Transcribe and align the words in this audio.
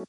All 0.00 0.06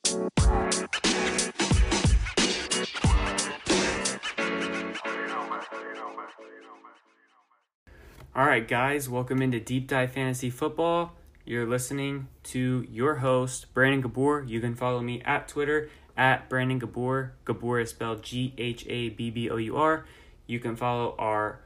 right, 8.46 8.66
guys, 8.66 9.10
welcome 9.10 9.42
into 9.42 9.60
Deep 9.60 9.88
Dive 9.90 10.14
Fantasy 10.14 10.50
Football. 10.50 11.14
You're 11.44 11.66
listening 11.66 12.30
to 12.44 12.88
your 12.90 13.16
host, 13.16 13.74
Brandon 13.74 14.02
Ghabbour. 14.02 14.48
You 14.48 14.62
can 14.62 14.76
follow 14.76 15.02
me 15.02 15.22
at 15.24 15.50
Twitter 15.50 15.90
at 16.16 16.48
Brandon 16.48 16.80
Ghabbour. 16.80 17.32
Ghabbour 17.44 17.82
is 17.82 17.90
spelled 17.90 18.24
G 18.24 18.54
H 18.58 18.86
A 18.88 19.10
B 19.10 19.30
B 19.30 19.50
O 19.50 19.58
U 19.58 19.76
R. 19.76 20.06
You 20.48 20.62
can 20.62 20.78
follow 20.78 21.16
our 21.20 21.60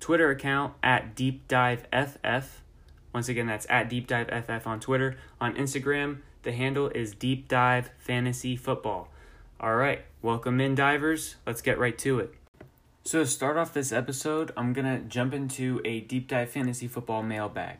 Twitter 0.00 0.30
account 0.30 0.74
at 0.82 1.14
Deep 1.14 1.46
Dive 1.46 1.86
FF. 1.92 2.62
Once 3.14 3.28
again, 3.28 3.46
that's 3.46 3.68
at 3.70 3.88
Deep 3.88 4.08
Dive 4.08 4.26
FF 4.28 4.66
on 4.66 4.80
Twitter. 4.80 5.16
On 5.40 5.54
Instagram, 5.54 6.22
the 6.42 6.52
handle 6.52 6.88
is 6.88 7.14
Deep 7.14 7.48
Dive 7.48 7.90
Fantasy 7.98 8.56
Football. 8.56 9.08
All 9.60 9.76
right, 9.76 10.02
welcome 10.22 10.60
in, 10.60 10.74
divers. 10.74 11.36
Let's 11.46 11.62
get 11.62 11.78
right 11.78 11.96
to 11.98 12.18
it. 12.18 12.34
So, 13.04 13.20
to 13.20 13.26
start 13.26 13.56
off 13.56 13.72
this 13.72 13.92
episode, 13.92 14.52
I'm 14.56 14.72
going 14.72 14.86
to 14.86 15.06
jump 15.08 15.34
into 15.34 15.80
a 15.84 16.00
deep 16.00 16.28
dive 16.28 16.50
fantasy 16.50 16.88
football 16.88 17.22
mailbag. 17.22 17.78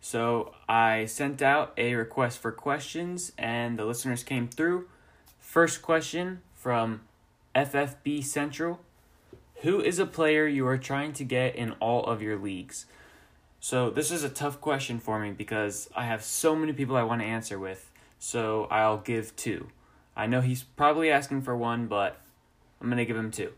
So, 0.00 0.54
I 0.68 1.06
sent 1.06 1.40
out 1.40 1.72
a 1.78 1.94
request 1.94 2.38
for 2.38 2.52
questions, 2.52 3.32
and 3.38 3.78
the 3.78 3.84
listeners 3.84 4.22
came 4.22 4.48
through. 4.48 4.88
First 5.38 5.80
question 5.80 6.42
from 6.54 7.02
FFB 7.54 8.24
Central 8.24 8.80
Who 9.62 9.80
is 9.80 9.98
a 9.98 10.06
player 10.06 10.46
you 10.46 10.66
are 10.66 10.78
trying 10.78 11.12
to 11.14 11.24
get 11.24 11.56
in 11.56 11.72
all 11.72 12.04
of 12.04 12.20
your 12.20 12.38
leagues? 12.38 12.86
So, 13.60 13.90
this 13.90 14.10
is 14.10 14.24
a 14.24 14.28
tough 14.28 14.60
question 14.60 14.98
for 14.98 15.18
me 15.18 15.30
because 15.30 15.88
I 15.94 16.04
have 16.04 16.24
so 16.24 16.56
many 16.56 16.72
people 16.72 16.96
I 16.96 17.04
want 17.04 17.22
to 17.22 17.26
answer 17.26 17.58
with, 17.58 17.91
so 18.22 18.68
I'll 18.70 18.98
give 18.98 19.34
two. 19.34 19.66
I 20.14 20.28
know 20.28 20.42
he's 20.42 20.62
probably 20.62 21.10
asking 21.10 21.42
for 21.42 21.56
one, 21.56 21.88
but 21.88 22.20
I'm 22.80 22.86
going 22.86 22.98
to 22.98 23.04
give 23.04 23.16
him 23.16 23.32
two. 23.32 23.52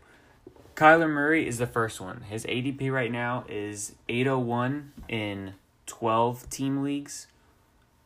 Kyler 0.73 1.07
Murray 1.07 1.47
is 1.47 1.59
the 1.59 1.67
first 1.67 2.01
one. 2.01 2.21
His 2.21 2.45
ADP 2.47 2.91
right 2.91 3.11
now 3.11 3.45
is 3.47 3.93
801 4.09 4.91
in 5.07 5.53
12 5.85 6.49
team 6.49 6.81
leagues. 6.81 7.27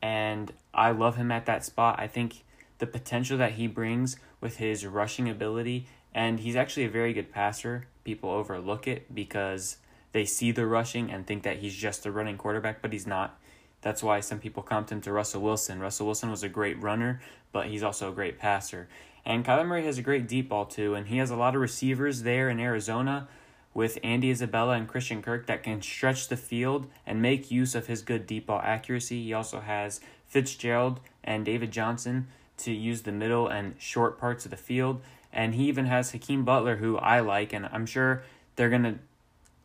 And 0.01 0.51
I 0.73 0.91
love 0.91 1.15
him 1.15 1.31
at 1.31 1.45
that 1.45 1.63
spot. 1.63 1.97
I 1.97 2.07
think 2.07 2.43
the 2.79 2.87
potential 2.87 3.37
that 3.37 3.53
he 3.53 3.65
brings 3.65 4.17
with 4.41 4.57
his 4.57 4.85
rushing 4.85 5.29
ability, 5.29 5.87
and 6.13 6.41
he's 6.41 6.57
actually 6.57 6.83
a 6.83 6.89
very 6.89 7.13
good 7.13 7.31
passer. 7.31 7.87
People 8.03 8.31
overlook 8.31 8.85
it 8.85 9.15
because 9.15 9.77
they 10.11 10.25
see 10.25 10.51
the 10.51 10.65
rushing 10.65 11.09
and 11.09 11.25
think 11.25 11.43
that 11.43 11.59
he's 11.59 11.75
just 11.75 12.05
a 12.05 12.11
running 12.11 12.37
quarterback, 12.37 12.81
but 12.81 12.91
he's 12.91 13.07
not. 13.07 13.39
That's 13.81 14.03
why 14.03 14.19
some 14.19 14.39
people 14.39 14.63
comp 14.63 14.89
him 14.89 15.01
to 15.01 15.11
Russell 15.11 15.41
Wilson. 15.41 15.79
Russell 15.79 16.05
Wilson 16.05 16.29
was 16.29 16.43
a 16.43 16.49
great 16.49 16.81
runner, 16.81 17.21
but 17.51 17.67
he's 17.67 17.83
also 17.83 18.09
a 18.09 18.13
great 18.13 18.37
passer. 18.37 18.87
And 19.25 19.45
Kyler 19.45 19.65
Murray 19.65 19.85
has 19.85 19.97
a 19.97 20.01
great 20.01 20.27
deep 20.27 20.49
ball 20.49 20.65
too, 20.65 20.95
and 20.95 21.07
he 21.07 21.17
has 21.17 21.29
a 21.29 21.35
lot 21.35 21.55
of 21.55 21.61
receivers 21.61 22.23
there 22.23 22.49
in 22.49 22.59
Arizona 22.59 23.27
with 23.73 23.99
Andy 24.03 24.31
Isabella 24.31 24.73
and 24.73 24.87
Christian 24.87 25.21
Kirk 25.21 25.45
that 25.47 25.63
can 25.63 25.81
stretch 25.81 26.27
the 26.27 26.37
field 26.37 26.87
and 27.05 27.21
make 27.21 27.51
use 27.51 27.75
of 27.75 27.87
his 27.87 28.01
good 28.01 28.25
deep 28.25 28.47
ball 28.47 28.61
accuracy. 28.63 29.23
He 29.23 29.33
also 29.33 29.59
has 29.59 30.01
Fitzgerald 30.27 30.99
and 31.23 31.45
David 31.45 31.71
Johnson 31.71 32.27
to 32.57 32.71
use 32.71 33.03
the 33.03 33.11
middle 33.11 33.47
and 33.47 33.75
short 33.77 34.19
parts 34.19 34.45
of 34.45 34.51
the 34.51 34.57
field. 34.57 35.01
And 35.31 35.55
he 35.55 35.67
even 35.67 35.85
has 35.85 36.11
Hakeem 36.11 36.43
Butler, 36.43 36.77
who 36.77 36.97
I 36.97 37.19
like, 37.19 37.53
and 37.53 37.69
I'm 37.71 37.85
sure 37.85 38.23
they're 38.55 38.69
going 38.69 38.83
to 38.83 38.95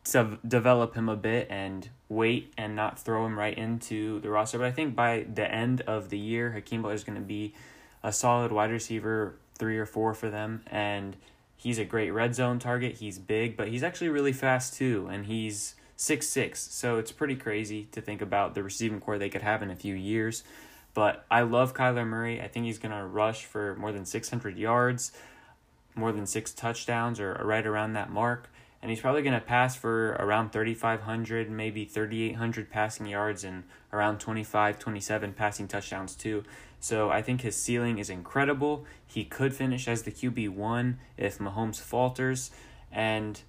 develop 0.05 0.95
him 0.95 1.09
a 1.09 1.17
bit 1.17 1.49
and 1.51 1.89
wait 2.09 2.53
and 2.57 2.77
not 2.77 2.99
throw 2.99 3.25
him 3.27 3.39
right 3.39 3.57
into 3.57 4.21
the 4.21 4.29
roster. 4.29 4.59
But 4.59 4.67
I 4.67 4.73
think 4.73 4.95
by 4.95 5.27
the 5.33 5.51
end 5.51 5.81
of 5.83 6.11
the 6.11 6.19
year, 6.19 6.53
Hakeem 6.53 6.83
Butler 6.83 6.95
is 6.95 7.05
going 7.05 7.19
to 7.19 7.25
be 7.25 7.55
a 8.03 8.13
solid 8.13 8.53
wide 8.53 8.71
receiver 8.71 9.37
three 9.57 9.79
or 9.79 9.87
four 9.87 10.15
for 10.15 10.29
them, 10.31 10.63
and 10.67 11.17
he's 11.57 11.79
a 11.79 11.85
great 11.85 12.11
red 12.11 12.35
zone 12.35 12.59
target. 12.59 12.97
He's 12.97 13.19
big, 13.19 13.57
but 13.57 13.69
he's 13.69 13.83
actually 13.83 14.11
really 14.11 14.33
fast 14.33 14.75
too, 14.75 15.09
and 15.11 15.27
he's 15.27 15.75
six 15.97 16.27
six. 16.29 16.61
So 16.61 16.99
it's 16.99 17.13
pretty 17.13 17.37
crazy 17.37 17.89
to 17.93 18.01
think 18.01 18.21
about 18.21 18.55
the 18.55 18.63
receiving 18.63 19.01
corps 19.01 19.19
they 19.19 19.31
could 19.31 19.43
have 19.43 19.63
in 19.63 19.71
a 19.71 19.77
few 19.77 19.95
years. 19.95 20.45
But 20.93 21.25
I 21.31 21.43
love 21.43 21.75
Kyler 21.75 22.07
Murray. 22.07 22.41
I 22.41 22.49
think 22.49 22.67
he's 22.67 22.79
gonna 22.79 23.07
rush 23.07 23.45
for 23.45 23.75
more 23.77 23.91
than 23.91 24.05
six 24.05 24.29
hundred 24.29 24.59
yards, 24.59 25.13
more 25.95 26.13
than 26.13 26.27
six 26.27 26.53
touchdowns, 26.53 27.19
or 27.19 27.33
right 27.43 27.67
around 27.67 27.95
that 27.95 28.11
mark. 28.11 28.51
And 28.85 28.91
he's 28.91 29.01
probably 29.01 29.23
going 29.23 29.33
to 29.33 29.41
pass 29.41 29.75
for 29.75 30.11
around 30.19 30.53
3,500, 30.53 31.51
maybe 31.51 31.87
3,800 31.87 32.69
passing 32.69 33.07
yards 33.07 33.43
and 33.43 33.65
around 33.95 34.19
25, 34.19 34.79
27 34.79 35.33
passing 35.33 35.67
touchdowns, 35.67 36.15
too. 36.15 36.45
So 36.81 37.09
I 37.09 37.23
think 37.23 37.41
his 37.41 37.57
ceiling 37.57 37.97
is 37.97 38.11
incredible. 38.11 38.85
He 39.07 39.25
could 39.25 39.55
finish 39.55 39.89
as 39.89 40.03
the 40.03 40.11
QB1 40.11 40.97
if 41.17 41.39
Mahomes 41.39 41.81
falters. 41.81 42.51
And 42.93 43.41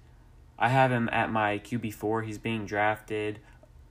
I 0.58 0.70
have 0.70 0.90
him 0.90 1.10
at 1.12 1.30
my 1.30 1.58
QB4. 1.58 2.24
He's 2.24 2.38
being 2.38 2.64
drafted 2.64 3.38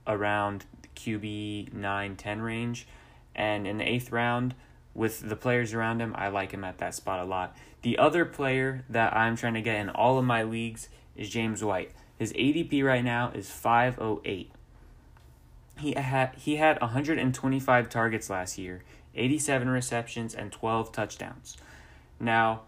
around 0.04 0.64
QB 0.96 1.72
9 1.72 2.16
10 2.16 2.42
range. 2.42 2.88
And 3.36 3.68
in 3.68 3.78
the 3.78 3.88
eighth 3.88 4.10
round, 4.10 4.56
with 4.94 5.28
the 5.28 5.36
players 5.36 5.74
around 5.74 6.00
him, 6.00 6.12
I 6.18 6.26
like 6.26 6.50
him 6.50 6.64
at 6.64 6.78
that 6.78 6.96
spot 6.96 7.20
a 7.20 7.24
lot. 7.24 7.56
The 7.82 7.98
other 7.98 8.24
player 8.24 8.84
that 8.88 9.14
I'm 9.14 9.36
trying 9.36 9.54
to 9.54 9.62
get 9.62 9.76
in 9.76 9.90
all 9.90 10.18
of 10.18 10.24
my 10.24 10.42
leagues 10.42 10.88
is 11.16 11.30
James 11.30 11.62
White. 11.62 11.92
His 12.18 12.32
ADP 12.32 12.84
right 12.84 13.04
now 13.04 13.30
is 13.34 13.50
508. 13.50 14.50
He 15.78 15.92
had 15.92 16.34
he 16.36 16.56
had 16.56 16.80
125 16.80 17.88
targets 17.88 18.30
last 18.30 18.56
year. 18.56 18.82
87 19.16 19.68
receptions, 19.68 20.34
and 20.34 20.52
12 20.52 20.92
touchdowns. 20.92 21.56
Now, 22.20 22.62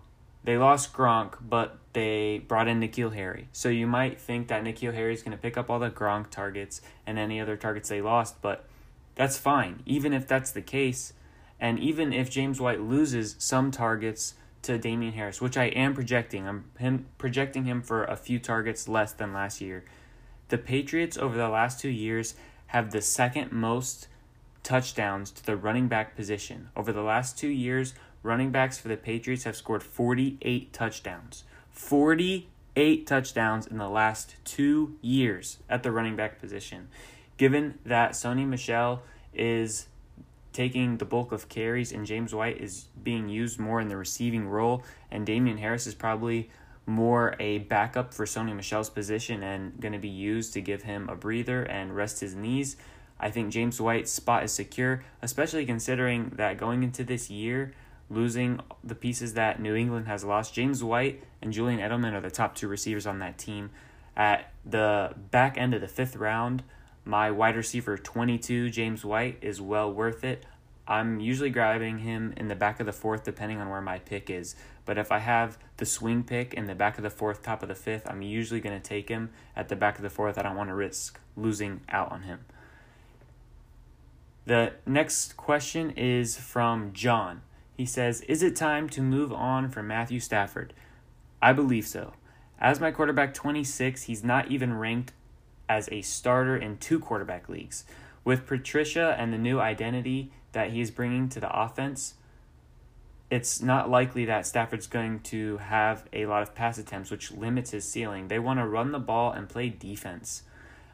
they 0.44 0.56
lost 0.56 0.92
Gronk, 0.92 1.34
but 1.40 1.78
they 1.92 2.38
brought 2.38 2.68
in 2.68 2.80
N'Keal 2.80 3.14
Harry. 3.14 3.48
So 3.52 3.68
you 3.68 3.86
might 3.86 4.20
think 4.20 4.48
that 4.48 4.64
N'Keal 4.64 4.94
Harry 4.94 5.12
is 5.12 5.22
going 5.22 5.36
to 5.36 5.42
pick 5.42 5.56
up 5.56 5.68
all 5.68 5.78
the 5.78 5.90
Gronk 5.90 6.30
targets 6.30 6.80
and 7.06 7.18
any 7.18 7.40
other 7.40 7.56
targets 7.56 7.88
they 7.88 8.00
lost, 8.00 8.40
but 8.40 8.64
that's 9.14 9.36
fine. 9.36 9.82
Even 9.84 10.12
if 10.12 10.26
that's 10.26 10.50
the 10.50 10.62
case, 10.62 11.12
and 11.60 11.78
even 11.78 12.12
if 12.12 12.30
James 12.30 12.60
White 12.60 12.80
loses 12.80 13.36
some 13.38 13.70
targets 13.70 14.34
to 14.62 14.78
Damien 14.78 15.12
Harris, 15.12 15.40
which 15.40 15.56
I 15.56 15.66
am 15.66 15.94
projecting, 15.94 16.46
I'm 16.48 16.64
him 16.78 17.06
projecting 17.18 17.64
him 17.64 17.82
for 17.82 18.04
a 18.04 18.16
few 18.16 18.38
targets 18.38 18.88
less 18.88 19.12
than 19.12 19.32
last 19.32 19.60
year. 19.60 19.84
The 20.48 20.58
Patriots 20.58 21.16
over 21.16 21.36
the 21.36 21.48
last 21.48 21.80
2 21.80 21.88
years 21.88 22.34
have 22.68 22.90
the 22.90 23.02
second 23.02 23.52
most 23.52 24.08
touchdowns 24.62 25.30
to 25.30 25.44
the 25.44 25.56
running 25.56 25.88
back 25.88 26.14
position. 26.14 26.68
Over 26.76 26.92
the 26.92 27.02
last 27.02 27.38
two 27.38 27.48
years, 27.48 27.94
running 28.22 28.50
backs 28.50 28.78
for 28.78 28.88
the 28.88 28.96
Patriots 28.96 29.44
have 29.44 29.56
scored 29.56 29.82
48 29.82 30.72
touchdowns. 30.72 31.44
48 31.70 33.06
touchdowns 33.06 33.66
in 33.66 33.78
the 33.78 33.88
last 33.88 34.34
two 34.44 34.96
years 35.00 35.58
at 35.70 35.82
the 35.82 35.90
running 35.90 36.16
back 36.16 36.38
position. 36.38 36.88
Given 37.38 37.78
that 37.86 38.12
Sony 38.12 38.46
Michel 38.46 39.02
is 39.32 39.86
taking 40.58 40.96
the 40.96 41.04
bulk 41.04 41.30
of 41.30 41.48
carries 41.48 41.92
and 41.92 42.04
James 42.04 42.34
White 42.34 42.60
is 42.60 42.88
being 43.00 43.28
used 43.28 43.60
more 43.60 43.80
in 43.80 43.86
the 43.86 43.96
receiving 43.96 44.48
role, 44.48 44.82
and 45.08 45.24
Damien 45.24 45.56
Harris 45.56 45.86
is 45.86 45.94
probably 45.94 46.50
more 46.84 47.36
a 47.38 47.58
backup 47.58 48.12
for 48.12 48.24
Sony 48.24 48.56
Michel's 48.56 48.90
position 48.90 49.44
and 49.44 49.78
going 49.78 49.92
to 49.92 50.00
be 50.00 50.08
used 50.08 50.52
to 50.54 50.60
give 50.60 50.82
him 50.82 51.08
a 51.08 51.14
breather 51.14 51.62
and 51.62 51.94
rest 51.94 52.18
his 52.18 52.34
knees. 52.34 52.76
I 53.20 53.30
think 53.30 53.52
James 53.52 53.80
White's 53.80 54.10
spot 54.10 54.42
is 54.42 54.50
secure, 54.50 55.04
especially 55.22 55.64
considering 55.64 56.32
that 56.34 56.58
going 56.58 56.82
into 56.82 57.04
this 57.04 57.30
year, 57.30 57.72
losing 58.10 58.58
the 58.82 58.96
pieces 58.96 59.34
that 59.34 59.62
New 59.62 59.76
England 59.76 60.08
has 60.08 60.24
lost, 60.24 60.54
James 60.54 60.82
White 60.82 61.22
and 61.40 61.52
Julian 61.52 61.78
Edelman 61.78 62.14
are 62.14 62.20
the 62.20 62.32
top 62.32 62.56
two 62.56 62.66
receivers 62.66 63.06
on 63.06 63.20
that 63.20 63.38
team. 63.38 63.70
At 64.16 64.52
the 64.66 65.14
back 65.30 65.56
end 65.56 65.72
of 65.72 65.80
the 65.80 65.86
fifth 65.86 66.16
round, 66.16 66.64
my 67.08 67.30
wide 67.30 67.56
receiver 67.56 67.96
22, 67.96 68.68
James 68.68 69.02
White, 69.02 69.38
is 69.40 69.62
well 69.62 69.90
worth 69.90 70.24
it. 70.24 70.44
I'm 70.86 71.20
usually 71.20 71.48
grabbing 71.48 72.00
him 72.00 72.34
in 72.36 72.48
the 72.48 72.54
back 72.54 72.80
of 72.80 72.86
the 72.86 72.92
fourth, 72.92 73.24
depending 73.24 73.58
on 73.60 73.70
where 73.70 73.80
my 73.80 73.98
pick 73.98 74.28
is. 74.28 74.54
But 74.84 74.98
if 74.98 75.10
I 75.10 75.18
have 75.18 75.56
the 75.78 75.86
swing 75.86 76.22
pick 76.22 76.52
in 76.52 76.66
the 76.66 76.74
back 76.74 76.98
of 76.98 77.02
the 77.02 77.10
fourth, 77.10 77.42
top 77.42 77.62
of 77.62 77.70
the 77.70 77.74
fifth, 77.74 78.06
I'm 78.08 78.20
usually 78.20 78.60
going 78.60 78.78
to 78.78 78.86
take 78.86 79.08
him 79.08 79.30
at 79.56 79.70
the 79.70 79.76
back 79.76 79.96
of 79.96 80.02
the 80.02 80.10
fourth. 80.10 80.36
I 80.36 80.42
don't 80.42 80.56
want 80.56 80.68
to 80.68 80.74
risk 80.74 81.18
losing 81.34 81.80
out 81.88 82.12
on 82.12 82.24
him. 82.24 82.40
The 84.44 84.74
next 84.84 85.38
question 85.38 85.90
is 85.92 86.36
from 86.36 86.92
John. 86.92 87.40
He 87.74 87.86
says, 87.86 88.20
Is 88.22 88.42
it 88.42 88.54
time 88.54 88.86
to 88.90 89.00
move 89.00 89.32
on 89.32 89.70
from 89.70 89.88
Matthew 89.88 90.20
Stafford? 90.20 90.74
I 91.40 91.54
believe 91.54 91.86
so. 91.86 92.12
As 92.60 92.80
my 92.80 92.90
quarterback 92.90 93.32
26, 93.32 94.02
he's 94.04 94.24
not 94.24 94.50
even 94.50 94.74
ranked 94.74 95.12
as 95.68 95.88
a 95.90 96.02
starter 96.02 96.56
in 96.56 96.78
two 96.78 96.98
quarterback 96.98 97.48
leagues. 97.48 97.84
With 98.24 98.46
Patricia 98.46 99.14
and 99.18 99.32
the 99.32 99.38
new 99.38 99.60
identity 99.60 100.32
that 100.52 100.70
he's 100.70 100.90
bringing 100.90 101.28
to 101.30 101.40
the 101.40 101.56
offense, 101.56 102.14
it's 103.30 103.60
not 103.60 103.90
likely 103.90 104.24
that 104.24 104.46
Stafford's 104.46 104.86
going 104.86 105.20
to 105.20 105.58
have 105.58 106.06
a 106.12 106.26
lot 106.26 106.42
of 106.42 106.54
pass 106.54 106.78
attempts, 106.78 107.10
which 107.10 107.30
limits 107.30 107.72
his 107.72 107.84
ceiling. 107.84 108.28
They 108.28 108.38
want 108.38 108.58
to 108.58 108.66
run 108.66 108.92
the 108.92 108.98
ball 108.98 109.32
and 109.32 109.48
play 109.48 109.68
defense. 109.68 110.42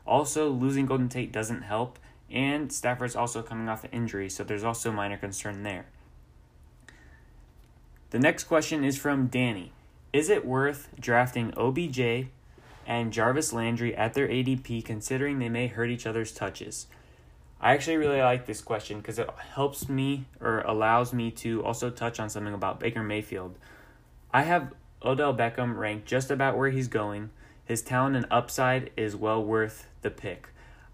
Also, 0.07 0.51
losing 0.51 0.87
Golden 0.87 1.09
Tate 1.09 1.33
doesn't 1.33 1.63
help, 1.63 1.99
and 2.31 2.73
Stafford's 2.73 3.17
also 3.17 3.43
coming 3.43 3.69
off 3.69 3.85
an 3.85 3.91
injury, 3.93 4.29
so 4.29 4.43
there's 4.43 4.65
also 4.65 4.91
minor 4.91 5.17
concern 5.17 5.63
there. 5.63 5.87
The 8.11 8.19
next 8.19 8.45
question 8.45 8.85
is 8.85 8.99
from 8.99 9.29
Danny. 9.29 9.73
Is 10.13 10.29
it 10.29 10.45
worth 10.45 10.89
drafting 11.01 11.53
OBJ 11.57 12.29
and 12.87 13.13
Jarvis 13.13 13.53
Landry 13.53 13.95
at 13.97 14.15
their 14.15 14.29
ADP 14.29 14.85
considering 14.85 15.39
they 15.39 15.49
may 15.49 15.67
hurt 15.67 15.91
each 15.91 16.07
other's 16.07 16.33
touches? 16.33 16.87
I 17.61 17.73
actually 17.73 17.97
really 17.97 18.21
like 18.21 18.47
this 18.47 18.61
question 18.61 18.99
because 18.99 19.19
it 19.19 19.29
helps 19.55 19.89
me 19.89 20.27
or 20.41 20.61
allows 20.61 21.13
me 21.13 21.31
to 21.33 21.65
also 21.65 21.89
touch 21.91 22.21
on 22.21 22.29
something 22.29 22.53
about 22.53 22.81
Baker 22.81 23.03
Mayfield. 23.03 23.57
I 24.33 24.43
have 24.43 24.75
Odell 25.03 25.35
Beckham 25.35 25.77
ranked 25.77 26.07
just 26.07 26.31
about 26.31 26.57
where 26.57 26.71
he's 26.71 26.89
going. 26.89 27.31
His 27.65 27.83
talent 27.83 28.17
and 28.17 28.27
upside 28.31 28.91
is 28.97 29.17
well 29.17 29.43
worth 29.43 29.87
the 30.03 30.11
pick. 30.11 30.49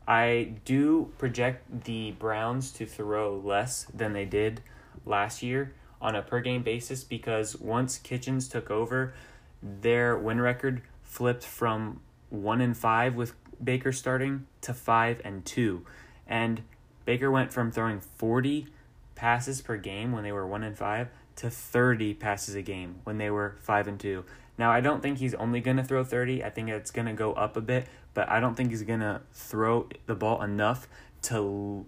I 0.06 0.54
do 0.64 1.12
project 1.18 1.84
the 1.84 2.12
Browns 2.12 2.72
to 2.72 2.86
throw 2.86 3.36
less 3.36 3.84
than 3.94 4.12
they 4.12 4.24
did 4.24 4.62
last 5.04 5.42
year 5.42 5.74
on 6.00 6.14
a 6.14 6.22
per 6.22 6.40
game 6.40 6.62
basis 6.62 7.04
because 7.04 7.56
once 7.56 7.98
Kitchens 7.98 8.48
took 8.48 8.70
over, 8.70 9.14
their 9.62 10.16
win 10.16 10.40
record 10.40 10.82
flipped 11.10 11.44
from 11.44 12.00
1 12.30 12.60
and 12.60 12.76
5 12.76 13.16
with 13.16 13.34
Baker 13.62 13.90
starting 13.90 14.46
to 14.60 14.72
5 14.72 15.20
and 15.24 15.44
2. 15.44 15.84
And 16.26 16.62
Baker 17.04 17.30
went 17.30 17.52
from 17.52 17.72
throwing 17.72 17.98
40 17.98 18.68
passes 19.16 19.60
per 19.60 19.76
game 19.76 20.12
when 20.12 20.22
they 20.22 20.30
were 20.30 20.46
1 20.46 20.62
and 20.62 20.78
5 20.78 21.08
to 21.36 21.50
30 21.50 22.14
passes 22.14 22.54
a 22.54 22.62
game 22.62 23.00
when 23.02 23.18
they 23.18 23.28
were 23.28 23.56
5 23.60 23.88
and 23.88 23.98
2. 23.98 24.24
Now, 24.56 24.70
I 24.70 24.80
don't 24.80 25.02
think 25.02 25.18
he's 25.18 25.34
only 25.34 25.60
going 25.60 25.78
to 25.78 25.84
throw 25.84 26.04
30. 26.04 26.44
I 26.44 26.50
think 26.50 26.68
it's 26.68 26.92
going 26.92 27.06
to 27.06 27.12
go 27.12 27.32
up 27.32 27.56
a 27.56 27.60
bit, 27.60 27.88
but 28.14 28.28
I 28.28 28.38
don't 28.38 28.54
think 28.54 28.70
he's 28.70 28.84
going 28.84 29.00
to 29.00 29.22
throw 29.32 29.88
the 30.06 30.14
ball 30.14 30.42
enough 30.42 30.88
to 31.22 31.86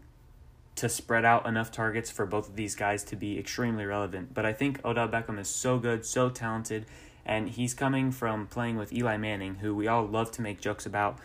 to 0.75 0.89
spread 0.89 1.23
out 1.23 1.47
enough 1.47 1.71
targets 1.71 2.11
for 2.11 2.25
both 2.25 2.49
of 2.49 2.57
these 2.57 2.75
guys 2.75 3.05
to 3.05 3.15
be 3.15 3.39
extremely 3.39 3.85
relevant. 3.85 4.33
But 4.33 4.47
I 4.47 4.55
think 4.55 4.83
Odell 4.87 5.07
Beckham 5.07 5.39
is 5.39 5.49
so 5.49 5.79
good, 5.79 6.07
so 6.07 6.31
talented, 6.31 6.87
and 7.25 7.49
he's 7.51 7.75
coming 7.75 8.11
from 8.11 8.47
playing 8.47 8.77
with 8.77 8.93
Eli 8.93 9.17
Manning, 9.17 9.57
who 9.57 9.75
we 9.75 9.87
all 9.87 10.05
love 10.07 10.31
to 10.33 10.43
make 10.43 10.61
jokes 10.61 10.87
about. 10.87 11.19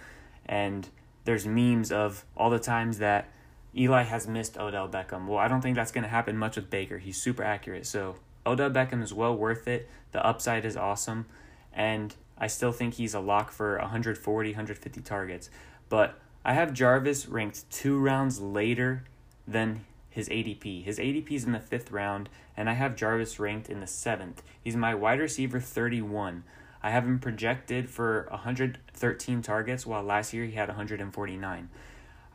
And 0.46 0.88
there's 1.26 1.46
memes 1.46 1.92
of 1.92 2.24
all 2.36 2.50
the 2.50 2.60
times 2.60 3.00
that 3.00 3.30
Eli 3.76 4.04
has 4.04 4.28
missed 4.28 4.58
Odell 4.58 4.88
Beckham. 4.88 5.28
Well, 5.28 5.38
I 5.38 5.48
don't 5.48 5.62
think 5.62 5.76
that's 5.76 5.92
going 5.92 6.04
to 6.04 6.10
happen 6.10 6.38
much 6.38 6.56
with 6.56 6.70
Baker. 6.70 6.98
He's 6.98 7.22
super 7.22 7.44
accurate. 7.44 7.86
So 7.86 8.16
Odell 8.46 8.70
Beckham 8.70 9.04
is 9.04 9.14
well 9.14 9.36
worth 9.36 9.68
it. 9.68 9.90
The 10.12 10.26
upside 10.26 10.66
is 10.66 10.78
awesome. 10.78 11.26
And 11.74 12.16
I 12.38 12.48
still 12.48 12.72
think 12.72 12.96
he's 12.96 13.14
a 13.14 13.20
lock 13.20 13.52
for 13.52 13.78
140, 13.78 14.50
150 14.52 15.02
targets. 15.02 15.50
But 15.90 16.20
I 16.46 16.54
have 16.54 16.74
Jarvis 16.74 17.28
ranked 17.28 17.70
two 17.70 18.00
rounds 18.00 18.40
later 18.40 19.04
than 19.48 19.86
his 20.18 20.30
ADP. 20.30 20.84
His 20.84 20.98
ADP 20.98 21.32
is 21.32 21.44
in 21.44 21.52
the 21.52 21.60
fifth 21.60 21.92
round, 21.92 22.28
and 22.58 22.68
I 22.68 22.74
have 22.74 22.96
Jarvis 22.96 23.40
ranked 23.40 23.70
in 23.70 23.82
the 23.82 23.88
seventh. 23.88 24.42
He's 24.60 24.76
my 24.76 24.96
wide 24.96 25.20
receiver 25.20 25.60
31. 25.60 26.44
I 26.82 26.90
have 26.90 27.06
him 27.06 27.20
projected 27.20 27.88
for 27.88 28.26
113 28.32 29.42
targets, 29.44 29.86
while 29.86 30.02
last 30.02 30.34
year 30.34 30.46
he 30.46 30.54
had 30.54 30.70
149. 30.70 31.70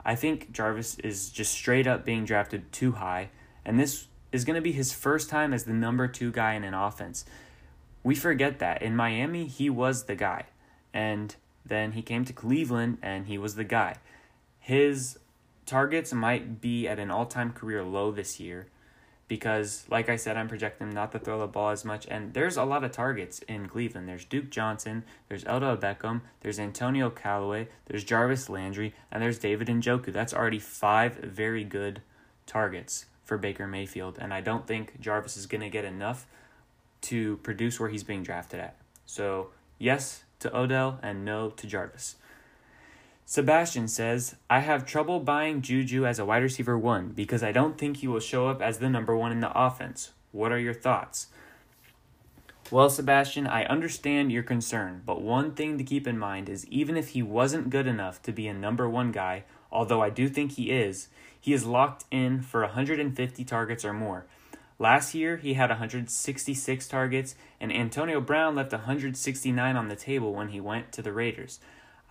I 0.05 0.15
think 0.15 0.53
Jarvis 0.53 0.97
is 1.01 1.31
just 1.31 1.53
straight 1.53 1.89
up 1.89 2.05
being 2.05 2.25
drafted 2.25 2.71
too 2.71 2.93
high, 2.93 3.31
and 3.65 3.81
this 3.81 4.07
is 4.31 4.45
going 4.45 4.55
to 4.55 4.63
be 4.63 4.71
his 4.71 4.93
first 4.93 5.29
time 5.29 5.53
as 5.53 5.65
the 5.65 5.73
number 5.73 6.07
two 6.07 6.31
guy 6.31 6.55
in 6.55 6.63
an 6.63 6.75
offense. 6.75 7.25
We 8.05 8.15
forget 8.15 8.61
that. 8.61 8.81
In 8.81 8.95
Miami, 8.95 9.49
he 9.49 9.69
was 9.69 10.05
the 10.05 10.15
guy, 10.15 10.45
and 10.95 11.35
then 11.67 11.93
he 11.93 12.03
came 12.03 12.25
to 12.27 12.33
Cleveland 12.33 12.99
and 13.03 13.27
he 13.27 13.39
was 13.39 13.57
the 13.57 13.65
guy. 13.65 13.97
His 14.61 15.19
targets 15.67 16.13
might 16.13 16.61
be 16.61 16.89
at 16.89 16.99
an 16.99 17.11
all 17.11 17.27
time 17.27 17.53
career 17.53 17.83
low 17.83 18.11
this 18.11 18.41
year 18.41 18.67
because, 19.29 19.87
like 19.89 20.11
I 20.11 20.17
said, 20.17 20.37
I'm 20.37 20.49
projecting 20.49 20.91
not 20.91 21.13
to 21.13 21.19
throw 21.19 21.39
the 21.39 21.47
ball 21.47 21.71
as 21.71 21.85
much. 21.85 22.07
And 22.11 22.35
there's 22.35 22.59
a 22.59 22.65
lot 22.65 22.85
of 22.85 22.93
targets 22.93 23.39
in 23.49 23.67
Cleveland. 23.67 24.07
There's 24.07 24.27
Duke 24.27 24.51
Johnson, 24.51 25.05
there's 25.29 25.47
Odell 25.47 25.77
Beckham, 25.77 26.21
there's 26.41 26.59
Antonio 26.59 27.09
Callaway, 27.09 27.69
there's 27.87 28.05
Jarvis 28.05 28.51
Landry, 28.51 28.95
and 29.11 29.23
there's 29.23 29.39
David 29.39 29.69
Njoku. 29.69 30.13
That's 30.13 30.35
already 30.35 30.59
five 30.59 31.15
very 31.17 31.65
good 31.65 32.03
targets 32.47 33.07
for 33.25 33.39
Baker 33.39 33.67
Mayfield. 33.67 34.19
And 34.21 34.35
I 34.35 34.43
don't 34.43 34.67
think 34.67 35.01
Jarvis 35.01 35.39
is 35.39 35.47
going 35.47 35.63
to 35.63 35.71
get 35.71 35.87
enough 35.87 36.27
to 37.03 37.39
produce 37.39 37.81
where 37.81 37.89
he's 37.89 38.05
being 38.05 38.23
drafted 38.23 38.61
at. 38.61 38.77
So, 39.07 39.49
yes 39.79 40.25
to 40.41 40.55
Odell 40.55 40.99
and 41.03 41.25
no 41.25 41.51
to 41.51 41.67
Jarvis. 41.67 42.17
Sebastian 43.33 43.89
says, 43.89 44.35
I 44.51 44.59
have 44.59 44.85
trouble 44.85 45.19
buying 45.19 45.63
Juju 45.63 46.05
as 46.05 46.19
a 46.19 46.25
wide 46.27 46.43
receiver 46.43 46.77
one 46.77 47.13
because 47.13 47.43
I 47.43 47.51
don't 47.51 47.79
think 47.79 47.97
he 47.97 48.07
will 48.07 48.21
show 48.21 48.49
up 48.49 48.61
as 48.61 48.77
the 48.77 48.91
number 48.91 49.17
one 49.17 49.33
in 49.33 49.41
the 49.41 49.59
offense. 49.59 50.11
What 50.33 50.53
are 50.53 50.59
your 50.59 50.75
thoughts? 50.75 51.29
Well, 52.71 52.91
Sebastian, 52.91 53.47
I 53.47 53.65
understand 53.65 54.31
your 54.31 54.43
concern, 54.43 55.01
but 55.07 55.23
one 55.23 55.55
thing 55.55 55.79
to 55.79 55.83
keep 55.83 56.07
in 56.07 56.19
mind 56.19 56.51
is 56.51 56.67
even 56.67 56.95
if 56.95 57.09
he 57.09 57.23
wasn't 57.23 57.71
good 57.71 57.87
enough 57.87 58.21
to 58.25 58.33
be 58.33 58.49
a 58.49 58.53
number 58.53 58.87
one 58.87 59.13
guy, 59.13 59.45
although 59.71 60.03
I 60.03 60.11
do 60.11 60.29
think 60.29 60.53
he 60.53 60.71
is, 60.71 61.09
he 61.41 61.55
is 61.55 61.65
locked 61.65 62.05
in 62.11 62.43
for 62.43 62.61
150 62.61 63.45
targets 63.47 63.83
or 63.83 63.95
more. 63.95 64.27
Last 64.79 65.15
year, 65.15 65.39
he 65.39 65.55
had 65.55 65.71
166 65.71 66.87
targets, 66.87 67.35
and 67.59 67.73
Antonio 67.73 68.21
Brown 68.21 68.57
left 68.57 68.73
169 68.73 69.75
on 69.75 69.89
the 69.89 69.97
table 69.97 70.35
when 70.35 70.49
he 70.49 70.61
went 70.61 70.93
to 70.93 71.01
the 71.01 71.15
Raiders. 71.15 71.61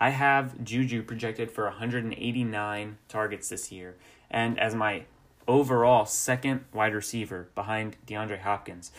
I 0.01 0.09
have 0.09 0.63
Juju 0.63 1.03
projected 1.03 1.51
for 1.51 1.65
189 1.65 2.97
targets 3.07 3.49
this 3.49 3.71
year, 3.71 3.97
and 4.31 4.59
as 4.59 4.73
my 4.73 5.03
overall 5.47 6.07
second 6.07 6.65
wide 6.73 6.95
receiver 6.95 7.49
behind 7.53 7.97
DeAndre 8.07 8.39
Hopkins. 8.39 8.91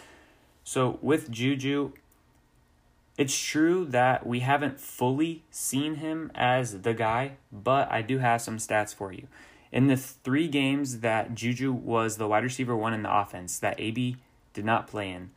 So 0.63 1.01
with 1.03 1.29
Juju, 1.29 1.91
it's 3.19 3.37
true 3.37 3.85
that 3.87 4.25
we 4.25 4.41
haven't 4.41 4.79
fully 4.79 5.43
seen 5.51 5.97
him 5.97 6.31
as 6.37 6.83
the 6.83 6.95
guy, 6.95 7.33
but 7.51 7.91
I 7.91 8.01
do 8.03 8.19
have 8.19 8.41
some 8.41 8.59
stats 8.59 8.95
for 8.95 9.13
you. 9.13 9.27
In 9.73 9.89
the 9.89 9.97
three 9.97 10.47
games 10.47 11.01
that 11.01 11.35
Juju 11.35 11.73
was 11.73 12.17
the 12.17 12.29
wide 12.29 12.45
receiver 12.45 12.77
one 12.77 12.95
in 12.95 13.03
the 13.03 13.13
offense 13.13 13.59
that 13.59 13.81
AB 13.81 14.19
did 14.55 14.65
not 14.65 14.87
play 14.87 15.11
in, 15.11 15.31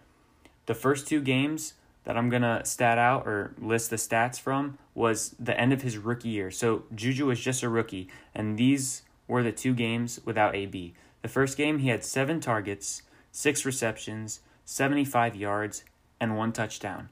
the 0.67 0.75
first 0.75 1.07
two 1.07 1.21
games, 1.21 1.73
that 2.05 2.17
I'm 2.17 2.29
gonna 2.29 2.63
stat 2.63 2.97
out 2.97 3.27
or 3.27 3.53
list 3.59 3.89
the 3.89 3.95
stats 3.97 4.39
from 4.39 4.77
was 4.93 5.35
the 5.39 5.59
end 5.59 5.73
of 5.73 5.81
his 5.81 5.97
rookie 5.97 6.29
year. 6.29 6.51
So 6.51 6.83
Juju 6.93 7.25
was 7.25 7.39
just 7.39 7.63
a 7.63 7.69
rookie, 7.69 8.07
and 8.33 8.57
these 8.57 9.01
were 9.27 9.43
the 9.43 9.51
two 9.51 9.73
games 9.73 10.19
without 10.23 10.55
AB. 10.55 10.93
The 11.21 11.27
first 11.27 11.57
game 11.57 11.79
he 11.79 11.89
had 11.89 12.05
seven 12.05 12.39
targets, 12.39 13.01
six 13.31 13.65
receptions, 13.65 14.39
75 14.63 15.35
yards, 15.35 15.83
and 16.19 16.37
one 16.37 16.51
touchdown, 16.51 17.09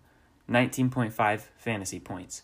19.5 0.49 1.41
fantasy 1.57 1.99
points. 1.99 2.43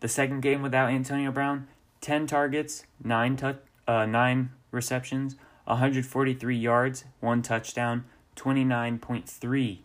The 0.00 0.08
second 0.08 0.40
game 0.40 0.62
without 0.62 0.90
Antonio 0.90 1.32
Brown, 1.32 1.66
10 2.02 2.26
targets, 2.26 2.84
nine 3.02 3.36
tu- 3.36 3.56
uh, 3.88 4.06
nine 4.06 4.50
receptions, 4.70 5.36
143 5.64 6.56
yards, 6.56 7.04
one 7.20 7.42
touchdown, 7.42 8.04
29.3 8.36 9.78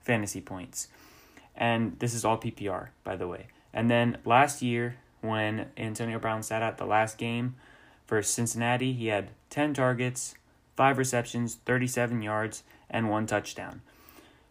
fantasy 0.00 0.40
points. 0.40 0.88
And 1.56 1.98
this 1.98 2.14
is 2.14 2.24
all 2.24 2.38
PPR, 2.38 2.88
by 3.04 3.16
the 3.16 3.28
way. 3.28 3.46
And 3.72 3.90
then 3.90 4.18
last 4.24 4.62
year, 4.62 4.96
when 5.20 5.66
Antonio 5.76 6.18
Brown 6.18 6.42
sat 6.42 6.62
out 6.62 6.78
the 6.78 6.84
last 6.84 7.18
game 7.18 7.54
for 8.06 8.22
Cincinnati, 8.22 8.92
he 8.92 9.06
had 9.08 9.30
10 9.50 9.74
targets, 9.74 10.34
5 10.76 10.98
receptions, 10.98 11.56
37 11.64 12.22
yards, 12.22 12.62
and 12.90 13.08
1 13.08 13.26
touchdown. 13.26 13.82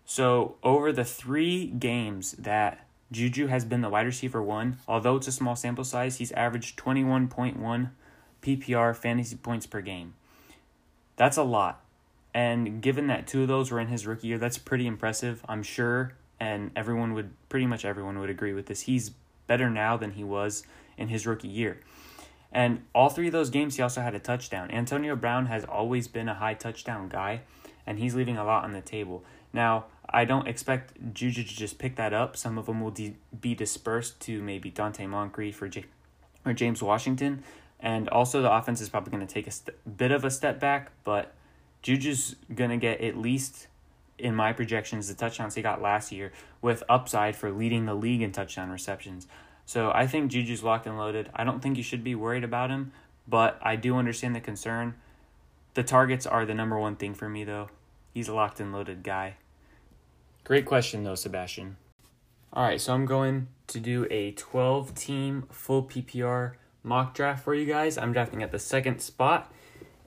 So, 0.06 0.56
over 0.64 0.92
the 0.92 1.06
three 1.06 1.68
games 1.68 2.34
that 2.34 2.86
Juju 3.12 3.48
has 3.48 3.66
been 3.66 3.82
the 3.82 3.90
wide 3.90 4.06
receiver 4.06 4.42
one, 4.42 4.78
although 4.88 5.18
it's 5.18 5.28
a 5.28 5.32
small 5.32 5.56
sample 5.56 5.84
size, 5.84 6.18
he's 6.18 6.32
averaged 6.32 6.78
21.1 6.78 7.90
PPR 8.42 8.96
fantasy 8.96 9.36
points 9.36 9.68
per 9.68 9.82
game. 9.82 10.14
That's 11.18 11.38
a 11.38 11.44
lot. 11.44 11.84
And 12.34 12.82
given 12.82 13.08
that 13.08 13.28
two 13.28 13.44
of 13.44 13.48
those 13.48 13.72
were 13.72 13.80
in 13.80 13.88
his 13.88 14.08
rookie 14.08 14.28
year, 14.28 14.38
that's 14.38 14.58
pretty 14.58 14.88
impressive. 14.88 15.44
I'm 15.48 15.64
sure 15.64 16.14
and 16.42 16.72
everyone 16.76 17.14
would 17.14 17.30
pretty 17.50 17.68
much 17.68 17.86
everyone 17.86 18.18
would 18.20 18.32
agree 18.32 18.52
with 18.52 18.66
this. 18.66 18.82
He's 18.82 19.12
better 19.46 19.70
now 19.70 19.96
than 19.96 20.14
he 20.14 20.24
was 20.24 20.64
in 20.98 21.08
his 21.08 21.28
rookie 21.28 21.48
year. 21.48 21.80
And 22.52 22.82
all 22.96 23.10
three 23.10 23.28
of 23.28 23.32
those 23.32 23.52
games, 23.52 23.76
he 23.76 23.84
also 23.84 24.02
had 24.02 24.16
a 24.16 24.20
touchdown. 24.20 24.72
Antonio 24.72 25.16
Brown 25.16 25.46
has 25.46 25.64
always 25.64 26.08
been 26.08 26.28
a 26.28 26.34
high 26.34 26.56
touchdown 26.56 27.10
guy, 27.10 27.42
and 27.86 28.00
he's 28.00 28.16
leaving 28.16 28.38
a 28.38 28.44
lot 28.44 28.64
on 28.64 28.74
the 28.74 28.82
table. 28.82 29.24
Now, 29.54 29.86
I 30.10 30.26
don't 30.26 30.48
expect 30.48 31.14
Juju 31.14 31.44
to 31.44 31.56
just 31.56 31.78
pick 31.78 31.96
that 31.98 32.12
up. 32.12 32.36
Some 32.36 32.58
of 32.58 32.66
them 32.66 32.82
will 32.82 32.92
de- 32.92 33.16
be 33.40 33.54
dispersed 33.54 34.20
to 34.22 34.42
maybe 34.42 34.72
Donte 34.72 35.08
Moncrief 35.08 35.62
or, 35.62 35.70
J- 35.70 35.86
or 36.44 36.54
James 36.54 36.82
Washington. 36.82 37.44
And 37.80 38.10
also, 38.10 38.42
the 38.42 38.52
offense 38.52 38.82
is 38.82 38.90
probably 38.90 39.12
going 39.12 39.26
to 39.26 39.32
take 39.32 39.46
a 39.46 39.52
st- 39.52 39.78
bit 39.98 40.12
of 40.12 40.26
a 40.26 40.32
step 40.32 40.60
back, 40.60 40.92
but 41.04 41.34
Juju's 41.84 42.36
going 42.54 42.72
to 42.72 42.78
get 42.78 43.00
at 43.00 43.16
least 43.16 43.68
in 44.22 44.36
my 44.36 44.54
projections 44.54 45.08
the 45.08 45.14
touchdowns 45.14 45.56
he 45.56 45.62
got 45.62 45.82
last 45.82 46.12
year 46.12 46.32
with 46.62 46.84
upside 46.88 47.36
for 47.36 47.52
leading 47.52 47.86
the 47.86 47.96
league 47.96 48.22
in 48.22 48.32
touchdown 48.32 48.70
receptions. 48.70 49.28
So 49.66 49.92
I 49.94 50.08
think 50.08 50.32
Juju's 50.32 50.64
locked 50.64 50.88
and 50.88 50.98
loaded. 50.98 51.30
I 51.36 51.44
don't 51.44 51.62
think 51.62 51.78
you 51.78 51.84
should 51.84 52.04
be 52.04 52.16
worried 52.16 52.44
about 52.44 52.70
him, 52.70 52.92
but 53.28 53.60
I 53.62 53.76
do 53.76 53.98
understand 53.98 54.36
the 54.36 54.42
concern. 54.42 54.96
The 55.74 55.84
targets 55.84 56.26
are 56.26 56.46
the 56.46 56.54
number 56.54 56.80
one 56.80 56.96
thing 56.96 57.14
for 57.14 57.30
me 57.30 57.44
though. 57.44 57.70
He's 58.14 58.28
a 58.28 58.34
locked 58.34 58.60
and 58.60 58.74
loaded 58.74 59.04
guy. 59.04 59.36
Great 60.44 60.66
question, 60.66 61.04
though, 61.04 61.16
Sebastian. 61.16 61.78
All 62.52 62.64
right, 62.64 62.82
so 62.82 62.94
I'm 62.94 63.06
going 63.06 63.48
to 63.68 63.80
do 63.80 64.08
a 64.10 64.32
12 64.32 64.96
team 64.96 65.46
full 65.52 65.84
PPR 65.84 66.54
mock 66.84 67.14
draft 67.14 67.44
for 67.44 67.54
you 67.54 67.66
guys. 67.66 67.98
I'm 67.98 68.12
drafting 68.12 68.44
at 68.44 68.52
the 68.52 68.60
second 68.60 69.00
spot, 69.00 69.54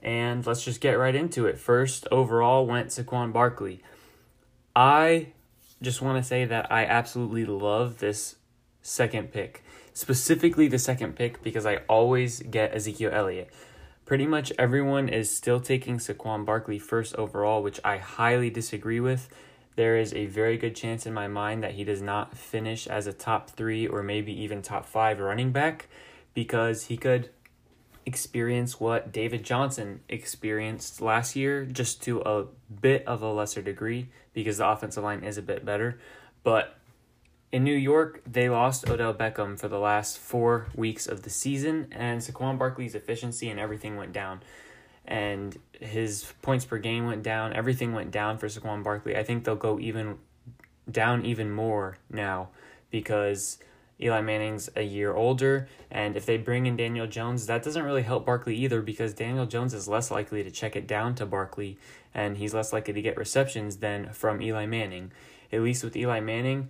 and 0.03 0.45
let's 0.45 0.63
just 0.63 0.81
get 0.81 0.99
right 0.99 1.15
into 1.15 1.47
it. 1.47 1.57
First, 1.57 2.07
overall, 2.11 2.67
went 2.67 2.89
Saquon 2.89 3.33
Barkley. 3.33 3.81
I 4.75 5.27
just 5.81 6.01
want 6.01 6.21
to 6.21 6.27
say 6.27 6.45
that 6.45 6.71
I 6.71 6.85
absolutely 6.85 7.45
love 7.45 7.99
this 7.99 8.35
second 8.81 9.31
pick, 9.31 9.63
specifically 9.93 10.67
the 10.67 10.79
second 10.79 11.15
pick, 11.15 11.41
because 11.41 11.65
I 11.65 11.77
always 11.87 12.41
get 12.41 12.75
Ezekiel 12.75 13.11
Elliott. 13.13 13.49
Pretty 14.05 14.27
much 14.27 14.51
everyone 14.59 15.09
is 15.09 15.35
still 15.35 15.59
taking 15.59 15.97
Saquon 15.97 16.45
Barkley 16.45 16.77
first 16.77 17.15
overall, 17.15 17.63
which 17.63 17.79
I 17.83 17.97
highly 17.97 18.49
disagree 18.49 18.99
with. 18.99 19.29
There 19.75 19.97
is 19.97 20.13
a 20.13 20.25
very 20.27 20.57
good 20.57 20.75
chance 20.75 21.05
in 21.05 21.13
my 21.13 21.27
mind 21.27 21.63
that 21.63 21.73
he 21.73 21.83
does 21.83 22.01
not 22.01 22.37
finish 22.37 22.85
as 22.87 23.07
a 23.07 23.13
top 23.13 23.49
three 23.49 23.87
or 23.87 24.03
maybe 24.03 24.31
even 24.41 24.61
top 24.61 24.85
five 24.85 25.19
running 25.19 25.51
back 25.51 25.87
because 26.33 26.85
he 26.85 26.97
could 26.97 27.29
experience 28.05 28.79
what 28.79 29.11
David 29.11 29.43
Johnson 29.43 30.01
experienced 30.09 31.01
last 31.01 31.35
year, 31.35 31.65
just 31.65 32.03
to 32.03 32.21
a 32.21 32.45
bit 32.81 33.05
of 33.07 33.21
a 33.21 33.31
lesser 33.31 33.61
degree 33.61 34.09
because 34.33 34.57
the 34.57 34.67
offensive 34.67 35.03
line 35.03 35.23
is 35.23 35.37
a 35.37 35.41
bit 35.41 35.65
better. 35.65 35.99
But 36.43 36.77
in 37.51 37.63
New 37.63 37.75
York, 37.75 38.21
they 38.29 38.49
lost 38.49 38.87
Odell 38.89 39.13
Beckham 39.13 39.57
for 39.57 39.67
the 39.67 39.79
last 39.79 40.17
four 40.17 40.67
weeks 40.75 41.07
of 41.07 41.23
the 41.23 41.29
season, 41.29 41.87
and 41.91 42.21
Saquon 42.21 42.59
Barkley's 42.59 42.95
efficiency 42.95 43.49
and 43.49 43.59
everything 43.59 43.95
went 43.95 44.13
down. 44.13 44.41
And 45.05 45.57
his 45.79 46.33
points 46.41 46.65
per 46.65 46.77
game 46.77 47.05
went 47.05 47.23
down. 47.23 47.53
Everything 47.53 47.93
went 47.93 48.11
down 48.11 48.37
for 48.37 48.47
Saquon 48.47 48.83
Barkley. 48.83 49.15
I 49.15 49.23
think 49.23 49.43
they'll 49.43 49.55
go 49.55 49.79
even 49.79 50.17
down 50.91 51.25
even 51.25 51.51
more 51.51 51.97
now 52.09 52.49
because 52.91 53.57
Eli 54.01 54.21
Manning's 54.21 54.69
a 54.75 54.81
year 54.81 55.13
older, 55.13 55.67
and 55.89 56.17
if 56.17 56.25
they 56.25 56.37
bring 56.37 56.65
in 56.65 56.75
Daniel 56.75 57.07
Jones, 57.07 57.45
that 57.47 57.63
doesn't 57.63 57.83
really 57.83 58.01
help 58.01 58.25
Barkley 58.25 58.55
either 58.57 58.81
because 58.81 59.13
Daniel 59.13 59.45
Jones 59.45 59.73
is 59.73 59.87
less 59.87 60.11
likely 60.11 60.43
to 60.43 60.51
check 60.51 60.75
it 60.75 60.85
down 60.85 61.15
to 61.15 61.25
Barkley, 61.25 61.77
and 62.13 62.37
he's 62.37 62.53
less 62.53 62.73
likely 62.73 62.93
to 62.93 63.01
get 63.01 63.17
receptions 63.17 63.77
than 63.77 64.11
from 64.11 64.41
Eli 64.41 64.65
Manning. 64.65 65.11
At 65.51 65.61
least 65.61 65.83
with 65.83 65.95
Eli 65.95 66.19
Manning, 66.19 66.69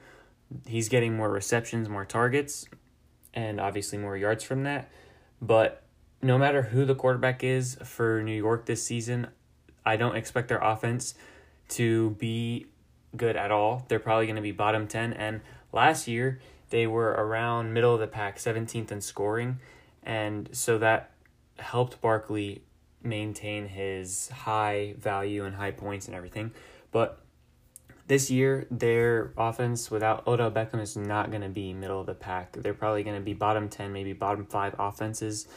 he's 0.67 0.87
getting 0.87 1.15
more 1.15 1.29
receptions, 1.29 1.89
more 1.89 2.05
targets, 2.05 2.67
and 3.33 3.59
obviously 3.59 3.97
more 3.97 4.15
yards 4.15 4.43
from 4.43 4.63
that. 4.63 4.89
But 5.41 5.83
no 6.21 6.37
matter 6.37 6.61
who 6.63 6.85
the 6.85 6.95
quarterback 6.95 7.43
is 7.43 7.75
for 7.83 8.21
New 8.23 8.35
York 8.35 8.65
this 8.65 8.83
season, 8.83 9.27
I 9.85 9.97
don't 9.97 10.15
expect 10.15 10.47
their 10.47 10.59
offense 10.59 11.15
to 11.69 12.11
be 12.11 12.67
good 13.15 13.35
at 13.35 13.51
all. 13.51 13.85
They're 13.87 13.99
probably 13.99 14.25
going 14.25 14.35
to 14.35 14.41
be 14.41 14.51
bottom 14.51 14.87
10. 14.87 15.13
And 15.13 15.41
last 15.71 16.07
year, 16.07 16.39
they 16.75 16.87
were 16.87 17.11
around 17.11 17.71
middle 17.71 17.93
of 17.93 18.01
the 18.01 18.07
pack, 18.07 18.37
17th 18.37 18.91
in 18.91 18.99
scoring. 18.99 19.59
And 20.03 20.49
so 20.51 20.77
that 20.79 21.11
helped 21.57 22.01
Barkley 22.01 22.63
maintain 23.01 23.65
his 23.65 24.27
high 24.27 24.93
value 24.99 25.45
and 25.45 25.55
high 25.55 25.71
points 25.71 26.07
and 26.07 26.15
everything. 26.17 26.51
But 26.91 27.21
this 28.07 28.29
year, 28.29 28.67
their 28.69 29.31
offense 29.37 29.89
without 29.89 30.27
Odell 30.27 30.51
Beckham 30.51 30.81
is 30.81 30.97
not 30.97 31.29
going 31.29 31.43
to 31.43 31.49
be 31.49 31.71
middle 31.71 32.01
of 32.01 32.07
the 32.07 32.13
pack. 32.13 32.51
They're 32.51 32.73
probably 32.73 33.03
going 33.03 33.15
to 33.15 33.23
be 33.23 33.33
bottom 33.33 33.69
10, 33.69 33.93
maybe 33.93 34.11
bottom 34.11 34.45
five 34.45 34.75
offenses. 34.77 35.47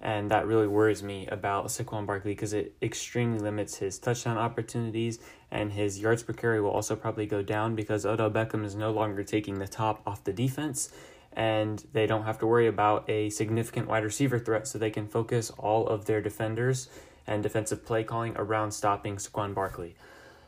And 0.00 0.30
that 0.30 0.46
really 0.46 0.66
worries 0.66 1.02
me 1.02 1.26
about 1.26 1.66
Saquon 1.66 2.06
Barkley 2.06 2.32
because 2.32 2.54
it 2.54 2.74
extremely 2.80 3.38
limits 3.38 3.76
his 3.76 3.98
touchdown 3.98 4.38
opportunities 4.38 5.18
and 5.50 5.72
his 5.72 5.98
yards 5.98 6.22
per 6.22 6.32
carry 6.32 6.60
will 6.60 6.70
also 6.70 6.96
probably 6.96 7.26
go 7.26 7.42
down 7.42 7.74
because 7.74 8.06
Odell 8.06 8.30
Beckham 8.30 8.64
is 8.64 8.74
no 8.74 8.90
longer 8.90 9.22
taking 9.22 9.58
the 9.58 9.68
top 9.68 10.02
off 10.06 10.24
the 10.24 10.32
defense 10.32 10.90
and 11.32 11.84
they 11.92 12.06
don't 12.06 12.24
have 12.24 12.38
to 12.38 12.46
worry 12.46 12.66
about 12.66 13.08
a 13.08 13.30
significant 13.30 13.88
wide 13.88 14.04
receiver 14.04 14.38
threat 14.38 14.66
so 14.66 14.78
they 14.78 14.90
can 14.90 15.06
focus 15.06 15.50
all 15.58 15.86
of 15.86 16.06
their 16.06 16.20
defenders 16.20 16.88
and 17.26 17.42
defensive 17.42 17.84
play 17.84 18.02
calling 18.02 18.34
around 18.36 18.72
stopping 18.72 19.16
Saquon 19.16 19.54
Barkley. 19.54 19.94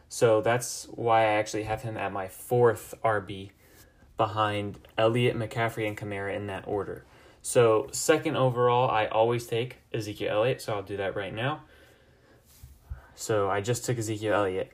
So 0.09 0.41
that's 0.41 0.87
why 0.91 1.23
I 1.23 1.35
actually 1.35 1.63
have 1.65 1.83
him 1.83 1.97
at 1.97 2.13
my 2.13 2.29
fourth 2.29 2.95
RB 3.05 3.51
behind 4.17 4.79
Elliott, 4.99 5.37
McCaffrey, 5.37 5.87
and 5.87 5.97
Kamara 5.97 6.35
in 6.35 6.49
that 6.49 6.65
order. 6.67 7.05
So, 7.43 7.89
second 7.91 8.37
overall, 8.37 8.89
I 8.89 9.07
always 9.07 9.47
take 9.49 9.79
Ezekiel 9.93 10.31
Elliott, 10.33 10.63
so 10.63 10.75
I'll 10.75 10.83
do 10.83 10.97
that 10.97 11.17
right 11.17 11.35
now. 11.35 11.63
So, 13.17 13.51
I 13.51 13.61
just 13.61 13.85
took 13.85 13.99
Ezekiel 13.99 14.35
Elliott. 14.35 14.73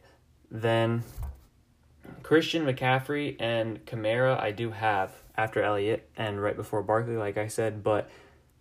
Then, 0.51 1.03
Christian 2.23 2.67
McCaffrey 2.67 3.37
and 3.41 3.85
Kamara, 3.87 4.39
I 4.39 4.51
do 4.51 4.71
have 4.71 5.13
after 5.37 5.63
Elliott 5.63 6.11
and 6.17 6.43
right 6.43 6.57
before 6.57 6.83
Barkley, 6.83 7.17
like 7.17 7.39
I 7.39 7.49
said. 7.49 7.83
But 7.83 8.11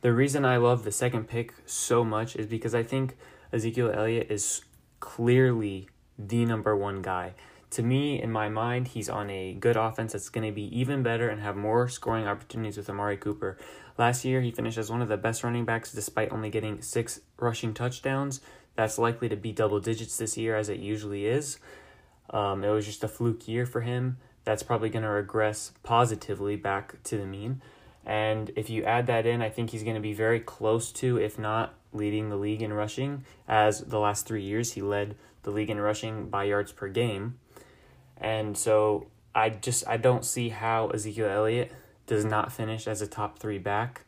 the 0.02 0.14
reason 0.14 0.46
I 0.46 0.56
love 0.56 0.86
the 0.86 0.92
second 0.92 1.28
pick 1.28 1.54
so 1.66 2.06
much 2.06 2.38
is 2.38 2.48
because 2.48 2.74
I 2.74 2.84
think 2.84 3.18
Ezekiel 3.52 3.92
Elliott 3.94 4.32
is 4.32 4.62
clearly 5.02 5.90
the 6.18 6.46
number 6.46 6.76
one 6.76 7.02
guy 7.02 7.34
to 7.72 7.84
me, 7.84 8.22
in 8.22 8.32
my 8.32 8.50
mind, 8.50 8.88
he's 8.90 9.10
on 9.10 9.30
a 9.30 9.54
good 9.54 9.76
offense 9.76 10.14
that's 10.14 10.30
going 10.30 10.46
to 10.48 10.54
be 10.54 10.80
even 10.80 11.04
better 11.04 11.30
and 11.30 11.42
have 11.42 11.56
more 11.56 11.88
scoring 11.88 12.28
opportunities 12.28 12.78
with 12.78 12.90
Amari 12.90 13.18
Cooper. 13.18 13.58
Last 13.98 14.24
year, 14.24 14.42
he 14.42 14.52
finished 14.52 14.78
as 14.78 14.90
one 14.90 15.02
of 15.02 15.10
the 15.10 15.18
best 15.18 15.44
running 15.44 15.66
backs 15.66 15.92
despite 15.92 16.32
only 16.32 16.50
getting 16.50 16.82
six 16.82 17.20
rushing 17.40 17.74
touchdowns. 17.74 18.42
That's 18.76 18.98
likely 18.98 19.28
to 19.30 19.36
be 19.36 19.52
double 19.52 19.80
digits 19.80 20.18
this 20.18 20.38
year, 20.38 20.56
as 20.56 20.70
it 20.70 20.80
usually 20.80 21.26
is. 21.26 21.58
Um, 22.30 22.64
it 22.64 22.70
was 22.70 22.86
just 22.86 23.04
a 23.04 23.08
fluke 23.08 23.48
year 23.48 23.66
for 23.66 23.82
him. 23.82 24.18
That's 24.44 24.64
probably 24.64 24.90
going 24.90 25.04
to 25.04 25.10
regress 25.10 25.74
positively 25.84 26.56
back 26.56 27.02
to 27.04 27.18
the 27.18 27.26
mean. 27.26 27.62
And 28.06 28.52
if 28.56 28.70
you 28.70 28.84
add 28.84 29.08
that 29.08 29.26
in, 29.26 29.42
I 29.42 29.50
think 29.50 29.72
he's 29.72 29.84
going 29.84 29.96
to 29.96 30.02
be 30.02 30.14
very 30.14 30.40
close 30.40 30.92
to, 30.94 31.18
if 31.18 31.38
not 31.38 31.74
leading 31.92 32.30
the 32.30 32.38
league 32.38 32.62
in 32.62 32.72
rushing, 32.72 33.26
as 33.48 33.82
the 33.82 34.00
last 34.00 34.26
three 34.26 34.44
years 34.44 34.74
he 34.74 34.82
led 34.82 35.16
the 35.44 35.52
league 35.52 35.70
in 35.70 35.80
rushing 35.80 36.30
by 36.30 36.46
yards 36.46 36.72
per 36.72 36.88
game. 36.88 37.40
And 38.20 38.58
so 38.58 39.08
I 39.36 39.50
just 39.50 39.88
I 39.88 39.98
don't 39.98 40.26
see 40.26 40.50
how 40.50 40.90
Ezekiel 40.90 41.30
Elliott 41.30 41.72
does 42.08 42.26
not 42.26 42.52
finish 42.52 42.88
as 42.88 43.02
a 43.02 43.08
top 43.08 43.38
three 43.38 43.60
back. 43.60 44.02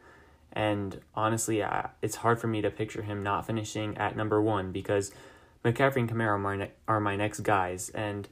And 0.52 1.00
honestly, 1.14 1.64
I, 1.64 1.90
it's 2.02 2.16
hard 2.16 2.40
for 2.40 2.48
me 2.48 2.62
to 2.62 2.72
picture 2.72 3.04
him 3.04 3.22
not 3.22 3.46
finishing 3.46 3.98
at 3.98 4.16
number 4.16 4.42
one 4.42 4.72
because 4.72 5.12
McCaffrey 5.64 5.98
and 5.98 6.12
Kamara 6.12 6.30
are 6.30 6.40
my, 6.40 6.70
are 6.88 7.00
my 7.00 7.16
next 7.16 7.42
guys. 7.42 7.90
And 7.90 8.28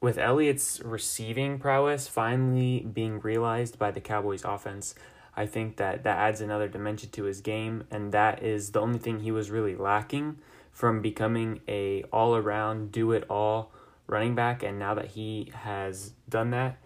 with 0.00 0.18
Elliott's 0.18 0.80
receiving 0.84 1.58
prowess 1.58 2.08
finally 2.08 2.80
being 2.80 3.20
realized 3.20 3.78
by 3.78 3.90
the 3.90 4.00
Cowboys 4.00 4.44
offense, 4.44 4.94
I 5.36 5.46
think 5.46 5.76
that 5.76 6.04
that 6.04 6.18
adds 6.18 6.40
another 6.40 6.68
dimension 6.68 7.10
to 7.10 7.24
his 7.24 7.40
game. 7.40 7.84
And 7.90 8.12
that 8.12 8.42
is 8.42 8.72
the 8.72 8.80
only 8.80 8.98
thing 8.98 9.20
he 9.20 9.32
was 9.32 9.50
really 9.50 9.76
lacking 9.76 10.38
from 10.72 11.00
becoming 11.00 11.60
a 11.66 12.02
all 12.12 12.36
around, 12.36 12.92
do 12.92 13.12
it 13.12 13.24
all 13.30 13.72
running 14.10 14.34
back, 14.34 14.62
and 14.62 14.78
now 14.78 14.94
that 14.94 15.06
he 15.06 15.52
has 15.54 16.12
done 16.28 16.50
that, 16.50 16.78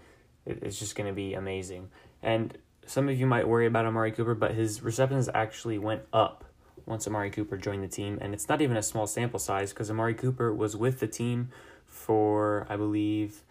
it's 0.46 0.78
just 0.78 0.94
going 0.94 1.08
to 1.08 1.14
be 1.14 1.34
amazing. 1.34 1.88
And 2.22 2.56
some 2.86 3.08
of 3.08 3.18
you 3.18 3.26
might 3.26 3.48
worry 3.48 3.66
about 3.66 3.86
Amari 3.86 4.12
Cooper, 4.12 4.34
but 4.34 4.52
his 4.52 4.82
receptions 4.82 5.28
actually 5.34 5.78
went 5.78 6.02
up 6.12 6.44
once 6.86 7.06
Amari 7.06 7.30
Cooper 7.30 7.56
joined 7.56 7.82
the 7.82 7.88
team, 7.88 8.18
and 8.20 8.34
it's 8.34 8.48
not 8.48 8.60
even 8.60 8.76
a 8.76 8.82
small 8.82 9.06
sample 9.06 9.38
size 9.38 9.72
because 9.72 9.90
Amari 9.90 10.14
Cooper 10.14 10.52
was 10.52 10.76
with 10.76 11.00
the 11.00 11.06
team 11.06 11.48
for 11.86 12.66
I 12.68 12.76
believe 12.76 13.42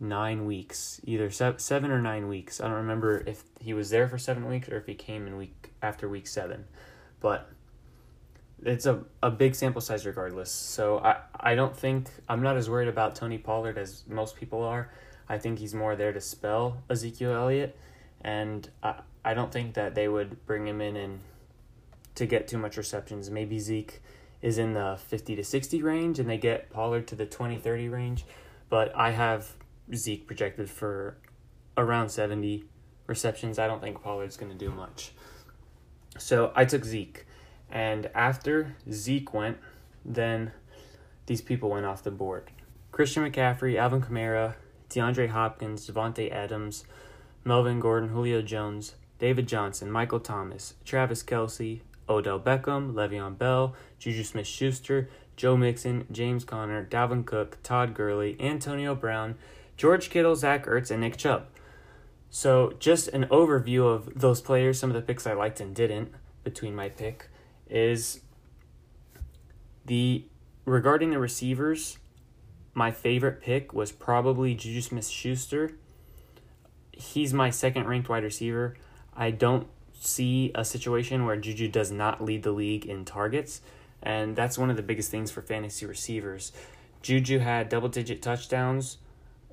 nine 0.00 0.46
weeks, 0.46 1.00
either 1.04 1.30
seven 1.30 1.90
or 1.90 2.00
nine 2.00 2.28
weeks. 2.28 2.60
I 2.60 2.64
don't 2.64 2.76
remember 2.76 3.22
if 3.26 3.44
he 3.60 3.74
was 3.74 3.90
there 3.90 4.08
for 4.08 4.18
seven 4.18 4.48
weeks 4.48 4.68
or 4.68 4.78
if 4.78 4.86
he 4.86 4.94
came 4.94 5.26
in 5.26 5.36
week 5.36 5.72
after 5.82 6.08
week 6.08 6.26
seven, 6.26 6.64
but 7.20 7.50
it's 8.64 8.86
a, 8.86 9.04
a 9.22 9.30
big 9.30 9.54
sample 9.54 9.80
size 9.80 10.06
regardless. 10.06 10.50
So 10.50 10.98
I, 10.98 11.16
I 11.38 11.54
don't 11.54 11.76
think 11.76 12.08
I'm 12.28 12.42
not 12.42 12.56
as 12.56 12.68
worried 12.68 12.88
about 12.88 13.14
Tony 13.14 13.38
Pollard 13.38 13.78
as 13.78 14.04
most 14.08 14.36
people 14.36 14.62
are. 14.62 14.90
I 15.28 15.38
think 15.38 15.58
he's 15.58 15.74
more 15.74 15.96
there 15.96 16.12
to 16.12 16.20
spell 16.20 16.82
Ezekiel 16.90 17.32
Elliott, 17.32 17.76
and 18.20 18.68
I, 18.82 19.00
I 19.24 19.34
don't 19.34 19.50
think 19.50 19.74
that 19.74 19.94
they 19.94 20.08
would 20.08 20.44
bring 20.46 20.66
him 20.66 20.80
in 20.80 20.96
and 20.96 21.20
to 22.14 22.26
get 22.26 22.46
too 22.46 22.58
much 22.58 22.76
receptions. 22.76 23.30
Maybe 23.30 23.58
Zeke 23.58 24.02
is 24.42 24.58
in 24.58 24.74
the 24.74 24.98
50 25.08 25.36
to 25.36 25.44
60 25.44 25.82
range 25.82 26.18
and 26.18 26.28
they 26.28 26.36
get 26.36 26.70
Pollard 26.70 27.08
to 27.08 27.14
the 27.14 27.26
20 27.26 27.56
30 27.56 27.88
range, 27.88 28.24
but 28.68 28.94
I 28.94 29.10
have 29.10 29.54
Zeke 29.94 30.26
projected 30.26 30.68
for 30.70 31.16
around 31.76 32.10
70 32.10 32.64
receptions. 33.06 33.58
I 33.58 33.66
don't 33.66 33.80
think 33.80 34.02
Pollard's 34.02 34.36
going 34.36 34.52
to 34.52 34.58
do 34.58 34.70
much. 34.70 35.12
So 36.18 36.52
I 36.54 36.64
took 36.64 36.84
Zeke. 36.84 37.26
And 37.74 38.08
after 38.14 38.76
Zeke 38.88 39.34
went, 39.34 39.58
then 40.04 40.52
these 41.26 41.42
people 41.42 41.70
went 41.70 41.84
off 41.84 42.04
the 42.04 42.12
board. 42.12 42.52
Christian 42.92 43.28
McCaffrey, 43.28 43.76
Alvin 43.76 44.00
Kamara, 44.00 44.54
DeAndre 44.88 45.28
Hopkins, 45.28 45.90
Davante 45.90 46.30
Adams, 46.30 46.84
Melvin 47.42 47.80
Gordon, 47.80 48.10
Julio 48.10 48.42
Jones, 48.42 48.94
David 49.18 49.48
Johnson, 49.48 49.90
Michael 49.90 50.20
Thomas, 50.20 50.74
Travis 50.84 51.24
Kelce, 51.24 51.80
Odell 52.08 52.38
Beckham, 52.38 52.92
Le'Veon 52.94 53.36
Bell, 53.36 53.74
Juju 53.98 54.22
Smith 54.22 54.46
Schuster, 54.46 55.08
Joe 55.36 55.56
Mixon, 55.56 56.06
James 56.12 56.44
Conner, 56.44 56.86
Dalvin 56.88 57.26
Cook, 57.26 57.58
Todd 57.64 57.92
Gurley, 57.92 58.36
Antonio 58.38 58.94
Brown, 58.94 59.34
George 59.76 60.10
Kittle, 60.10 60.36
Zach 60.36 60.66
Ertz, 60.66 60.92
and 60.92 61.00
Nick 61.00 61.16
Chubb. 61.16 61.46
So, 62.30 62.74
just 62.78 63.08
an 63.08 63.24
overview 63.26 63.92
of 63.92 64.20
those 64.20 64.40
players, 64.40 64.78
some 64.78 64.90
of 64.90 64.94
the 64.94 65.02
picks 65.02 65.26
I 65.26 65.32
liked 65.32 65.58
and 65.58 65.74
didn't 65.74 66.12
between 66.44 66.76
my 66.76 66.88
pick 66.88 67.30
is 67.68 68.20
the 69.86 70.24
regarding 70.64 71.10
the 71.10 71.18
receivers, 71.18 71.98
my 72.72 72.90
favorite 72.90 73.40
pick 73.40 73.72
was 73.72 73.92
probably 73.92 74.54
Juju 74.54 74.80
Smith 74.80 75.06
Schuster. 75.06 75.72
He's 76.92 77.34
my 77.34 77.50
second 77.50 77.86
ranked 77.86 78.08
wide 78.08 78.24
receiver. 78.24 78.76
I 79.16 79.30
don't 79.30 79.66
see 79.98 80.50
a 80.54 80.64
situation 80.64 81.24
where 81.24 81.36
Juju 81.36 81.68
does 81.68 81.90
not 81.90 82.22
lead 82.22 82.42
the 82.42 82.52
league 82.52 82.86
in 82.86 83.04
targets, 83.04 83.60
and 84.02 84.36
that's 84.36 84.58
one 84.58 84.70
of 84.70 84.76
the 84.76 84.82
biggest 84.82 85.10
things 85.10 85.30
for 85.30 85.42
fantasy 85.42 85.86
receivers. 85.86 86.52
Juju 87.02 87.38
had 87.38 87.68
double 87.68 87.88
digit 87.88 88.22
touchdowns, 88.22 88.98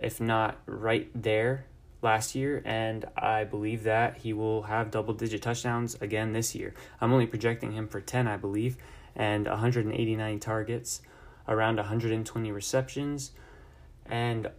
if 0.02 0.20
not 0.20 0.60
right 0.66 1.10
there 1.14 1.66
last 2.02 2.36
year, 2.36 2.62
and 2.66 3.06
I 3.16 3.44
believe 3.44 3.84
that 3.84 4.18
he 4.18 4.34
will 4.34 4.64
have 4.64 4.92
double 4.92 5.14
digit 5.14 5.42
touchdowns 5.42 5.96
again 6.02 6.34
this 6.34 6.56
year. 6.56 6.74
I'm 7.00 7.14
only 7.14 7.28
projecting 7.28 7.72
him 7.72 7.88
for 7.88 8.02
10, 8.02 8.28
I 8.28 8.38
believe, 8.38 8.78
and 9.16 9.48
189 9.48 10.40
targets, 10.40 11.02
around 11.48 11.78
120 11.78 12.52
receptions, 12.52 13.32
and 14.06 14.50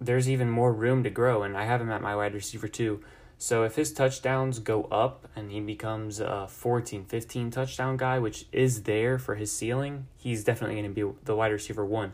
there's 0.00 0.30
even 0.30 0.50
more 0.50 0.72
room 0.72 1.02
to 1.02 1.10
grow, 1.10 1.42
and 1.42 1.56
I 1.56 1.64
have 1.64 1.80
him 1.80 1.90
at 1.90 2.02
my 2.02 2.16
wide 2.16 2.34
receiver 2.34 2.68
two. 2.68 3.00
So 3.36 3.64
if 3.64 3.76
his 3.76 3.92
touchdowns 3.92 4.58
go 4.58 4.84
up 4.84 5.26
and 5.34 5.50
he 5.50 5.60
becomes 5.60 6.20
a 6.20 6.46
14, 6.46 7.04
15 7.06 7.50
touchdown 7.50 7.96
guy, 7.96 8.18
which 8.18 8.44
is 8.52 8.82
there 8.82 9.18
for 9.18 9.34
his 9.34 9.50
ceiling, 9.50 10.06
he's 10.18 10.44
definitely 10.44 10.76
going 10.76 10.94
to 10.94 11.06
be 11.06 11.18
the 11.24 11.34
wide 11.34 11.52
receiver 11.52 11.84
one 11.84 12.12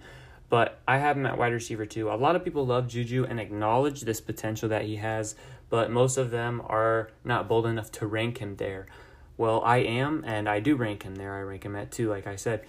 but 0.48 0.80
I 0.86 0.98
have 0.98 1.16
him 1.16 1.26
at 1.26 1.38
wide 1.38 1.52
receiver 1.52 1.86
two. 1.86 2.10
A 2.10 2.14
lot 2.14 2.36
of 2.36 2.44
people 2.44 2.66
love 2.66 2.88
Juju 2.88 3.26
and 3.28 3.40
acknowledge 3.40 4.02
this 4.02 4.20
potential 4.20 4.68
that 4.68 4.84
he 4.84 4.96
has, 4.96 5.34
but 5.68 5.90
most 5.90 6.16
of 6.16 6.30
them 6.30 6.62
are 6.66 7.10
not 7.24 7.48
bold 7.48 7.66
enough 7.66 7.90
to 7.92 8.06
rank 8.06 8.38
him 8.38 8.56
there. 8.56 8.86
Well, 9.36 9.60
I 9.64 9.78
am, 9.78 10.24
and 10.26 10.48
I 10.48 10.60
do 10.60 10.76
rank 10.76 11.02
him 11.02 11.16
there. 11.16 11.34
I 11.34 11.40
rank 11.40 11.64
him 11.64 11.76
at 11.76 11.90
two, 11.90 12.08
like 12.08 12.26
I 12.26 12.36
said. 12.36 12.64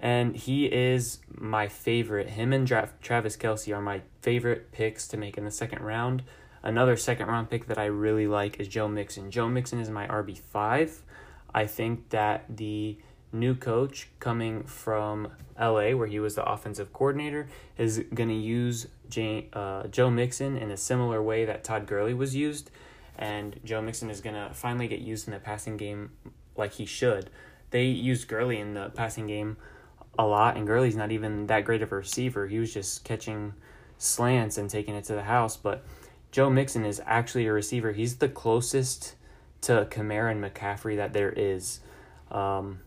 And 0.00 0.34
he 0.34 0.64
is 0.64 1.18
my 1.30 1.68
favorite. 1.68 2.30
Him 2.30 2.52
and 2.52 2.66
Travis 2.66 3.36
Kelce 3.36 3.76
are 3.76 3.82
my 3.82 4.00
favorite 4.22 4.72
picks 4.72 5.06
to 5.08 5.16
make 5.16 5.36
in 5.36 5.44
the 5.44 5.50
second 5.50 5.82
round. 5.82 6.22
Another 6.62 6.96
second 6.96 7.28
round 7.28 7.50
pick 7.50 7.66
that 7.66 7.78
I 7.78 7.84
really 7.84 8.26
like 8.26 8.58
is 8.58 8.66
Joe 8.66 8.88
Mixon. 8.88 9.30
Joe 9.30 9.48
Mixon 9.48 9.78
is 9.78 9.90
my 9.90 10.06
RB5. 10.06 11.00
I 11.54 11.66
think 11.66 12.08
that 12.10 12.44
the 12.48 12.98
new 13.32 13.54
coach 13.54 14.08
coming 14.18 14.64
from 14.64 15.28
LA, 15.58 15.90
where 15.90 16.06
he 16.06 16.20
was 16.20 16.34
the 16.34 16.44
offensive 16.44 16.92
coordinator, 16.92 17.48
is 17.78 18.04
going 18.14 18.28
to 18.28 18.34
use 18.34 18.86
Jay, 19.08 19.48
uh, 19.52 19.86
Joe 19.88 20.10
Mixon 20.10 20.56
in 20.56 20.70
a 20.70 20.76
similar 20.76 21.22
way 21.22 21.44
that 21.44 21.64
Todd 21.64 21.86
Gurley 21.86 22.14
was 22.14 22.34
used. 22.34 22.70
And 23.18 23.60
Joe 23.64 23.82
Mixon 23.82 24.10
is 24.10 24.20
going 24.20 24.34
to 24.34 24.54
finally 24.54 24.88
get 24.88 25.00
used 25.00 25.28
in 25.28 25.34
the 25.34 25.40
passing 25.40 25.76
game 25.76 26.12
like 26.56 26.72
he 26.72 26.86
should. 26.86 27.30
They 27.70 27.84
used 27.84 28.28
Gurley 28.28 28.58
in 28.58 28.74
the 28.74 28.90
passing 28.90 29.26
game 29.26 29.56
a 30.18 30.26
lot, 30.26 30.56
and 30.56 30.66
Gurley's 30.66 30.96
not 30.96 31.12
even 31.12 31.46
that 31.46 31.64
great 31.64 31.82
of 31.82 31.92
a 31.92 31.96
receiver. 31.96 32.46
He 32.46 32.58
was 32.58 32.72
just 32.72 33.04
catching 33.04 33.54
slants 33.98 34.58
and 34.58 34.68
taking 34.68 34.94
it 34.94 35.04
to 35.04 35.14
the 35.14 35.22
house. 35.22 35.56
But 35.56 35.84
Joe 36.32 36.50
Mixon 36.50 36.84
is 36.84 37.00
actually 37.04 37.46
a 37.46 37.52
receiver. 37.52 37.92
He's 37.92 38.16
the 38.16 38.28
closest 38.28 39.14
to 39.62 39.86
Kamara 39.90 40.32
and 40.32 40.42
McCaffrey 40.42 40.96
that 40.96 41.12
there 41.12 41.30
is. 41.30 41.80
Um, 42.30 42.80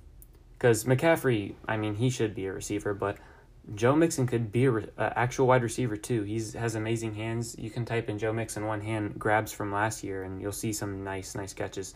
because 0.63 0.85
McCaffrey, 0.85 1.55
I 1.67 1.75
mean, 1.75 1.95
he 1.95 2.09
should 2.09 2.33
be 2.33 2.45
a 2.45 2.53
receiver, 2.53 2.93
but 2.93 3.17
Joe 3.75 3.97
Mixon 3.97 4.25
could 4.25 4.49
be 4.49 4.63
an 4.63 4.87
actual 4.97 5.45
wide 5.45 5.61
receiver 5.61 5.97
too. 5.97 6.23
He's 6.23 6.53
has 6.53 6.75
amazing 6.75 7.15
hands. 7.15 7.57
You 7.59 7.69
can 7.69 7.83
type 7.83 8.07
in 8.07 8.17
Joe 8.17 8.31
Mixon 8.31 8.65
one 8.65 8.79
hand 8.79 9.19
grabs 9.19 9.51
from 9.51 9.73
last 9.73 10.05
year, 10.05 10.23
and 10.23 10.41
you'll 10.41 10.53
see 10.53 10.71
some 10.71 11.03
nice, 11.03 11.35
nice 11.35 11.53
catches. 11.53 11.93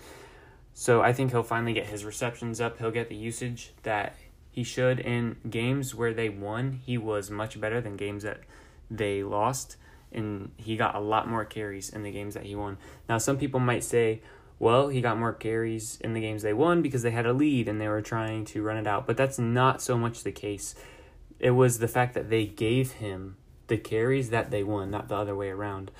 So 0.73 1.01
I 1.01 1.13
think 1.13 1.31
he'll 1.31 1.43
finally 1.43 1.71
get 1.71 1.85
his 1.85 2.03
receptions 2.03 2.59
up. 2.59 2.77
He'll 2.77 2.91
get 2.91 3.07
the 3.07 3.15
usage 3.15 3.71
that 3.83 4.17
he 4.51 4.65
should 4.65 4.99
in 4.99 5.37
games 5.49 5.95
where 5.95 6.13
they 6.13 6.27
won. 6.27 6.81
He 6.85 6.97
was 6.97 7.31
much 7.31 7.61
better 7.61 7.79
than 7.79 7.95
games 7.95 8.23
that 8.23 8.41
they 8.91 9.23
lost, 9.23 9.77
and 10.11 10.51
he 10.57 10.75
got 10.75 10.93
a 10.93 10.99
lot 10.99 11.29
more 11.29 11.45
carries 11.45 11.87
in 11.87 12.03
the 12.03 12.11
games 12.11 12.33
that 12.33 12.43
he 12.43 12.53
won. 12.53 12.79
Now, 13.07 13.17
some 13.17 13.37
people 13.37 13.61
might 13.61 13.85
say, 13.85 14.21
well, 14.59 14.87
he 14.89 15.01
got 15.01 15.19
more 15.19 15.33
carries 15.33 15.97
in 16.01 16.13
the 16.13 16.21
games 16.21 16.41
they 16.41 16.53
won 16.53 16.81
because 16.81 17.03
they 17.03 17.11
had 17.11 17.25
a 17.25 17.33
lead 17.33 17.67
and 17.67 17.79
they 17.79 17.87
were 17.87 18.01
trying 18.01 18.45
to 18.45 18.63
run 18.63 18.77
it 18.77 18.87
out. 18.87 19.05
But 19.05 19.17
that's 19.17 19.37
not 19.37 19.81
so 19.81 19.97
much 19.97 20.23
the 20.23 20.31
case. 20.31 20.75
It 21.39 21.51
was 21.51 21.79
the 21.79 21.87
fact 21.87 22.15
that 22.15 22.29
they 22.29 22.45
gave 22.45 22.93
him 22.93 23.37
the 23.67 23.77
carries 23.77 24.29
that 24.31 24.49
they 24.49 24.63
won, 24.63 24.89
not 24.89 25.09
the 25.09 25.15
other 25.15 25.35
way 25.35 25.49
around. 25.49 25.91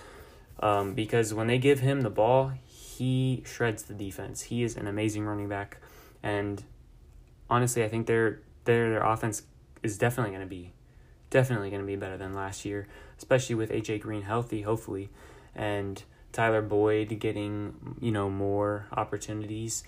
Um, 0.59 0.93
because 0.93 1.33
when 1.33 1.47
they 1.47 1.59
give 1.59 1.81
him 1.81 2.01
the 2.01 2.09
ball, 2.09 2.53
he 2.65 3.43
shreds 3.45 3.83
the 3.83 3.93
defense. 3.93 4.43
He 4.43 4.63
is 4.63 4.75
an 4.75 4.87
amazing 4.87 5.23
running 5.25 5.47
back, 5.47 5.77
and 6.23 6.63
honestly, 7.47 7.83
I 7.83 7.89
think 7.89 8.07
their 8.07 8.39
their 8.63 8.89
their 8.89 9.03
offense 9.03 9.43
is 9.83 9.99
definitely 9.99 10.31
going 10.31 10.41
to 10.41 10.49
be 10.49 10.73
definitely 11.29 11.69
going 11.69 11.81
to 11.81 11.85
be 11.85 11.95
better 11.95 12.17
than 12.17 12.33
last 12.33 12.65
year, 12.65 12.87
especially 13.17 13.53
with 13.53 13.69
AJ 13.69 14.01
Green 14.01 14.23
healthy, 14.23 14.61
hopefully, 14.63 15.09
and 15.53 16.03
Tyler 16.31 16.61
Boyd 16.61 17.19
getting, 17.19 17.97
you 17.99 18.11
know, 18.11 18.29
more 18.29 18.87
opportunities 18.91 19.83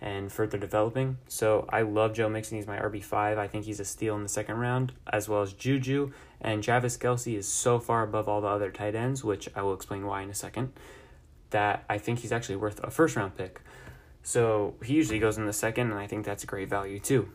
and 0.00 0.32
further 0.32 0.56
developing. 0.56 1.18
So 1.28 1.66
I 1.68 1.82
love 1.82 2.14
Joe 2.14 2.28
Mixon. 2.28 2.56
He's 2.56 2.66
my 2.66 2.78
RB5. 2.78 3.38
I 3.38 3.46
think 3.46 3.66
he's 3.66 3.80
a 3.80 3.84
steal 3.84 4.16
in 4.16 4.22
the 4.22 4.28
second 4.28 4.56
round, 4.56 4.92
as 5.12 5.28
well 5.28 5.42
as 5.42 5.52
Juju. 5.52 6.12
And 6.40 6.62
Travis 6.62 6.96
Kelce 6.96 7.36
is 7.36 7.46
so 7.46 7.78
far 7.78 8.02
above 8.02 8.28
all 8.28 8.40
the 8.40 8.48
other 8.48 8.70
tight 8.70 8.94
ends, 8.94 9.22
which 9.22 9.48
I 9.54 9.62
will 9.62 9.74
explain 9.74 10.06
why 10.06 10.22
in 10.22 10.30
a 10.30 10.34
second, 10.34 10.72
that 11.50 11.84
I 11.90 11.98
think 11.98 12.20
he's 12.20 12.32
actually 12.32 12.56
worth 12.56 12.82
a 12.82 12.90
first 12.90 13.14
round 13.14 13.36
pick. 13.36 13.60
So 14.22 14.74
he 14.82 14.94
usually 14.94 15.18
goes 15.18 15.36
in 15.36 15.46
the 15.46 15.52
second, 15.52 15.90
and 15.90 16.00
I 16.00 16.06
think 16.06 16.24
that's 16.24 16.44
a 16.44 16.46
great 16.46 16.70
value 16.70 16.98
too. 16.98 17.28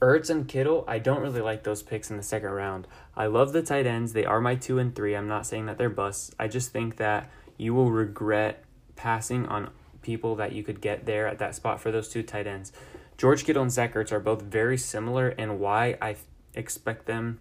Ertz 0.00 0.30
and 0.30 0.48
Kittle, 0.48 0.84
I 0.88 0.98
don't 0.98 1.20
really 1.20 1.42
like 1.42 1.62
those 1.62 1.82
picks 1.82 2.10
in 2.10 2.16
the 2.16 2.22
second 2.22 2.50
round. 2.50 2.86
I 3.20 3.26
love 3.26 3.52
the 3.52 3.60
tight 3.60 3.86
ends. 3.86 4.14
They 4.14 4.24
are 4.24 4.40
my 4.40 4.54
two 4.54 4.78
and 4.78 4.94
three. 4.94 5.14
I'm 5.14 5.28
not 5.28 5.44
saying 5.44 5.66
that 5.66 5.76
they're 5.76 5.90
busts. 5.90 6.34
I 6.38 6.48
just 6.48 6.72
think 6.72 6.96
that 6.96 7.30
you 7.58 7.74
will 7.74 7.90
regret 7.90 8.64
passing 8.96 9.44
on 9.44 9.68
people 10.00 10.36
that 10.36 10.52
you 10.52 10.62
could 10.62 10.80
get 10.80 11.04
there 11.04 11.28
at 11.28 11.38
that 11.38 11.54
spot 11.54 11.82
for 11.82 11.92
those 11.92 12.08
two 12.08 12.22
tight 12.22 12.46
ends. 12.46 12.72
George 13.18 13.44
Kittle 13.44 13.60
and 13.60 13.70
Zach 13.70 13.92
Ertz 13.92 14.10
are 14.10 14.20
both 14.20 14.40
very 14.40 14.78
similar 14.78 15.28
in 15.28 15.58
why 15.58 15.98
I 16.00 16.16
expect 16.54 17.04
them 17.04 17.40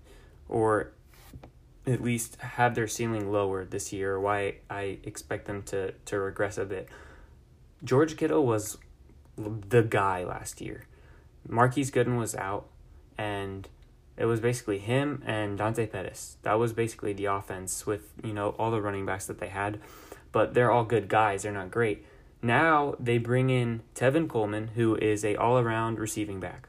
or 0.50 0.92
at 1.88 2.04
least 2.04 2.36
have 2.42 2.76
their 2.76 2.86
ceiling 2.86 3.32
lower 3.32 3.64
this 3.64 3.94
year, 3.94 4.20
why 4.20 4.56
I 4.70 4.98
expect 5.04 5.46
them 5.46 5.64
to, 5.68 5.94
to 5.94 6.20
regress 6.20 6.58
a 6.58 6.66
bit. 6.66 6.90
George 7.86 8.18
Kittle 8.18 8.46
was 8.46 8.78
the 9.38 9.84
guy 9.84 10.26
last 10.26 10.60
year. 10.60 10.88
Marquise 11.48 11.90
Goodwin 11.90 12.18
was 12.18 12.36
out, 12.36 12.68
and 13.18 13.70
it 14.20 14.26
was 14.26 14.42
basically 14.42 14.78
him 14.80 15.24
and 15.26 15.58
Dante 15.58 15.88
Pettis. 15.88 16.38
That 16.44 16.60
was 16.60 16.74
basically 16.74 17.14
the 17.14 17.26
offense 17.26 17.88
with, 17.88 18.12
you 18.24 18.34
know, 18.34 18.50
all 18.60 18.70
the 18.70 18.82
running 18.82 19.06
backs 19.06 19.26
that 19.28 19.40
they 19.40 19.48
had. 19.48 19.80
But 20.32 20.54
they're 20.54 20.72
all 20.72 20.84
good 20.84 21.08
guys. 21.08 21.44
They're 21.44 21.52
not 21.54 21.72
great. 21.72 22.06
Now 22.42 22.96
they 23.00 23.18
bring 23.18 23.50
in 23.50 23.82
Tevin 23.96 24.28
Coleman, 24.28 24.72
who 24.76 24.96
is 24.98 25.24
a 25.24 25.38
all-around 25.38 25.98
receiving 25.98 26.40
back. 26.40 26.68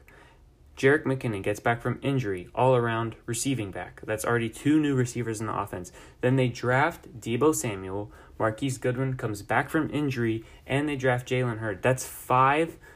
Jerick 0.77 1.03
McKinnon 1.03 1.43
gets 1.43 1.59
back 1.59 1.81
from 1.81 1.99
injury, 2.01 2.47
all-around 2.55 3.15
receiving 3.25 3.69
back. 3.69 4.01
That's 4.05 4.25
already 4.25 4.49
two 4.49 4.79
new 4.79 4.95
receivers 4.95 5.41
in 5.41 5.47
the 5.47 5.59
offense. 5.59 5.91
Then 6.21 6.37
they 6.37 6.47
draft 6.47 7.19
Deebo 7.19 7.53
Samuel. 7.53 8.11
Marquise 8.39 8.77
Goodwin 8.77 9.15
comes 9.15 9.41
back 9.41 9.69
from 9.69 9.89
injury, 9.91 10.43
and 10.65 10.89
they 10.89 10.95
draft 10.95 11.27
Jalen 11.27 11.59
Hurd. 11.59 11.83
That's 11.83 12.07
five– 12.07 12.77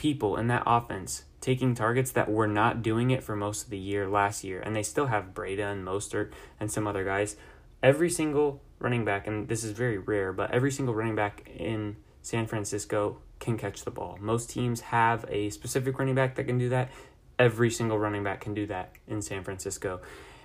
people 0.00 0.38
in 0.38 0.46
that 0.46 0.62
offense 0.64 1.24
taking 1.42 1.74
targets 1.74 2.10
that 2.12 2.30
were 2.30 2.46
not 2.46 2.82
doing 2.82 3.10
it 3.10 3.22
for 3.22 3.36
most 3.36 3.64
of 3.64 3.70
the 3.70 3.76
year 3.76 4.08
last 4.08 4.42
year, 4.42 4.58
and 4.58 4.74
they 4.74 4.82
still 4.82 5.06
have 5.06 5.34
Breida 5.34 5.70
and 5.70 5.86
Mostert 5.86 6.32
and 6.58 6.72
some 6.72 6.86
other 6.86 7.04
guys. 7.04 7.36
Every 7.82 8.08
single 8.08 8.62
running 8.78 9.04
back, 9.04 9.26
and 9.26 9.46
this 9.46 9.62
is 9.62 9.72
very 9.72 9.98
rare, 9.98 10.32
but 10.32 10.50
every 10.52 10.72
single 10.72 10.94
running 10.94 11.16
back 11.16 11.50
in 11.54 11.96
San 12.22 12.46
Francisco 12.46 13.18
can 13.40 13.58
catch 13.58 13.84
the 13.84 13.90
ball. 13.90 14.16
Most 14.22 14.48
teams 14.48 14.80
have 14.80 15.26
a 15.28 15.50
specific 15.50 15.98
running 15.98 16.14
back 16.14 16.34
that 16.36 16.44
can 16.44 16.56
do 16.56 16.70
that. 16.70 16.90
Every 17.38 17.70
single 17.70 17.98
running 17.98 18.24
back 18.24 18.40
can 18.40 18.54
do 18.54 18.66
that 18.68 18.94
in 19.06 19.20
San 19.20 19.44
Francisco. 19.44 20.00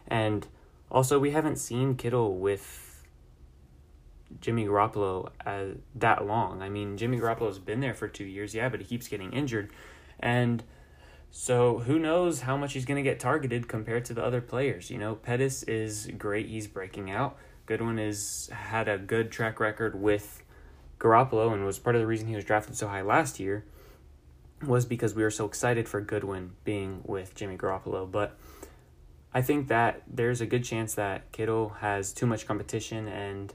And 0.06 0.46
also, 0.92 1.18
we 1.18 1.32
haven't 1.32 1.60
seen 1.60 1.96
Kittle 1.96 2.38
with 2.38 2.85
Jimmy 4.42 4.66
Garoppolo 4.66 5.30
uh, 5.46 5.76
that 5.96 6.26
long. 6.26 6.62
I 6.62 6.70
mean, 6.70 6.98
Jimmy 6.98 7.20
Garoppolo's 7.20 7.60
been 7.60 7.80
there 7.80 7.94
for 7.94 8.08
two 8.08 8.26
years, 8.26 8.54
yeah, 8.54 8.70
but 8.70 8.80
he 8.80 8.86
keeps 8.86 9.08
getting 9.08 9.34
injured. 9.34 9.72
And 10.20 10.64
so 11.32 11.80
who 11.80 12.00
knows 12.00 12.42
how 12.42 12.58
much 12.58 12.74
he's 12.74 12.86
going 12.86 13.04
to 13.04 13.10
get 13.10 13.20
targeted 13.20 13.68
compared 13.68 14.06
to 14.06 14.14
the 14.14 14.24
other 14.24 14.42
players. 14.42 14.90
You 14.90 14.98
know, 14.98 15.16
Pettis 15.16 15.64
is 15.64 16.08
great. 16.18 16.48
He's 16.48 16.68
breaking 16.68 17.12
out. 17.12 17.38
Goodwin 17.66 17.98
has 17.98 18.50
had 18.54 18.88
a 18.88 18.98
good 18.98 19.32
track 19.32 19.60
record 19.60 20.00
with 20.00 20.44
Garoppolo 21.00 21.54
and 21.54 21.66
was 21.66 21.80
part 21.80 21.96
of 21.96 22.02
the 22.02 22.08
reason 22.08 22.28
he 22.28 22.36
was 22.36 22.46
drafted 22.46 22.76
so 22.76 22.88
high 22.88 23.02
last 23.02 23.40
year. 23.40 23.66
was 24.66 24.86
because 24.86 25.14
we 25.14 25.24
were 25.24 25.32
so 25.32 25.46
excited 25.46 25.90
for 25.90 26.00
Goodwin 26.00 26.52
being 26.64 27.02
with 27.04 27.36
Jimmy 27.36 27.58
Garoppolo. 27.58 28.10
But 28.10 28.38
I 29.34 29.42
think 29.42 29.68
that 29.68 30.04
there's 30.08 30.40
a 30.40 30.46
good 30.46 30.64
chance 30.64 30.96
that 30.96 31.32
Kittle 31.32 31.70
has 31.82 32.14
too 32.14 32.26
much 32.26 32.48
competition 32.48 33.08
and 33.08 33.54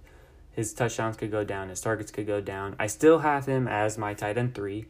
his 0.61 0.75
touchdowns 0.75 1.17
could 1.17 1.31
go 1.31 1.43
down, 1.43 1.71
his 1.71 1.81
targets 1.81 2.11
could 2.11 2.27
go 2.27 2.39
down. 2.39 2.77
I 2.79 2.87
still 2.87 3.21
have 3.21 3.47
him 3.47 3.67
as 3.67 3.97
my 3.97 4.13
tight 4.13 4.37
end 4.37 4.55
three, 4.55 4.85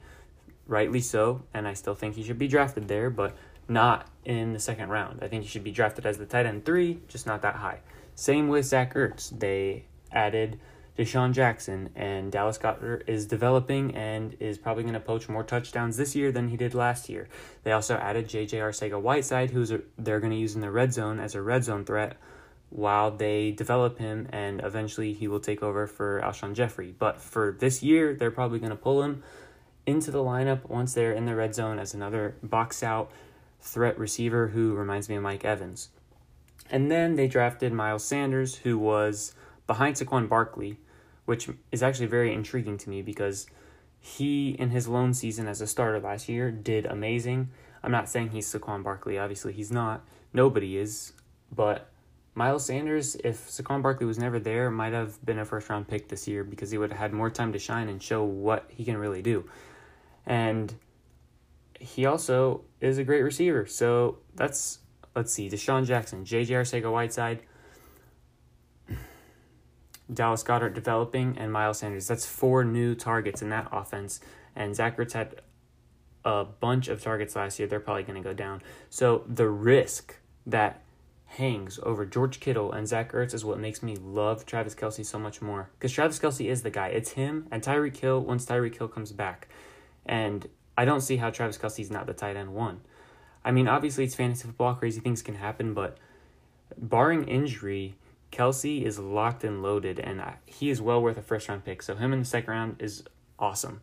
rightly 0.67 1.01
so, 1.01 1.43
and 1.55 1.69
I 1.69 1.75
still 1.75 1.95
think 1.95 2.17
he 2.17 2.25
should 2.25 2.41
be 2.41 2.49
drafted 2.49 2.89
there, 2.89 3.09
but 3.09 3.37
not 3.69 4.09
in 4.25 4.53
the 4.53 4.59
second 4.59 4.89
round. 4.89 5.21
I 5.23 5.29
think 5.29 5.45
he 5.45 5.49
should 5.49 5.63
be 5.63 5.71
drafted 5.71 6.07
as 6.07 6.19
the 6.19 6.27
tight 6.27 6.45
end 6.45 6.65
three, 6.65 6.99
just 7.07 7.25
not 7.25 7.43
that 7.43 7.55
high. 7.55 7.79
Same 8.17 8.49
with 8.49 8.67
Zach 8.67 8.95
Ertz. 8.95 9.31
They 9.39 9.85
added 10.11 10.59
DeSean 10.99 11.33
Jackson, 11.33 11.91
and 11.95 12.33
Dallas 12.33 12.59
Goedert 12.59 13.05
is 13.07 13.27
developing 13.27 13.95
and 13.95 14.37
is 14.41 14.59
probably 14.59 14.83
going 14.83 14.95
to 14.95 15.01
poach 15.01 15.29
more 15.29 15.45
touchdowns 15.45 15.97
this 15.97 16.17
year 16.17 16.33
than 16.33 16.49
he 16.49 16.57
did 16.57 16.75
last 16.75 17.09
year. 17.09 17.29
They 17.63 17.71
also 17.71 17.95
added 17.95 18.29
J.J. 18.29 18.59
Arcega-Whiteside, 18.59 19.51
who's 19.51 19.73
they're 19.97 20.19
going 20.19 20.33
to 20.33 20.37
use 20.37 20.57
in 20.57 20.63
the 20.63 20.71
red 20.73 20.93
zone 20.93 21.21
as 21.21 21.37
a 21.37 21.43
red 21.43 21.63
zone 21.63 21.85
threat 21.85 22.17
while 22.71 23.11
they 23.11 23.51
develop 23.51 23.99
him, 23.99 24.29
and 24.33 24.61
eventually 24.65 25.13
he 25.13 25.29
will 25.29 25.41
take 25.41 25.63
over 25.63 25.87
for 25.87 26.21
Alshon 26.25 26.55
Jeffery. 26.55 26.95
But 26.97 27.21
for 27.21 27.57
this 27.59 27.83
year, 27.83 28.15
they're 28.15 28.31
probably 28.31 28.61
going 28.61 28.71
to 28.71 28.77
pull 28.77 29.03
him 29.03 29.23
into 29.87 30.11
the 30.11 30.19
lineup 30.19 30.69
once 30.69 30.95
they're 30.95 31.13
in 31.13 31.27
the 31.27 31.35
red 31.35 31.55
zone 31.55 31.79
as 31.79 31.95
another 31.95 32.37
box 32.43 32.83
out 32.83 33.11
threat 33.61 33.99
receiver 33.99 34.49
who 34.49 34.75
reminds 34.75 35.09
me 35.09 35.17
of 35.17 35.23
Mike 35.23 35.45
Evans. 35.45 35.89
And 36.71 36.91
then 36.91 37.17
they 37.17 37.27
drafted 37.27 37.73
Miles 37.73 38.05
Sanders, 38.05 38.55
who 38.57 38.79
was 38.79 39.35
behind 39.67 39.97
Saquon 39.97 40.29
Barkley, 40.29 40.79
which 41.25 41.49
is 41.73 41.83
actually 41.83 42.07
very 42.07 42.33
intriguing 42.33 42.79
to 42.79 42.91
me 42.91 43.03
because 43.03 43.47
he, 43.99 44.51
in 44.51 44.71
his 44.71 44.87
lone 44.87 45.13
season 45.13 45.49
as 45.49 45.61
a 45.61 45.67
starter 45.67 46.01
last 46.01 46.29
year, 46.29 46.51
did 46.51 46.87
amazing. 46.87 47.51
I'm 47.83 47.91
not 47.91 48.09
saying 48.09 48.31
he's 48.31 48.53
Saquon 48.53 48.85
Barkley, 48.85 49.19
obviously 49.19 49.53
he's 49.53 49.73
not. 49.73 50.05
Nobody 50.33 50.79
is. 50.79 51.13
But 51.53 51.90
Miles 52.35 52.65
Sanders, 52.65 53.17
if 53.17 53.49
Saquon 53.49 53.83
Barkley 53.83 54.07
was 54.07 54.19
never 54.19 54.39
there, 54.39 54.71
might 54.71 54.93
have 54.93 55.25
been 55.25 55.39
a 55.39 55.45
first 55.45 55.69
round 55.69 55.89
pick 55.89 56.09
this 56.09 56.29
year 56.29 56.45
because 56.45 56.71
he 56.71 56.79
would 56.79 56.91
have 56.91 56.99
had 56.99 57.13
more 57.13 57.29
time 57.31 57.53
to 57.53 57.59
shine 57.59 57.89
and 57.89 58.03
show 58.03 58.23
what 58.23 58.67
he 58.69 58.85
can 58.85 58.97
really 58.97 59.21
do. 59.21 59.49
And 60.27 60.73
he 61.79 62.07
also 62.07 62.63
is 62.81 62.99
a 62.99 63.05
great 63.05 63.23
receiver. 63.23 63.67
So 63.67 64.19
that's, 64.35 64.79
let's 65.17 65.33
see, 65.33 65.49
DeSean 65.49 65.87
Jackson, 65.87 66.25
J.J. 66.25 66.55
Arcega 66.55 66.93
Whiteside, 66.93 67.43
Dallas 70.13 70.43
Goedert 70.43 70.75
developing, 70.75 71.37
and 71.39 71.53
Miles 71.53 71.79
Sanders. 71.79 72.07
That's 72.07 72.27
four 72.27 72.65
new 72.65 72.95
targets 72.95 73.43
in 73.43 73.49
that 73.51 73.69
offense. 73.73 74.21
And 74.55 74.75
Zach 74.75 74.97
Ertz 74.97 75.13
had 75.13 75.41
a 76.25 76.45
bunch 76.45 76.89
of 76.89 77.03
targets 77.03 77.35
last 77.35 77.59
year. 77.59 77.67
They're 77.67 77.81
probably 77.81 78.03
going 78.03 78.23
to 78.23 78.29
go 78.29 78.35
down. 78.35 78.63
So 78.89 79.25
the 79.27 79.49
risk 79.49 80.17
that 80.47 80.83
hangs 81.31 81.79
over 81.85 82.05
George 82.05 82.41
Kittle 82.41 82.73
and 82.73 82.89
Zach 82.89 83.13
Ertz 83.13 83.35
is 83.35 83.45
what 83.45 83.59
makes 83.59 83.83
me 83.83 83.97
love 83.97 84.45
Travis 84.45 84.75
Kelce 84.75 85.07
so 85.07 85.19
much 85.19 85.41
more. 85.41 85.71
Because 85.79 85.93
Travis 85.93 86.19
Kelce 86.19 86.51
is 86.51 86.63
the 86.63 86.71
guy. 86.71 86.89
It's 86.89 87.13
him 87.13 87.47
and 87.51 87.63
Tyreek 87.63 87.97
Hill 87.97 88.21
once 88.21 88.45
Tyreek 88.45 88.77
Hill 88.77 88.89
comes 88.89 89.13
back. 89.13 89.49
And 90.05 90.49
I 90.77 90.85
don't 90.85 91.03
see 91.03 91.19
how 91.19 91.31
Travis 91.31 91.57
Kelce's 91.57 91.91
not 91.91 92.07
the 92.07 92.15
tight 92.15 92.37
end 92.37 92.53
one. 92.53 92.81
I 93.45 93.53
mean, 93.53 93.69
obviously 93.69 94.05
it's 94.05 94.15
fantasy 94.15 94.47
football, 94.49 94.75
crazy 94.75 95.01
things 95.01 95.23
can 95.23 95.37
happen, 95.37 95.73
but 95.73 95.99
barring 96.77 97.29
injury, 97.29 97.95
Kelce 98.33 98.83
is 98.83 98.99
locked 98.99 99.45
and 99.45 99.63
loaded, 99.63 99.99
and 99.99 100.23
he 100.47 100.69
is 100.69 100.83
well 100.83 101.01
worth 101.01 101.17
a 101.17 101.23
first 101.23 101.49
round 101.49 101.65
pick. 101.65 101.83
So 101.83 101.95
him 101.95 102.13
in 102.13 102.19
the 102.19 102.25
second 102.25 102.53
round 102.53 102.77
is 102.81 103.05
awesome. 103.39 103.81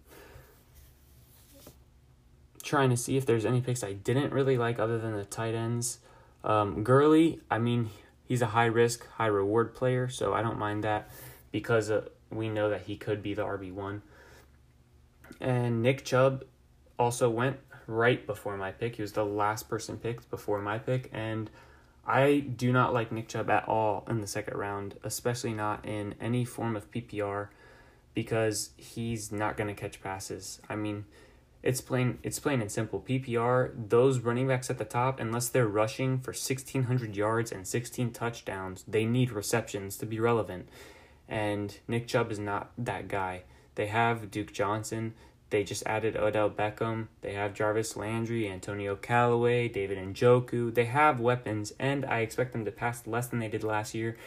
Trying 2.61 2.89
to 2.89 2.97
see 2.97 3.15
if 3.15 3.25
there's 3.25 3.45
any 3.45 3.61
picks 3.61 3.83
I 3.83 3.93
didn't 3.93 4.33
really 4.33 4.57
like 4.57 4.79
other 4.79 4.97
than 4.99 5.15
the 5.15 5.25
tight 5.25 5.55
ends. 5.55 5.99
Um, 6.43 6.83
Gurley, 6.83 7.39
I 7.49 7.57
mean, 7.57 7.89
he's 8.25 8.41
a 8.41 8.47
high 8.47 8.65
risk, 8.65 9.07
high 9.11 9.27
reward 9.27 9.73
player, 9.73 10.07
so 10.07 10.33
I 10.33 10.41
don't 10.41 10.59
mind 10.59 10.83
that 10.83 11.09
because 11.51 11.89
uh, 11.89 12.05
we 12.29 12.49
know 12.49 12.69
that 12.69 12.81
he 12.81 12.97
could 12.97 13.21
be 13.23 13.33
the 13.33 13.43
RB 13.43 13.71
one. 13.73 14.01
And 15.39 15.81
Nick 15.81 16.05
Chubb 16.05 16.45
also 16.97 17.29
went 17.29 17.57
right 17.85 18.25
before 18.25 18.57
my 18.57 18.71
pick. 18.71 18.95
He 18.95 19.01
was 19.01 19.13
the 19.13 19.25
last 19.25 19.69
person 19.69 19.97
picked 19.97 20.29
before 20.29 20.61
my 20.61 20.77
pick, 20.77 21.09
and 21.13 21.49
I 22.05 22.39
do 22.39 22.71
not 22.71 22.93
like 22.93 23.11
Nick 23.11 23.27
Chubb 23.27 23.49
at 23.49 23.67
all 23.67 24.05
in 24.09 24.21
the 24.21 24.27
second 24.27 24.57
round, 24.57 24.95
especially 25.03 25.53
not 25.53 25.85
in 25.85 26.15
any 26.21 26.45
form 26.45 26.75
of 26.75 26.89
PPR, 26.91 27.49
because 28.13 28.71
he's 28.77 29.31
not 29.31 29.57
going 29.57 29.67
to 29.67 29.73
catch 29.73 30.01
passes. 30.01 30.61
I 30.69 30.75
mean, 30.75 31.05
it's 31.67 31.81
plain 31.81 32.17
it's 32.23 32.39
plain 32.39 32.61
and 32.61 32.71
simple. 32.71 33.01
PPR, 33.01 33.71
those 33.89 34.19
running 34.19 34.47
backs 34.47 34.69
at 34.69 34.77
the 34.77 34.85
top, 34.85 35.19
unless 35.19 35.49
they're 35.49 35.67
rushing 35.67 36.19
for 36.19 36.33
sixteen 36.33 36.83
hundred 36.83 37.15
yards 37.15 37.51
and 37.51 37.67
sixteen 37.67 38.11
touchdowns, 38.11 38.83
they 38.87 39.05
need 39.05 39.31
receptions 39.31 39.97
to 39.97 40.05
be 40.05 40.19
relevant. 40.19 40.69
And 41.27 41.77
Nick 41.87 42.07
Chubb 42.07 42.31
is 42.31 42.39
not 42.39 42.71
that 42.77 43.09
guy. 43.09 43.43
They 43.75 43.87
have 43.87 44.31
Duke 44.31 44.53
Johnson, 44.53 45.13
they 45.49 45.63
just 45.63 45.85
added 45.85 46.17
Odell 46.17 46.49
Beckham. 46.49 47.07
They 47.21 47.33
have 47.33 47.53
Jarvis 47.53 47.95
Landry, 47.95 48.49
Antonio 48.49 48.95
Callaway, 48.95 49.69
David 49.69 49.97
Njoku. 49.97 50.73
They 50.73 50.85
have 50.85 51.19
weapons, 51.19 51.73
and 51.79 52.05
I 52.05 52.19
expect 52.19 52.51
them 52.51 52.65
to 52.65 52.71
pass 52.71 53.07
less 53.07 53.27
than 53.27 53.39
they 53.39 53.47
did 53.47 53.63
last 53.63 53.93
year 53.93 54.17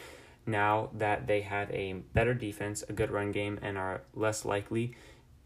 now 0.47 0.89
that 0.97 1.27
they 1.27 1.41
have 1.41 1.69
a 1.69 1.93
better 2.13 2.33
defense, 2.33 2.83
a 2.89 2.93
good 2.93 3.11
run 3.11 3.31
game, 3.31 3.59
and 3.61 3.77
are 3.77 4.01
less 4.15 4.45
likely 4.45 4.95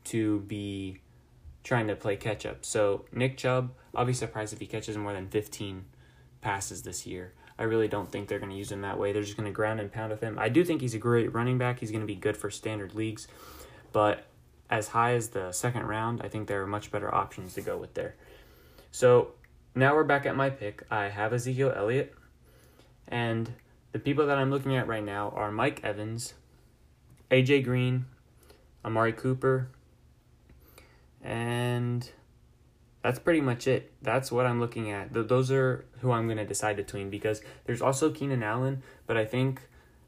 to 0.05 0.39
be 0.41 0.99
trying 1.65 1.87
to 1.87 1.95
play 1.95 2.15
catch 2.15 2.45
up. 2.45 2.63
So, 2.63 3.05
Nick 3.11 3.35
Chubb, 3.37 3.73
I'll 3.93 4.05
be 4.05 4.13
surprised 4.13 4.53
if 4.53 4.59
he 4.59 4.67
catches 4.67 4.95
more 4.95 5.11
than 5.11 5.27
15 5.27 5.83
passes 6.39 6.83
this 6.83 7.07
year. 7.07 7.33
I 7.57 7.63
really 7.63 7.87
don't 7.87 8.09
think 8.11 8.27
they're 8.27 8.39
going 8.39 8.51
to 8.51 8.57
use 8.57 8.71
him 8.71 8.81
that 8.81 8.99
way. 8.99 9.11
They're 9.11 9.23
just 9.23 9.35
going 9.35 9.47
to 9.47 9.53
ground 9.53 9.79
and 9.79 9.91
pound 9.91 10.11
with 10.11 10.21
him. 10.21 10.37
I 10.37 10.47
do 10.47 10.63
think 10.63 10.79
he's 10.79 10.93
a 10.93 10.99
great 10.99 11.33
running 11.33 11.57
back. 11.57 11.79
He's 11.79 11.89
going 11.89 12.01
to 12.03 12.07
be 12.07 12.15
good 12.15 12.37
for 12.37 12.51
standard 12.51 12.93
leagues, 12.93 13.27
but 13.91 14.25
as 14.69 14.89
high 14.89 15.13
as 15.13 15.29
the 15.29 15.51
second 15.51 15.87
round, 15.87 16.21
I 16.23 16.27
think 16.27 16.47
there 16.47 16.61
are 16.61 16.67
much 16.67 16.91
better 16.91 17.13
options 17.13 17.55
to 17.55 17.61
go 17.61 17.77
with 17.77 17.95
there. 17.95 18.15
So 18.91 19.31
now 19.73 19.95
we're 19.95 20.03
back 20.03 20.25
at 20.25 20.35
my 20.35 20.51
pick. 20.51 20.83
I 20.91 21.09
have 21.09 21.33
Ezekiel 21.33 21.73
Elliott, 21.75 22.13
and 23.07 23.51
the 23.91 23.99
people 23.99 24.27
that 24.27 24.37
I'm 24.37 24.51
looking 24.51 24.75
at 24.75 24.87
right 24.87 25.03
now 25.03 25.33
are 25.35 25.51
Mike 25.51 25.83
Evans, 25.83 26.35
AJ 27.31 27.63
Green, 27.63 28.05
Amari 28.83 29.13
Cooper, 29.13 29.69
and 31.25 32.07
that's 33.01 33.19
pretty 33.19 33.41
much 33.41 33.67
it. 33.67 33.91
That's 34.01 34.31
what 34.31 34.45
I'm 34.45 34.59
looking 34.59 34.91
at. 34.91 35.11
Those 35.11 35.51
are 35.51 35.85
who 35.99 36.11
I'm 36.11 36.27
going 36.27 36.37
to 36.37 36.45
decide 36.45 36.75
between 36.77 37.09
because 37.09 37.41
there's 37.65 37.81
also 37.81 38.11
Keenan 38.11 38.43
Allen, 38.43 38.83
but 39.07 39.17
I 39.17 39.25
think 39.25 39.61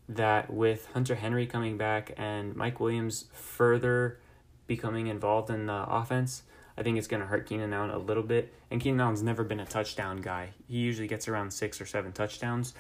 that 0.08 0.54
with 0.54 0.88
Hunter 0.94 1.16
Henry 1.16 1.46
coming 1.48 1.78
back 1.78 2.14
and 2.18 2.56
Mike 2.56 2.80
Williams 2.80 3.26
further 3.34 4.20
becoming 4.68 5.08
involved 5.08 5.50
in 5.50 5.66
the 5.66 5.86
offense, 5.90 6.44
I 6.78 6.84
think 6.84 6.98
it's 6.98 7.08
going 7.08 7.22
to 7.22 7.28
hurt 7.28 7.48
Keenan 7.48 7.74
Allen 7.74 7.90
a 7.90 7.98
little 7.98 8.24
bit. 8.24 8.54
And 8.70 8.80
Keenan 8.80 9.02
Allen's 9.02 9.24
never 9.24 9.44
been 9.44 9.60
a 9.60 9.66
touchdown 9.66 10.18
guy. 10.18 10.50
He 10.68 10.78
usually 10.78 11.08
gets 11.08 11.28
around 11.28 11.52
six 11.52 11.82
or 11.82 11.86
seven 11.86 12.12
touchdowns, 12.12 12.74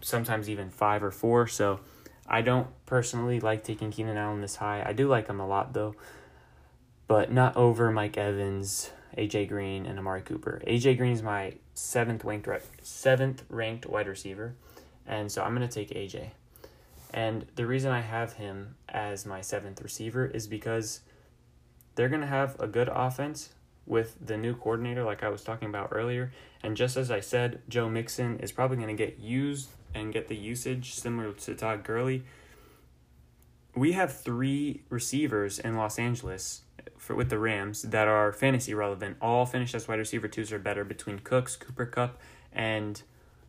sometimes 0.00 0.48
even 0.48 0.70
five 0.70 1.02
or 1.02 1.10
four. 1.10 1.48
So 1.48 1.80
I 2.26 2.42
don't 2.42 2.68
personally 2.86 3.40
like 3.40 3.64
taking 3.64 3.90
Keenan 3.90 4.16
Allen 4.16 4.40
this 4.40 4.56
high. 4.56 4.84
I 4.86 4.92
do 4.92 5.08
like 5.08 5.26
him 5.26 5.40
a 5.40 5.46
lot 5.46 5.72
though, 5.72 5.96
but 7.12 7.30
not 7.30 7.54
over 7.58 7.90
Mike 7.90 8.16
Evans, 8.16 8.90
AJ 9.18 9.46
Green, 9.50 9.84
and 9.84 9.98
Amari 9.98 10.22
Cooper. 10.22 10.62
AJ 10.66 10.96
Green 10.96 11.12
is 11.12 11.22
my 11.22 11.52
seventh 11.74 12.24
ranked 12.24 12.48
seventh 12.80 13.42
ranked 13.50 13.84
wide 13.84 14.08
receiver, 14.08 14.54
and 15.06 15.30
so 15.30 15.42
I'm 15.42 15.54
to 15.68 15.74
take 15.74 15.90
AJ. 15.90 16.30
And 17.12 17.44
the 17.54 17.66
reason 17.66 17.92
I 17.92 18.00
have 18.00 18.32
him 18.32 18.76
as 18.88 19.26
my 19.26 19.42
seventh 19.42 19.82
receiver 19.82 20.24
is 20.24 20.46
because 20.46 21.00
they're 21.96 22.08
to 22.22 22.26
have 22.26 22.58
a 22.58 22.66
good 22.66 22.88
offense 22.88 23.50
with 23.84 24.16
the 24.18 24.38
new 24.38 24.54
coordinator, 24.54 25.04
like 25.04 25.22
I 25.22 25.28
was 25.28 25.44
talking 25.44 25.68
about 25.68 25.90
earlier. 25.92 26.32
And 26.62 26.78
just 26.78 26.96
as 26.96 27.10
I 27.10 27.20
said, 27.20 27.60
Joe 27.68 27.90
Mixon 27.90 28.38
is 28.38 28.52
probably 28.52 28.78
to 28.96 29.06
get 29.06 29.18
used 29.18 29.68
and 29.94 30.14
get 30.14 30.28
the 30.28 30.36
usage 30.36 30.94
similar 30.94 31.34
to 31.34 31.54
Todd 31.54 31.84
Gurley. 31.84 32.22
We 33.74 33.92
have 33.92 34.18
three 34.18 34.80
receivers 34.88 35.58
in 35.58 35.76
Los 35.76 35.98
Angeles 35.98 36.62
for 37.02 37.16
with 37.16 37.30
the 37.30 37.38
Rams 37.38 37.82
that 37.82 38.06
are 38.06 38.32
fantasy 38.32 38.74
relevant. 38.74 39.16
All 39.20 39.44
finished 39.44 39.74
as 39.74 39.88
wide 39.88 39.98
receiver 39.98 40.28
twos 40.28 40.52
or 40.52 40.60
better 40.60 40.84
between 40.84 41.18
Cooks, 41.18 41.56
Cooper 41.56 41.84
Kupp, 41.84 42.16
and 42.52 43.02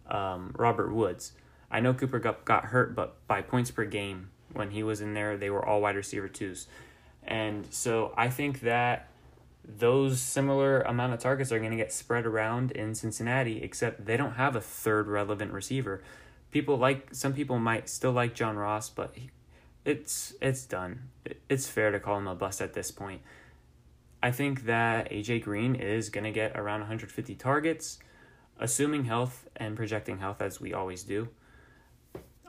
um, 0.09 0.55
Robert 0.57 0.91
Woods. 0.91 1.33
I 1.69 1.79
know 1.79 1.93
Cooper 1.93 2.19
Kupp 2.19 2.45
got 2.45 2.65
hurt, 2.65 2.95
but 2.95 3.15
by 3.27 3.43
points 3.43 3.69
per 3.69 3.85
game 3.85 4.31
when 4.53 4.71
he 4.71 4.81
was 4.81 5.01
in 5.01 5.13
there, 5.13 5.37
they 5.37 5.51
were 5.51 5.63
all 5.63 5.81
wide 5.81 5.95
receiver 5.95 6.27
twos. 6.27 6.65
And 7.21 7.71
so 7.71 8.11
I 8.17 8.29
think 8.29 8.61
that 8.61 9.07
those 9.63 10.19
similar 10.19 10.81
amount 10.81 11.13
of 11.13 11.19
targets 11.19 11.51
are 11.51 11.59
going 11.59 11.71
to 11.71 11.77
get 11.77 11.93
spread 11.93 12.25
around 12.25 12.71
in 12.71 12.95
Cincinnati, 12.95 13.61
except 13.61 14.05
they 14.05 14.17
don't 14.17 14.33
have 14.33 14.55
a 14.55 14.61
third 14.61 15.07
relevant 15.07 15.53
receiver. 15.53 16.01
People 16.49 16.77
like 16.77 17.09
some 17.11 17.33
people 17.33 17.59
might 17.59 17.87
still 17.87 18.11
like 18.11 18.33
John 18.33 18.57
Ross, 18.57 18.89
but 18.89 19.15
it's 19.85 20.33
it's 20.41 20.65
done. 20.65 21.09
It's 21.49 21.67
fair 21.67 21.91
to 21.91 21.99
call 21.99 22.17
him 22.17 22.27
a 22.27 22.35
bust 22.35 22.61
at 22.61 22.73
this 22.73 22.89
point. 22.89 23.21
I 24.23 24.31
think 24.31 24.63
that 24.67 25.11
AJ 25.11 25.43
Green 25.43 25.75
is 25.75 26.09
going 26.09 26.23
to 26.23 26.31
get 26.31 26.57
around 26.57 26.79
150 26.79 27.35
targets, 27.35 27.99
assuming 28.57 29.03
health 29.03 29.49
and 29.57 29.75
projecting 29.75 30.19
health 30.19 30.41
as 30.41 30.61
we 30.61 30.73
always 30.73 31.03
do. 31.03 31.27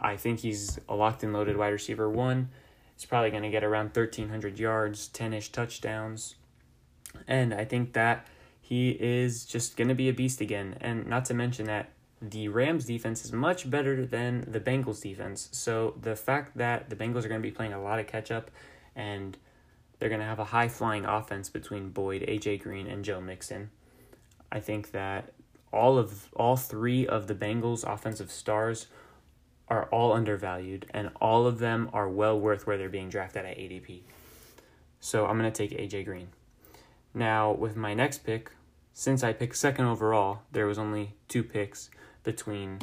I 0.00 0.16
think 0.16 0.38
he's 0.38 0.78
a 0.88 0.94
locked 0.94 1.24
and 1.24 1.32
loaded 1.32 1.56
wide 1.56 1.72
receiver 1.72 2.08
one. 2.08 2.50
He's 2.94 3.06
probably 3.06 3.30
going 3.30 3.42
to 3.42 3.50
get 3.50 3.64
around 3.64 3.86
1,300 3.86 4.56
yards, 4.56 5.08
10 5.08 5.34
ish 5.34 5.50
touchdowns. 5.50 6.36
And 7.26 7.52
I 7.52 7.64
think 7.64 7.92
that 7.94 8.28
he 8.60 8.90
is 8.90 9.44
just 9.44 9.76
going 9.76 9.88
to 9.88 9.96
be 9.96 10.08
a 10.08 10.12
beast 10.12 10.40
again. 10.40 10.76
And 10.80 11.08
not 11.08 11.24
to 11.24 11.34
mention 11.34 11.66
that 11.66 11.90
the 12.22 12.46
Rams 12.46 12.84
defense 12.84 13.24
is 13.24 13.32
much 13.32 13.68
better 13.68 14.06
than 14.06 14.44
the 14.46 14.60
Bengals 14.60 15.02
defense. 15.02 15.48
So 15.50 15.94
the 16.00 16.14
fact 16.14 16.56
that 16.56 16.88
the 16.88 16.94
Bengals 16.94 17.24
are 17.24 17.28
going 17.28 17.42
to 17.42 17.48
be 17.48 17.50
playing 17.50 17.72
a 17.72 17.82
lot 17.82 17.98
of 17.98 18.06
catch 18.06 18.30
up 18.30 18.52
and 18.94 19.36
they're 20.04 20.10
going 20.10 20.20
to 20.20 20.26
have 20.26 20.38
a 20.38 20.44
high 20.44 20.68
flying 20.68 21.06
offense 21.06 21.48
between 21.48 21.88
Boyd, 21.88 22.26
AJ 22.28 22.60
Green, 22.60 22.86
and 22.86 23.02
Joe 23.02 23.22
Mixon. 23.22 23.70
I 24.52 24.60
think 24.60 24.90
that 24.90 25.32
all 25.72 25.96
of 25.96 26.28
all 26.36 26.58
three 26.58 27.06
of 27.06 27.26
the 27.26 27.34
Bengals 27.34 27.90
offensive 27.90 28.30
stars 28.30 28.88
are 29.66 29.86
all 29.86 30.12
undervalued 30.12 30.84
and 30.90 31.08
all 31.22 31.46
of 31.46 31.58
them 31.58 31.88
are 31.94 32.06
well 32.06 32.38
worth 32.38 32.66
where 32.66 32.76
they're 32.76 32.90
being 32.90 33.08
drafted 33.08 33.46
at 33.46 33.56
ADP. 33.56 34.02
So 35.00 35.24
I'm 35.24 35.38
going 35.38 35.50
to 35.50 35.68
take 35.68 35.70
AJ 35.70 36.04
Green. 36.04 36.28
Now, 37.14 37.52
with 37.52 37.74
my 37.74 37.94
next 37.94 38.26
pick, 38.26 38.50
since 38.92 39.24
I 39.24 39.32
picked 39.32 39.56
second 39.56 39.86
overall, 39.86 40.40
there 40.52 40.66
was 40.66 40.76
only 40.76 41.14
two 41.28 41.42
picks 41.42 41.88
between 42.24 42.80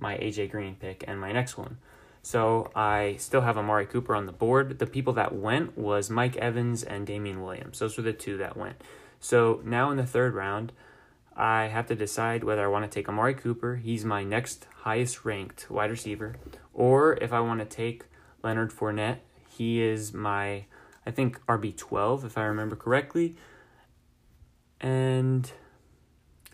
my 0.00 0.16
AJ 0.16 0.50
Green 0.50 0.76
pick 0.76 1.04
and 1.06 1.20
my 1.20 1.32
next 1.32 1.58
one. 1.58 1.76
So 2.22 2.70
I 2.74 3.16
still 3.18 3.40
have 3.40 3.58
Amari 3.58 3.86
Cooper 3.86 4.14
on 4.14 4.26
the 4.26 4.32
board. 4.32 4.78
The 4.78 4.86
people 4.86 5.12
that 5.14 5.34
went 5.34 5.76
was 5.76 6.08
Mike 6.08 6.36
Evans 6.36 6.82
and 6.82 7.06
Damien 7.06 7.42
Williams. 7.42 7.80
Those 7.80 7.96
were 7.96 8.04
the 8.04 8.12
two 8.12 8.36
that 8.38 8.56
went. 8.56 8.80
So 9.18 9.60
now 9.64 9.90
in 9.90 9.96
the 9.96 10.06
third 10.06 10.34
round, 10.34 10.72
I 11.36 11.64
have 11.64 11.86
to 11.86 11.94
decide 11.94 12.44
whether 12.44 12.64
I 12.64 12.68
want 12.68 12.84
to 12.84 12.94
take 12.94 13.08
Amari 13.08 13.34
Cooper. 13.34 13.76
He's 13.76 14.04
my 14.04 14.22
next 14.22 14.66
highest 14.82 15.24
ranked 15.24 15.70
wide 15.70 15.90
receiver. 15.90 16.36
Or 16.72 17.14
if 17.14 17.32
I 17.32 17.40
want 17.40 17.60
to 17.60 17.66
take 17.66 18.04
Leonard 18.42 18.72
Fournette. 18.72 19.18
He 19.48 19.80
is 19.82 20.12
my, 20.12 20.64
I 21.06 21.10
think, 21.10 21.44
RB12, 21.46 22.24
if 22.24 22.36
I 22.36 22.44
remember 22.44 22.76
correctly. 22.76 23.36
And 24.80 25.50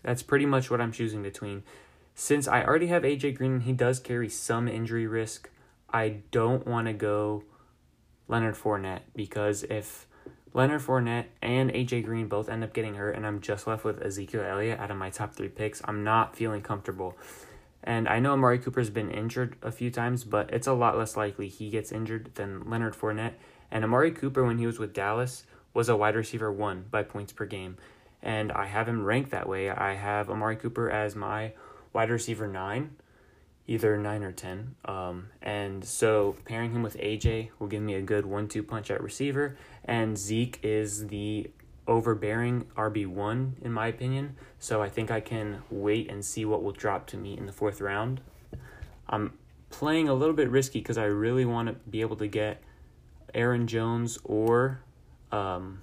that's 0.03 0.23
pretty 0.23 0.45
much 0.45 0.69
what 0.69 0.81
I'm 0.81 0.91
choosing 0.91 1.23
between. 1.23 1.63
Since 2.13 2.47
I 2.47 2.63
already 2.63 2.87
have 2.87 3.03
AJ 3.03 3.37
Green 3.37 3.61
he 3.61 3.73
does 3.73 3.99
carry 3.99 4.29
some 4.29 4.67
injury 4.67 5.07
risk, 5.07 5.49
I 5.91 6.21
don't 6.31 6.65
want 6.67 6.87
to 6.87 6.93
go 6.93 7.43
Leonard 8.27 8.55
Fournette 8.55 9.01
because 9.15 9.63
if 9.63 10.07
Leonard 10.53 10.81
Fournette 10.81 11.25
and 11.41 11.71
AJ 11.71 12.05
Green 12.05 12.27
both 12.27 12.49
end 12.49 12.63
up 12.63 12.73
getting 12.73 12.95
hurt 12.95 13.15
and 13.15 13.25
I'm 13.25 13.41
just 13.41 13.67
left 13.67 13.83
with 13.83 14.01
Ezekiel 14.01 14.43
Elliott 14.43 14.79
out 14.79 14.91
of 14.91 14.97
my 14.97 15.09
top 15.09 15.35
three 15.35 15.47
picks, 15.47 15.81
I'm 15.85 16.03
not 16.03 16.35
feeling 16.35 16.61
comfortable. 16.61 17.17
And 17.83 18.07
I 18.07 18.19
know 18.19 18.33
Amari 18.33 18.59
Cooper's 18.59 18.89
been 18.89 19.09
injured 19.09 19.55
a 19.61 19.71
few 19.71 19.89
times, 19.89 20.23
but 20.23 20.51
it's 20.53 20.67
a 20.67 20.73
lot 20.73 20.97
less 20.97 21.15
likely 21.15 21.47
he 21.47 21.69
gets 21.69 21.91
injured 21.91 22.31
than 22.35 22.69
Leonard 22.69 22.93
Fournette. 22.93 23.33
And 23.71 23.83
Amari 23.83 24.11
Cooper, 24.11 24.43
when 24.43 24.57
he 24.57 24.65
was 24.65 24.79
with 24.79 24.93
Dallas, 24.93 25.45
was 25.73 25.87
a 25.87 25.95
wide 25.95 26.15
receiver 26.15 26.51
one 26.51 26.85
by 26.91 27.03
points 27.03 27.31
per 27.31 27.45
game. 27.45 27.77
And 28.21 28.51
I 28.51 28.65
have 28.65 28.89
him 28.89 29.05
ranked 29.05 29.31
that 29.31 29.47
way. 29.47 29.69
I 29.69 29.93
have 29.93 30.29
Amari 30.29 30.57
Cooper 30.57 30.89
as 30.89 31.15
my 31.15 31.53
wide 31.93 32.09
receiver 32.09 32.47
nine 32.47 32.95
either 33.69 33.95
nine 33.97 34.23
or 34.23 34.31
ten. 34.31 34.75
Um, 34.85 35.27
and 35.43 35.85
so 35.85 36.35
pairing 36.43 36.71
him 36.71 36.81
with 36.81 36.97
AJ 36.97 37.49
will 37.59 37.67
give 37.67 37.83
me 37.83 37.93
a 37.93 38.01
good 38.01 38.25
one-two 38.25 38.63
punch 38.63 38.89
at 38.89 39.01
receiver. 39.01 39.55
And 39.85 40.17
Zeke 40.17 40.59
is 40.63 41.07
the 41.07 41.51
overbearing 41.87 42.65
RB 42.75 43.05
one 43.05 43.55
in 43.61 43.71
my 43.71 43.87
opinion. 43.87 44.35
So 44.57 44.81
I 44.81 44.89
think 44.89 45.11
I 45.11 45.19
can 45.19 45.61
wait 45.69 46.09
and 46.09 46.25
see 46.25 46.45
what 46.45 46.63
will 46.63 46.71
drop 46.71 47.05
to 47.07 47.17
me 47.17 47.37
in 47.37 47.45
the 47.45 47.51
fourth 47.51 47.79
round. 47.79 48.21
I'm 49.07 49.33
playing 49.69 50.09
a 50.09 50.15
little 50.15 50.35
bit 50.35 50.49
risky 50.49 50.79
because 50.79 50.97
I 50.97 51.05
really 51.05 51.45
want 51.45 51.67
to 51.69 51.73
be 51.73 52.01
able 52.01 52.15
to 52.17 52.27
get 52.27 52.63
Aaron 53.35 53.67
Jones 53.67 54.17
or 54.23 54.81
um, 55.31 55.81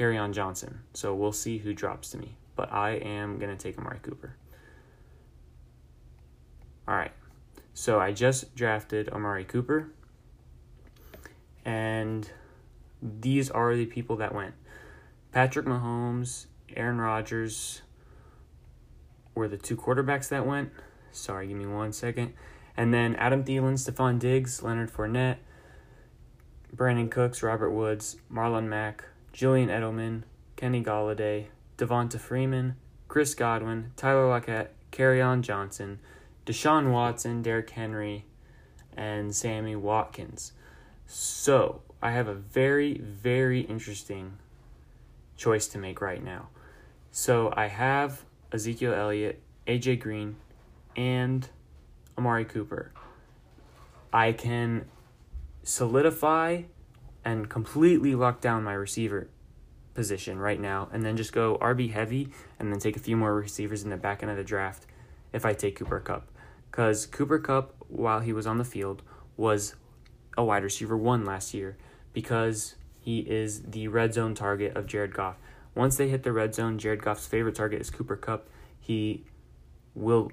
on 0.00 0.32
Johnson. 0.32 0.80
So 0.94 1.14
we'll 1.14 1.30
see 1.30 1.58
who 1.58 1.74
drops 1.74 2.10
to 2.10 2.18
me. 2.18 2.36
But 2.56 2.72
I 2.72 2.92
am 2.92 3.38
gonna 3.38 3.56
take 3.56 3.78
Amari 3.78 3.98
Cooper. 4.02 4.34
All 6.90 6.96
right. 6.96 7.12
So 7.72 8.00
I 8.00 8.10
just 8.10 8.56
drafted 8.56 9.08
Amari 9.10 9.44
Cooper. 9.44 9.92
And 11.64 12.28
these 13.00 13.48
are 13.48 13.76
the 13.76 13.86
people 13.86 14.16
that 14.16 14.34
went. 14.34 14.54
Patrick 15.30 15.66
Mahomes, 15.66 16.46
Aaron 16.74 16.98
Rodgers 16.98 17.82
were 19.36 19.46
the 19.46 19.56
two 19.56 19.76
quarterbacks 19.76 20.28
that 20.30 20.44
went. 20.44 20.72
Sorry, 21.12 21.46
give 21.46 21.56
me 21.56 21.66
one 21.66 21.92
second. 21.92 22.32
And 22.76 22.92
then 22.92 23.14
Adam 23.14 23.44
Thielen, 23.44 23.74
Stefon 23.74 24.18
Diggs, 24.18 24.60
Leonard 24.60 24.90
Fournette, 24.90 25.36
Brandin 26.74 27.08
Cooks, 27.08 27.40
Robert 27.40 27.70
Woods, 27.70 28.16
Marlon 28.32 28.66
Mack, 28.66 29.04
Julian 29.32 29.68
Edelman, 29.68 30.24
Kenny 30.56 30.82
Golladay, 30.82 31.46
Devonta 31.78 32.18
Freeman, 32.18 32.74
Chris 33.06 33.34
Godwin, 33.34 33.92
Tyler 33.96 34.28
Lockett, 34.28 34.74
on 34.98 35.42
Johnson, 35.42 36.00
Deshaun 36.46 36.92
Watson, 36.92 37.42
Derrick 37.42 37.70
Henry, 37.70 38.24
and 38.96 39.34
Sammy 39.34 39.76
Watkins. 39.76 40.52
So 41.06 41.82
I 42.02 42.12
have 42.12 42.28
a 42.28 42.34
very, 42.34 42.98
very 42.98 43.60
interesting 43.62 44.38
choice 45.36 45.66
to 45.68 45.78
make 45.78 46.00
right 46.00 46.22
now. 46.22 46.48
So 47.10 47.52
I 47.56 47.66
have 47.66 48.24
Ezekiel 48.52 48.94
Elliott, 48.94 49.40
AJ 49.66 50.00
Green, 50.00 50.36
and 50.96 51.48
Amari 52.16 52.44
Cooper. 52.44 52.92
I 54.12 54.32
can 54.32 54.86
solidify 55.62 56.62
and 57.24 57.48
completely 57.48 58.14
lock 58.14 58.40
down 58.40 58.64
my 58.64 58.72
receiver 58.72 59.28
position 59.94 60.38
right 60.38 60.60
now 60.60 60.88
and 60.92 61.04
then 61.04 61.16
just 61.16 61.32
go 61.32 61.58
RB 61.60 61.92
heavy 61.92 62.28
and 62.58 62.72
then 62.72 62.78
take 62.78 62.96
a 62.96 63.00
few 63.00 63.16
more 63.16 63.34
receivers 63.34 63.82
in 63.82 63.90
the 63.90 63.96
back 63.96 64.22
end 64.22 64.30
of 64.30 64.36
the 64.36 64.44
draft 64.44 64.86
if 65.32 65.44
I 65.44 65.52
take 65.52 65.76
Cooper 65.76 66.00
Kupp. 66.00 66.28
because 66.70 67.06
Cooper 67.06 67.38
Kupp, 67.38 67.74
while 67.88 68.20
he 68.20 68.32
was 68.32 68.46
on 68.46 68.58
the 68.58 68.64
field, 68.64 69.02
was 69.36 69.74
a 70.36 70.44
wide 70.44 70.62
receiver 70.62 70.96
one 70.96 71.24
last 71.24 71.54
year 71.54 71.76
because 72.12 72.76
he 72.98 73.20
is 73.20 73.62
the 73.62 73.88
red 73.88 74.14
zone 74.14 74.34
target 74.34 74.76
of 74.76 74.86
Jared 74.86 75.14
Goff. 75.14 75.36
Once 75.74 75.96
they 75.96 76.08
hit 76.08 76.22
the 76.22 76.32
red 76.32 76.54
zone, 76.54 76.78
Jared 76.78 77.02
Goff's 77.02 77.26
favorite 77.26 77.54
target 77.54 77.80
is 77.80 77.90
Cooper 77.90 78.16
Kupp. 78.16 78.48
He 78.78 79.24
will 79.94 80.30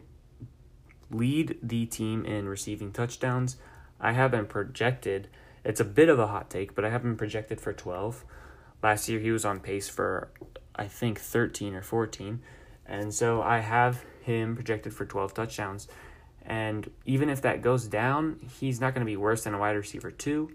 lead 1.09 1.57
the 1.61 1.85
team 1.85 2.25
in 2.25 2.49
receiving 2.49 2.91
touchdowns. 2.91 3.57
I 3.99 4.11
have 4.11 4.31
been 4.31 4.45
projected, 4.45 5.27
it's 5.63 5.79
a 5.79 5.85
bit 5.85 6.09
of 6.09 6.19
a 6.19 6.27
hot 6.27 6.49
take, 6.49 6.75
but 6.75 6.85
I 6.85 6.89
have 6.89 7.03
been 7.03 7.17
projected 7.17 7.59
for 7.59 7.73
12. 7.73 8.25
Last 8.83 9.09
year 9.09 9.19
he 9.19 9.31
was 9.31 9.45
on 9.45 9.59
pace 9.59 9.89
for, 9.89 10.29
I 10.75 10.87
think, 10.87 11.19
13 11.19 11.73
or 11.73 11.81
14. 11.81 12.41
And 12.85 13.13
so 13.13 13.41
I 13.41 13.59
have 13.59 14.03
him 14.27 14.55
projected 14.55 14.93
for 14.93 15.05
12 15.05 15.33
touchdowns. 15.33 15.87
And 16.45 16.89
even 17.05 17.29
if 17.29 17.41
that 17.41 17.61
goes 17.61 17.87
down, 17.87 18.39
he's 18.59 18.79
not 18.79 18.93
going 18.93 19.05
to 19.05 19.09
be 19.09 19.17
worse 19.17 19.43
than 19.43 19.53
a 19.53 19.57
wide 19.57 19.71
receiver 19.75 20.11
two, 20.11 20.51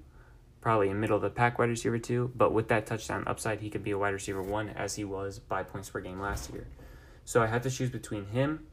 probably 0.61 0.89
a 0.91 0.95
middle 0.95 1.17
of 1.17 1.23
the 1.23 1.31
pack 1.31 1.59
wide 1.59 1.69
receiver 1.69 1.99
two. 1.99 2.31
But 2.37 2.53
with 2.53 2.69
that 2.69 2.87
touchdown 2.87 3.25
upside, 3.27 3.61
he 3.61 3.69
could 3.69 3.83
be 3.83 3.91
a 3.91 3.99
wide 3.99 4.15
receiver 4.15 4.43
one 4.43 4.69
as 4.71 4.95
he 4.95 5.05
was 5.05 5.39
by 5.39 5.65
points 5.65 5.91
per 5.91 6.01
game 6.01 6.21
last 6.21 6.53
year. 6.53 6.67
So 7.25 7.43
I 7.43 7.47
have 7.47 7.63
to 7.63 7.71
choose 7.71 7.91
between 7.91 8.27
him 8.27 8.67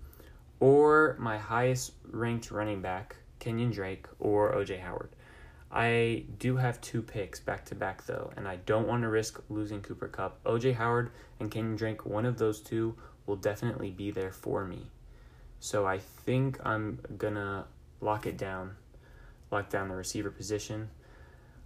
or 0.60 1.16
my 1.20 1.38
highest 1.38 1.94
ranked 2.10 2.52
running 2.52 2.82
back, 2.82 3.16
Kenyan 3.40 3.74
Drake, 3.74 4.08
or 4.20 4.54
OJ 4.54 4.82
Howard. 4.82 5.10
I 5.72 6.26
do 6.40 6.58
have 6.58 6.82
two 6.82 7.02
picks 7.02 7.40
back 7.40 7.66
to 7.66 7.76
back 7.76 8.06
though, 8.06 8.32
and 8.36 8.48
I 8.48 8.58
don't 8.66 8.88
want 8.88 9.04
to 9.04 9.10
risk 9.10 9.42
losing 9.50 9.82
Cooper 9.82 10.08
Kupp. 10.08 10.44
OJ 10.44 10.76
Howard 10.76 11.12
and 11.40 11.52
Kenyan 11.52 11.78
Drake, 11.78 12.06
one 12.06 12.26
of 12.26 12.38
those 12.38 12.60
two 12.60 12.96
will 13.30 13.36
definitely 13.36 13.92
be 13.92 14.10
there 14.10 14.32
for 14.32 14.66
me. 14.66 14.88
So 15.60 15.86
I 15.86 16.00
think 16.00 16.60
I'm 16.66 17.00
gonna 17.18 17.68
lock 18.02 18.26
it 18.26 18.38
down, 18.38 18.76
lock 19.52 19.70
down 19.70 19.88
the 19.88 19.96
receiver 19.96 20.32
position. 20.32 20.90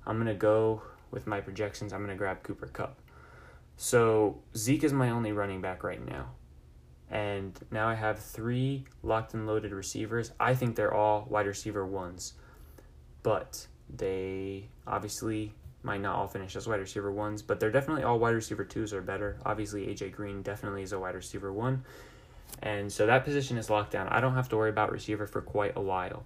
I'm 0.05 0.17
gonna 0.17 0.35
go 0.35 0.83
with 1.09 1.25
my 1.25 1.39
projections. 1.39 1.93
I'm 1.93 2.01
gonna 2.01 2.17
grab 2.17 2.43
Cooper 2.43 2.67
Kupp. 2.67 2.99
So 3.77 4.39
Zeke 4.55 4.83
is 4.83 4.91
my 4.91 5.09
only 5.09 5.31
running 5.31 5.61
back 5.61 5.83
right 5.83 6.05
now. 6.05 6.31
And 7.09 7.57
now 7.71 7.87
I 7.87 7.93
have 7.95 8.19
three 8.19 8.85
locked 9.01 9.33
and 9.33 9.47
loaded 9.47 9.71
receivers. 9.71 10.31
I 10.39 10.55
think 10.55 10.75
they're 10.75 10.93
all 10.93 11.25
wide 11.29 11.47
receiver 11.47 11.85
ones. 11.85 12.33
But 13.21 13.67
they 13.89 14.67
obviously 14.85 15.53
might 15.83 16.01
not 16.01 16.15
all 16.15 16.27
finish 16.27 16.55
as 16.55 16.67
wide 16.67 16.79
receiver 16.79 17.11
ones, 17.11 17.41
but 17.41 17.59
they're 17.59 17.71
definitely 17.71 18.03
all 18.03 18.19
wide 18.19 18.35
receiver 18.35 18.63
twos 18.63 18.93
or 18.93 19.01
better. 19.01 19.37
Obviously, 19.45 19.87
AJ 19.87 20.13
Green 20.13 20.41
definitely 20.41 20.83
is 20.83 20.93
a 20.93 20.99
wide 20.99 21.15
receiver 21.15 21.51
one. 21.51 21.83
And 22.61 22.91
so 22.91 23.05
that 23.05 23.25
position 23.25 23.57
is 23.57 23.69
locked 23.69 23.91
down. 23.91 24.07
I 24.07 24.21
don't 24.21 24.35
have 24.35 24.49
to 24.49 24.57
worry 24.57 24.69
about 24.69 24.91
receiver 24.91 25.27
for 25.27 25.41
quite 25.41 25.75
a 25.75 25.81
while. 25.81 26.23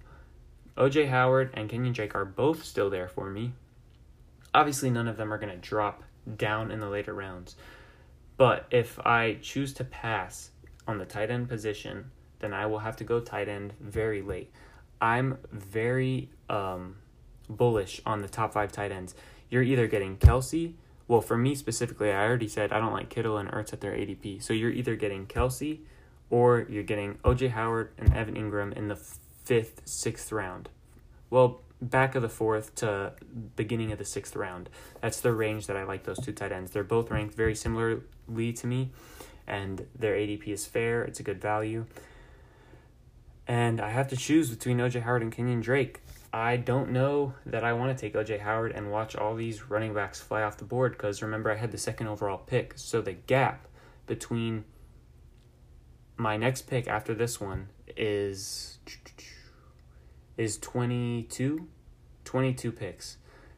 OJ 0.76 1.08
Howard 1.08 1.50
and 1.54 1.68
Kenyan 1.68 1.92
Drake 1.92 2.14
are 2.14 2.24
both 2.24 2.64
still 2.64 2.90
there 2.90 3.08
for 3.08 3.28
me. 3.28 3.52
Obviously, 4.54 4.90
none 4.90 5.08
of 5.08 5.16
them 5.16 5.32
are 5.32 5.38
going 5.38 5.52
to 5.52 5.68
drop 5.68 6.04
down 6.36 6.70
in 6.70 6.80
the 6.80 6.88
later 6.88 7.14
rounds. 7.14 7.56
But 8.36 8.66
if 8.70 8.98
I 9.04 9.38
choose 9.42 9.72
to 9.74 9.84
pass 9.84 10.50
on 10.86 10.98
the 10.98 11.04
tight 11.04 11.30
end 11.30 11.48
position, 11.48 12.10
then 12.38 12.54
I 12.54 12.66
will 12.66 12.78
have 12.78 12.96
to 12.96 13.04
go 13.04 13.18
tight 13.18 13.48
end 13.48 13.72
very 13.80 14.22
late. 14.22 14.52
I'm 15.00 15.38
very 15.50 16.30
um, 16.48 16.96
bullish 17.48 18.00
on 18.06 18.20
the 18.20 18.28
top 18.28 18.52
five 18.52 18.70
tight 18.70 18.92
ends. 18.92 19.14
You're 19.50 19.62
either 19.62 19.86
getting 19.86 20.16
Kelce. 20.16 20.74
Well, 21.06 21.20
for 21.20 21.38
me 21.38 21.54
specifically, 21.54 22.12
I 22.12 22.26
already 22.26 22.48
said 22.48 22.72
I 22.72 22.78
don't 22.78 22.92
like 22.92 23.08
Kittle 23.08 23.38
and 23.38 23.50
Ertz 23.50 23.72
at 23.72 23.80
their 23.80 23.92
ADP. 23.92 24.42
So 24.42 24.52
you're 24.52 24.70
either 24.70 24.94
getting 24.94 25.26
Kelce 25.26 25.78
or 26.30 26.66
you're 26.68 26.82
getting 26.82 27.14
OJ 27.24 27.50
Howard 27.50 27.90
and 27.98 28.14
Evan 28.14 28.34
Engram 28.34 28.76
in 28.76 28.88
the 28.88 28.96
fifth, 28.96 29.82
sixth 29.86 30.30
round. 30.30 30.68
Well, 31.30 31.62
back 31.80 32.14
of 32.14 32.22
the 32.22 32.28
fourth 32.28 32.74
to 32.76 33.12
beginning 33.56 33.92
of 33.92 33.98
the 33.98 34.04
sixth 34.04 34.36
round. 34.36 34.68
That's 35.00 35.20
the 35.20 35.32
range 35.32 35.66
that 35.66 35.76
I 35.76 35.84
like 35.84 36.04
those 36.04 36.18
two 36.18 36.32
tight 36.32 36.52
ends. 36.52 36.70
They're 36.70 36.84
both 36.84 37.10
ranked 37.10 37.34
very 37.34 37.54
similarly 37.54 38.52
to 38.52 38.66
me, 38.66 38.90
and 39.46 39.86
their 39.98 40.14
ADP 40.14 40.48
is 40.48 40.66
fair. 40.66 41.02
It's 41.02 41.20
a 41.20 41.22
good 41.22 41.40
value. 41.40 41.86
And 43.46 43.80
I 43.80 43.90
have 43.90 44.08
to 44.08 44.16
choose 44.16 44.50
between 44.50 44.78
OJ 44.78 45.02
Howard 45.02 45.22
and 45.22 45.34
Kenyan 45.34 45.62
Drake. 45.62 46.02
I 46.32 46.56
don't 46.56 46.90
know 46.90 47.34
that 47.46 47.64
I 47.64 47.72
want 47.72 47.96
to 47.96 48.00
take 48.00 48.14
OJ 48.14 48.40
Howard 48.40 48.72
and 48.72 48.90
watch 48.90 49.16
all 49.16 49.34
these 49.34 49.70
running 49.70 49.94
backs 49.94 50.20
fly 50.20 50.42
off 50.42 50.58
the 50.58 50.64
board 50.64 50.92
because 50.92 51.22
remember, 51.22 51.50
I 51.50 51.56
had 51.56 51.72
the 51.72 51.78
second 51.78 52.08
overall 52.08 52.38
pick. 52.38 52.74
So 52.76 53.00
the 53.00 53.14
gap 53.14 53.66
between 54.06 54.64
my 56.16 56.36
next 56.36 56.62
pick 56.62 56.86
after 56.86 57.14
this 57.14 57.40
one 57.40 57.68
is 57.96 58.78
is 60.36 60.58
22 60.58 61.66
22 62.24 62.72
picks. 62.72 63.16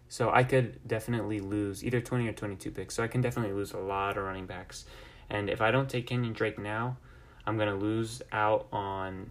So 0.09 0.30
I 0.30 0.44
could 0.44 0.87
definitely 0.87 1.40
lose 1.40 1.85
either 1.85 2.00
20 2.00 2.28
or 2.28 2.33
22 2.33 2.70
picks. 2.70 2.94
So 2.94 3.02
I 3.02 3.09
can 3.09 3.20
definitely 3.20 3.52
lose 3.52 3.72
a 3.72 3.78
lot 3.78 4.16
of 4.16 4.24
running 4.24 4.46
backs. 4.46 4.85
And 5.28 5.50
if 5.50 5.61
I 5.61 5.72
don't 5.72 5.88
take 5.88 6.09
Kenyan 6.09 6.35
Drake 6.35 6.59
now, 6.59 6.96
I'm 7.46 7.56
going 7.56 7.68
to 7.68 7.74
lose 7.74 8.22
out 8.30 8.68
on 8.72 9.30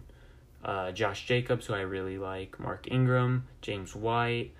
uh, 0.64 0.92
Josh 0.92 1.26
Jacobs, 1.26 1.66
who 1.66 1.74
I 1.74 1.80
really 1.80 2.18
like, 2.18 2.58
Mark 2.60 2.88
Ingram, 2.90 3.46
James 3.62 3.94
White. 3.94 4.52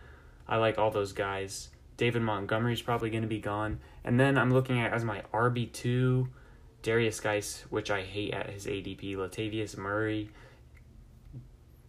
I 0.48 0.56
like 0.56 0.78
all 0.78 0.90
those 0.90 1.12
guys. 1.12 1.70
David 1.96 2.22
Montgomery 2.22 2.72
is 2.72 2.82
probably 2.82 3.10
going 3.10 3.22
to 3.22 3.28
be 3.28 3.40
gone. 3.40 3.80
And 4.04 4.18
then 4.18 4.38
I'm 4.38 4.50
looking 4.50 4.80
at 4.80 4.92
as 4.92 5.04
my 5.04 5.22
RB2, 5.34 6.28
Derrius 6.82 7.22
Guice, 7.22 7.64
which 7.68 7.90
I 7.90 8.02
hate 8.02 8.32
at 8.32 8.48
his 8.48 8.66
ADP, 8.66 9.16
Latavius 9.16 9.76
Murray, 9.76 10.30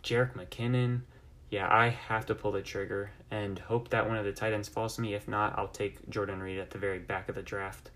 Jerick 0.04 0.34
McKinnon. 0.34 1.02
Yeah, 1.50 1.74
I 1.74 1.90
have 1.90 2.26
to 2.28 2.36
pull 2.36 2.52
the 2.52 2.62
trigger 2.62 3.12
and 3.30 3.58
hope 3.60 3.90
that 3.90 4.08
one 4.08 4.18
of 4.18 4.26
the 4.26 4.32
tight 4.32 4.54
ends 4.54 4.68
falls 4.68 4.96
to 4.96 5.02
me. 5.02 5.14
If 5.14 5.28
not, 5.28 5.58
I'll 5.58 5.68
take 5.68 6.10
Jordan 6.10 6.42
Reed 6.42 6.60
at 6.60 6.72
the 6.72 6.78
very 6.78 7.00
back 7.00 7.30
of 7.30 7.36
the 7.36 7.42
draft. 7.42 7.92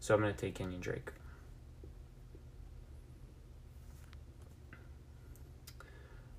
So 0.00 0.14
I'm 0.14 0.20
going 0.20 0.34
to 0.34 0.38
take 0.38 0.58
Kenyan 0.58 0.80
Drake. 0.80 1.10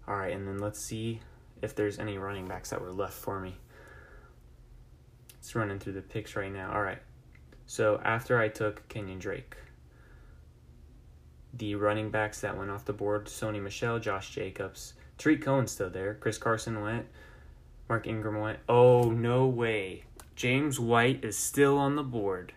All 0.08 0.16
right, 0.16 0.34
and 0.34 0.48
then 0.48 0.60
let's 0.60 0.80
see 0.80 1.20
if 1.62 1.76
there's 1.76 2.00
any 2.00 2.18
running 2.18 2.48
backs 2.48 2.70
that 2.70 2.82
were 2.82 2.92
left 2.92 3.14
for 3.14 3.40
me. 3.40 3.56
It's 5.40 5.56
running 5.56 5.80
through 5.80 5.94
the 5.94 6.02
picks 6.02 6.36
right 6.36 6.52
now. 6.52 6.72
All 6.74 6.82
right. 6.82 7.02
So 7.66 8.00
after 8.04 8.40
I 8.40 8.48
took 8.50 8.88
Kenyan 8.88 9.20
Drake, 9.20 9.56
the 11.54 11.76
running 11.76 12.12
backs 12.12 12.42
that 12.42 12.58
went 12.58 12.70
off 12.70 12.86
the 12.86 12.94
board 12.94 13.26
Sony 13.26 13.62
Michel, 13.62 14.00
Josh 14.00 14.32
Jacobs, 14.32 14.94
Tarik 15.18 15.42
Cohen's 15.42 15.72
still 15.72 15.90
there, 15.90 16.16
Chris 16.16 16.38
Carson 16.38 16.82
went, 16.82 17.08
Mark 17.88 18.08
Ingram 18.08 18.40
went. 18.40 18.60
Oh, 18.68 19.12
no 19.12 19.48
way. 19.48 20.04
James 20.36 20.80
White 20.80 21.24
is 21.24 21.38
still 21.38 21.78
on 21.78 21.96
the 21.96 22.04
board. 22.04 22.54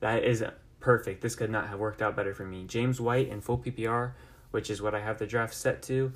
That 0.00 0.22
is 0.22 0.44
perfect. 0.80 1.22
This 1.22 1.34
could 1.34 1.50
not 1.50 1.68
have 1.68 1.78
worked 1.78 2.02
out 2.02 2.14
better 2.14 2.34
for 2.34 2.44
me. 2.44 2.64
James 2.64 3.00
White 3.00 3.28
in 3.28 3.40
full 3.40 3.58
PPR, 3.58 4.12
which 4.50 4.70
is 4.70 4.82
what 4.82 4.94
I 4.94 5.00
have 5.00 5.18
the 5.18 5.26
draft 5.26 5.54
set 5.54 5.82
to, 5.84 6.12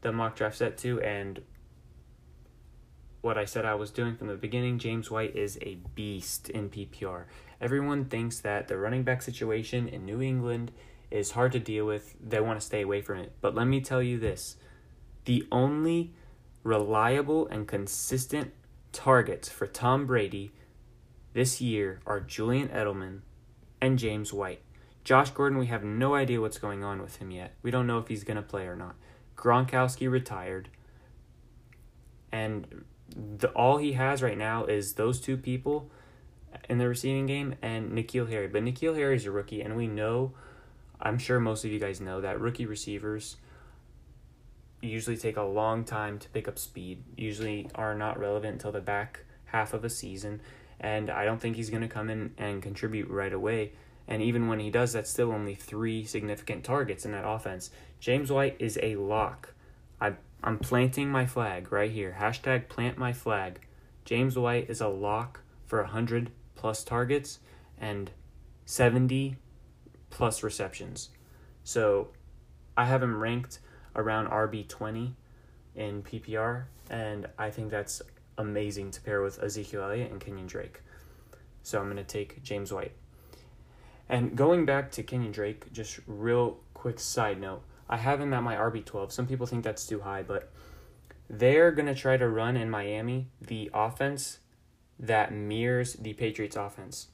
the 0.00 0.12
mock 0.12 0.36
draft 0.36 0.56
set 0.56 0.78
to, 0.78 1.00
and 1.00 1.40
what 3.20 3.36
I 3.36 3.44
said 3.44 3.64
I 3.64 3.74
was 3.74 3.90
doing 3.90 4.16
from 4.16 4.28
the 4.28 4.36
beginning, 4.36 4.78
James 4.78 5.10
White 5.10 5.36
is 5.36 5.58
a 5.62 5.78
beast 5.94 6.48
in 6.50 6.70
PPR. 6.70 7.24
Everyone 7.60 8.04
thinks 8.04 8.40
that 8.40 8.68
the 8.68 8.78
running 8.78 9.02
back 9.02 9.22
situation 9.22 9.88
in 9.88 10.04
New 10.04 10.22
England 10.22 10.70
is 11.10 11.32
hard 11.32 11.52
to 11.52 11.58
deal 11.58 11.84
with. 11.84 12.14
They 12.24 12.40
want 12.40 12.60
to 12.60 12.66
stay 12.66 12.82
away 12.82 13.02
from 13.02 13.18
it. 13.18 13.32
But 13.40 13.54
let 13.54 13.66
me 13.66 13.80
tell 13.80 14.02
you 14.02 14.18
this 14.18 14.56
the 15.24 15.46
only 15.50 16.14
reliable 16.62 17.46
and 17.48 17.66
consistent 17.66 18.52
targets 18.92 19.48
for 19.48 19.66
Tom 19.66 20.06
Brady 20.06 20.52
this 21.34 21.60
year 21.60 22.00
are 22.06 22.20
Julian 22.20 22.68
Edelman 22.68 23.20
and 23.80 23.98
James 23.98 24.32
White. 24.32 24.62
Josh 25.04 25.30
Gordon, 25.30 25.58
we 25.58 25.66
have 25.66 25.84
no 25.84 26.14
idea 26.14 26.40
what's 26.40 26.58
going 26.58 26.84
on 26.84 27.00
with 27.00 27.16
him 27.16 27.30
yet. 27.30 27.54
We 27.62 27.70
don't 27.70 27.86
know 27.86 27.98
if 27.98 28.08
he's 28.08 28.24
going 28.24 28.36
to 28.36 28.42
play 28.42 28.66
or 28.66 28.76
not. 28.76 28.96
Gronkowski 29.38 30.10
retired. 30.10 30.68
And 32.30 32.84
the, 33.16 33.48
all 33.50 33.78
he 33.78 33.92
has 33.94 34.22
right 34.22 34.36
now 34.36 34.64
is 34.64 34.94
those 34.94 35.20
two 35.20 35.36
people 35.36 35.90
in 36.68 36.78
the 36.78 36.88
receiving 36.88 37.26
game 37.26 37.54
and 37.62 37.92
N'Keal 37.92 38.28
Harry. 38.28 38.48
But 38.48 38.64
N'Keal 38.64 38.96
Harry 38.96 39.16
is 39.16 39.24
a 39.24 39.30
rookie, 39.30 39.62
and 39.62 39.76
we 39.76 39.86
know, 39.86 40.32
I'm 41.00 41.18
sure 41.18 41.40
most 41.40 41.64
of 41.64 41.70
you 41.70 41.78
guys 41.78 42.00
know, 42.00 42.20
that 42.20 42.40
rookie 42.40 42.66
receivers 42.66 43.36
usually 44.82 45.16
take 45.16 45.36
a 45.36 45.42
long 45.42 45.84
time 45.84 46.18
to 46.18 46.28
pick 46.28 46.46
up 46.46 46.58
speed, 46.58 47.02
usually 47.16 47.68
are 47.74 47.94
not 47.94 48.18
relevant 48.18 48.54
until 48.54 48.72
the 48.72 48.80
back 48.80 49.20
half 49.46 49.72
of 49.72 49.84
a 49.84 49.90
season. 49.90 50.40
And 50.80 51.10
I 51.10 51.24
don't 51.24 51.40
think 51.40 51.56
he's 51.56 51.70
going 51.70 51.82
to 51.82 51.88
come 51.88 52.10
in 52.10 52.34
and 52.38 52.62
contribute 52.62 53.08
right 53.08 53.32
away. 53.32 53.72
And 54.06 54.22
even 54.22 54.48
when 54.48 54.60
he 54.60 54.70
does, 54.70 54.92
that's 54.92 55.10
still 55.10 55.32
only 55.32 55.54
three 55.54 56.04
significant 56.04 56.64
targets 56.64 57.04
in 57.04 57.12
that 57.12 57.28
offense. 57.28 57.70
James 58.00 58.30
White 58.30 58.56
is 58.58 58.78
a 58.82 58.96
lock. 58.96 59.54
I, 60.00 60.14
I'm 60.42 60.58
planting 60.58 61.08
my 61.08 61.26
flag 61.26 61.72
right 61.72 61.90
here. 61.90 62.16
Hashtag 62.18 62.68
plant 62.68 62.96
my 62.98 63.12
flag. 63.12 63.60
James 64.04 64.38
White 64.38 64.70
is 64.70 64.80
a 64.80 64.88
lock 64.88 65.40
for 65.66 65.80
100 65.82 66.30
plus 66.54 66.84
targets 66.84 67.40
and 67.80 68.10
70 68.64 69.36
plus 70.10 70.42
receptions. 70.42 71.10
So 71.64 72.08
I 72.76 72.84
have 72.84 73.02
him 73.02 73.18
ranked 73.18 73.58
around 73.94 74.28
RB20 74.28 75.12
in 75.74 76.02
PPR, 76.02 76.64
and 76.90 77.26
I 77.38 77.50
think 77.50 77.70
that's 77.70 78.00
amazing 78.36 78.92
to 78.92 79.00
pair 79.00 79.22
with 79.22 79.42
Ezekiel 79.42 79.82
Elliott 79.82 80.10
and 80.10 80.20
Kenyan 80.20 80.46
Drake. 80.46 80.80
So 81.62 81.78
I'm 81.78 81.86
going 81.86 81.96
to 81.96 82.04
take 82.04 82.42
James 82.42 82.72
White. 82.72 82.92
And 84.08 84.36
going 84.36 84.64
back 84.64 84.90
to 84.92 85.02
Kenyan 85.02 85.32
Drake, 85.32 85.72
just 85.72 86.00
real 86.06 86.58
quick 86.72 86.98
side 86.98 87.40
note. 87.40 87.62
I 87.88 87.96
have 87.96 88.20
him 88.20 88.34
at 88.34 88.42
my 88.42 88.56
RB12. 88.56 89.12
Some 89.12 89.26
people 89.26 89.46
think 89.46 89.64
that's 89.64 89.86
too 89.86 90.00
high, 90.00 90.22
but 90.22 90.50
they're 91.30 91.72
going 91.72 91.86
to 91.86 91.94
try 91.94 92.16
to 92.16 92.28
run 92.28 92.56
in 92.56 92.70
Miami 92.70 93.28
the 93.40 93.70
offense 93.72 94.38
that 94.98 95.32
mirrors 95.32 95.94
the 95.94 96.12
Patriots 96.14 96.56
offense. 96.56 97.08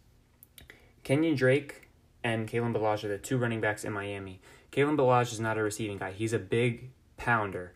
Kenyan 1.05 1.37
Drake 1.37 1.89
and 2.23 2.49
Kalen 2.49 2.75
Ballage 2.75 3.05
are 3.05 3.09
the 3.09 3.19
two 3.19 3.37
running 3.37 3.61
backs 3.61 3.85
in 3.85 3.93
Miami. 3.93 4.41
Kalen 4.73 4.97
Ballage 4.97 5.33
is 5.33 5.41
not 5.41 5.59
a 5.59 5.63
receiving 5.63 5.99
guy. 5.99 6.13
He's 6.13 6.33
a 6.33 6.39
big 6.39 6.91
pounder, 7.17 7.73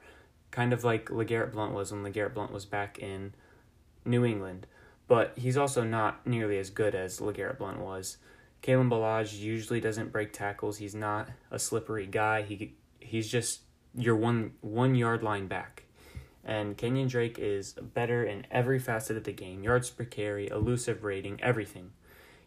kind 0.50 0.72
of 0.72 0.82
like 0.82 1.10
LeGarrette 1.10 1.52
Blunt 1.52 1.74
was 1.74 1.92
when 1.92 2.02
LeGarrette 2.02 2.34
Blunt 2.34 2.52
was 2.52 2.64
back 2.64 2.98
in 2.98 3.34
New 4.04 4.24
England. 4.24 4.66
But 5.06 5.32
he's 5.36 5.56
also 5.56 5.84
not 5.84 6.26
nearly 6.26 6.58
as 6.58 6.70
good 6.70 6.94
as 6.94 7.20
LeGarrette 7.20 7.58
Blunt 7.58 7.80
was. 7.80 8.16
Kalen 8.62 8.90
Ballage 8.90 9.38
usually 9.38 9.80
doesn't 9.80 10.12
break 10.12 10.32
tackles. 10.32 10.78
He's 10.78 10.94
not 10.94 11.28
a 11.50 11.58
slippery 11.58 12.06
guy. 12.06 12.42
He 12.42 12.74
he's 13.08 13.28
just 13.28 13.62
your 13.94 14.16
one 14.16 14.52
one 14.60 14.94
yard 14.94 15.22
line 15.22 15.46
back. 15.46 15.84
And 16.44 16.78
Kenyan 16.78 17.08
Drake 17.08 17.38
is 17.38 17.74
better 17.74 18.24
in 18.24 18.46
every 18.50 18.78
facet 18.78 19.16
of 19.16 19.24
the 19.24 19.32
game 19.32 19.62
yards 19.62 19.90
per 19.90 20.04
carry, 20.04 20.48
elusive 20.48 21.04
rating, 21.04 21.42
everything. 21.42 21.90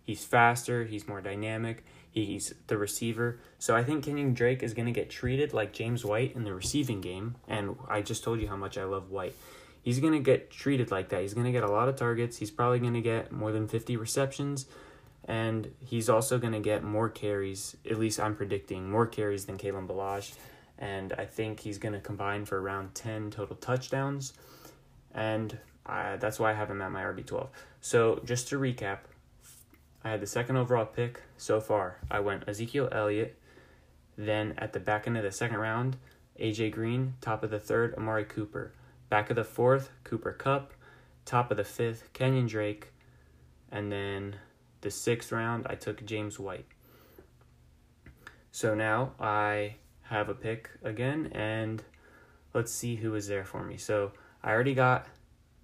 He's 0.03 0.25
faster, 0.25 0.85
he's 0.85 1.07
more 1.07 1.21
dynamic, 1.21 1.83
He's 2.11 2.53
the 2.67 2.77
receiver. 2.77 3.39
So 3.57 3.73
I 3.73 3.85
think 3.85 4.03
Kenyan 4.03 4.35
Drake 4.35 4.61
is 4.63 4.73
going 4.73 4.85
to 4.85 4.91
get 4.91 5.09
treated 5.09 5.53
like 5.53 5.71
James 5.71 6.03
White 6.03 6.35
in 6.35 6.43
the 6.43 6.53
receiving 6.53 6.99
game. 6.99 7.35
And 7.47 7.77
I 7.87 8.01
just 8.01 8.23
told 8.23 8.41
you 8.41 8.49
how 8.49 8.57
much 8.57 8.77
I 8.77 8.83
love 8.83 9.09
White. 9.09 9.33
He's 9.81 9.99
going 9.99 10.13
to 10.13 10.19
get 10.19 10.51
treated 10.51 10.91
like 10.91 11.09
that. 11.09 11.21
He's 11.21 11.33
going 11.33 11.45
to 11.45 11.53
get 11.53 11.63
a 11.63 11.71
lot 11.71 11.87
of 11.87 11.95
targets. 11.95 12.37
He's 12.37 12.51
probably 12.51 12.79
going 12.79 12.93
to 12.93 13.01
get 13.01 13.31
more 13.31 13.53
than 13.53 13.67
50 13.67 13.95
receptions. 13.95 14.65
And 15.23 15.71
he's 15.79 16.09
also 16.09 16.37
going 16.37 16.53
to 16.53 16.59
get 16.59 16.83
more 16.83 17.07
carries, 17.07 17.77
at 17.89 17.97
least 17.97 18.19
I'm 18.19 18.35
predicting, 18.35 18.91
more 18.91 19.07
carries 19.07 19.45
than 19.45 19.57
Kalen 19.57 19.87
Ballage. 19.87 20.33
And 20.81 21.13
I 21.13 21.25
think 21.25 21.59
he's 21.59 21.77
going 21.77 21.93
to 21.93 22.01
combine 22.01 22.43
for 22.43 22.59
around 22.59 22.95
10 22.95 23.29
total 23.29 23.55
touchdowns. 23.55 24.33
And 25.13 25.57
that's 25.85 26.39
why 26.39 26.49
I 26.49 26.53
have 26.53 26.69
him 26.69 26.81
at 26.81 26.91
my 26.91 27.03
RB12. 27.03 27.47
So 27.81 28.19
just 28.25 28.47
to 28.49 28.59
recap, 28.59 28.97
I 30.03 30.09
had 30.09 30.21
the 30.21 30.27
second 30.27 30.57
overall 30.57 30.85
pick 30.85 31.21
so 31.37 31.61
far. 31.61 31.97
I 32.09 32.19
went 32.19 32.49
Ezekiel 32.49 32.89
Elliott. 32.91 33.37
Then 34.17 34.55
at 34.57 34.73
the 34.73 34.79
back 34.79 35.05
end 35.05 35.17
of 35.17 35.23
the 35.23 35.31
second 35.31 35.57
round, 35.57 35.97
AJ 36.39 36.71
Green. 36.71 37.13
Top 37.21 37.43
of 37.43 37.51
the 37.51 37.59
third, 37.59 37.93
Amari 37.95 38.25
Cooper. 38.25 38.73
Back 39.09 39.29
of 39.29 39.35
the 39.35 39.43
fourth, 39.43 39.91
Cooper 40.03 40.33
Kupp, 40.33 40.73
Top 41.25 41.51
of 41.51 41.57
the 41.57 41.63
fifth, 41.63 42.11
Kenyan 42.13 42.47
Drake. 42.47 42.87
And 43.71 43.91
then 43.91 44.37
the 44.81 44.89
sixth 44.89 45.31
round, 45.31 45.67
I 45.69 45.75
took 45.75 46.03
James 46.05 46.39
White. 46.39 46.65
So 48.51 48.73
now 48.73 49.11
I 49.19 49.75
have 50.11 50.29
a 50.29 50.35
pick 50.35 50.69
again, 50.83 51.31
and 51.33 51.83
let's 52.53 52.71
see 52.71 52.97
who 52.97 53.15
is 53.15 53.27
there 53.27 53.45
for 53.45 53.63
me. 53.63 53.77
So 53.77 54.11
I 54.43 54.51
already 54.51 54.73
got, 54.73 55.07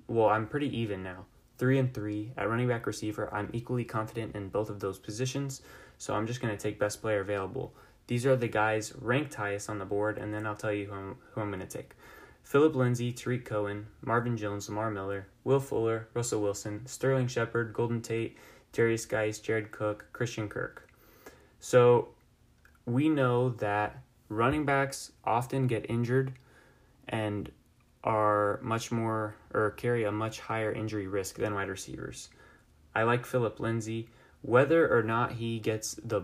well, 0.07 0.29
I'm 0.29 0.47
pretty 0.47 0.75
even 0.79 1.03
now. 1.03 1.25
Three 1.57 1.77
and 1.79 1.93
three 1.93 2.31
at 2.37 2.49
running 2.49 2.67
back 2.67 2.87
receiver. 2.87 3.33
I'm 3.33 3.49
equally 3.51 3.83
confident 3.83 4.35
in 4.35 4.49
both 4.49 4.69
of 4.69 4.79
those 4.79 4.99
positions, 4.99 5.61
so 5.97 6.13
I'm 6.13 6.27
just 6.27 6.41
going 6.41 6.55
to 6.55 6.61
take 6.61 6.79
best 6.79 7.01
player 7.01 7.19
available. 7.19 7.73
These 8.07 8.25
are 8.25 8.35
the 8.35 8.47
guys 8.47 8.93
ranked 8.99 9.33
highest 9.33 9.69
on 9.69 9.79
the 9.79 9.85
board, 9.85 10.17
and 10.17 10.33
then 10.33 10.47
I'll 10.47 10.55
tell 10.55 10.71
you 10.71 10.85
who 10.85 10.93
I'm, 10.93 11.15
who 11.31 11.41
I'm 11.41 11.49
going 11.49 11.59
to 11.59 11.65
take. 11.67 11.91
Phillip 12.43 12.75
Lindsay, 12.75 13.11
Tarik 13.11 13.43
Cohen, 13.43 13.87
Marvin 14.01 14.37
Jones, 14.37 14.69
Lamar 14.69 14.89
Miller, 14.89 15.27
Will 15.43 15.59
Fuller, 15.59 16.07
Russell 16.13 16.41
Wilson, 16.41 16.85
Sterling 16.85 17.27
Shepard, 17.27 17.73
Golden 17.73 18.01
Tate, 18.01 18.37
Derrius 18.71 19.09
Guice, 19.09 19.39
Jared 19.39 19.71
Cook, 19.71 20.05
Christian 20.13 20.47
Kirk. 20.47 20.87
So 21.59 22.09
we 22.85 23.09
know 23.09 23.49
that 23.49 23.97
running 24.29 24.65
backs 24.65 25.11
often 25.23 25.67
get 25.67 25.89
injured 25.89 26.33
and 27.07 27.51
are 28.03 28.59
much 28.61 28.91
more 28.91 29.35
or 29.53 29.71
carry 29.71 30.03
a 30.03 30.11
much 30.11 30.39
higher 30.39 30.71
injury 30.71 31.07
risk 31.07 31.35
than 31.35 31.53
wide 31.53 31.69
receivers. 31.69 32.29
I 32.95 33.03
like 33.03 33.25
Phillip 33.25 33.59
Lindsay. 33.59 34.09
Whether 34.41 34.95
or 34.95 35.03
not 35.03 35.33
he 35.33 35.59
gets 35.59 35.95
the 35.95 36.21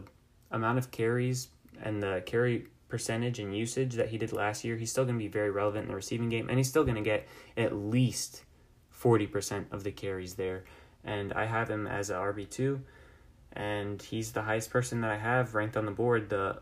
amount 0.52 0.78
of 0.78 0.92
carries 0.92 1.50
and 1.82 2.02
the 2.02 2.24
carry 2.26 2.68
percentage 2.88 3.40
and 3.40 3.58
usage 3.58 3.96
that 3.96 4.10
he 4.10 4.18
did 4.18 4.32
last 4.32 4.64
year, 4.64 4.78
he's 4.78 4.92
still 4.92 5.04
going 5.04 5.18
to 5.18 5.24
be 5.24 5.28
very 5.28 5.50
relevant 5.50 5.84
in 5.84 5.90
the 5.90 5.96
receiving 5.96 6.30
game, 6.30 6.48
and 6.48 6.58
he's 6.58 6.70
still 6.70 6.84
going 6.84 6.96
to 6.96 7.02
get 7.02 7.28
at 7.58 7.76
least 7.76 8.44
40% 9.02 9.66
of 9.72 9.84
the 9.84 9.92
carries 9.92 10.36
there. 10.36 10.64
And 11.04 11.34
I 11.34 11.46
have 11.46 11.70
him 11.70 11.88
as 11.88 12.10
a 12.10 12.14
RB2, 12.14 12.80
and 13.54 14.02
he's 14.02 14.32
the 14.32 14.44
highest 14.44 14.70
person 14.70 15.02
that 15.02 15.12
I 15.12 15.18
have 15.18 15.56
ranked 15.56 15.76
on 15.76 15.86
the 15.86 15.92
board. 15.92 16.30
The 16.30 16.62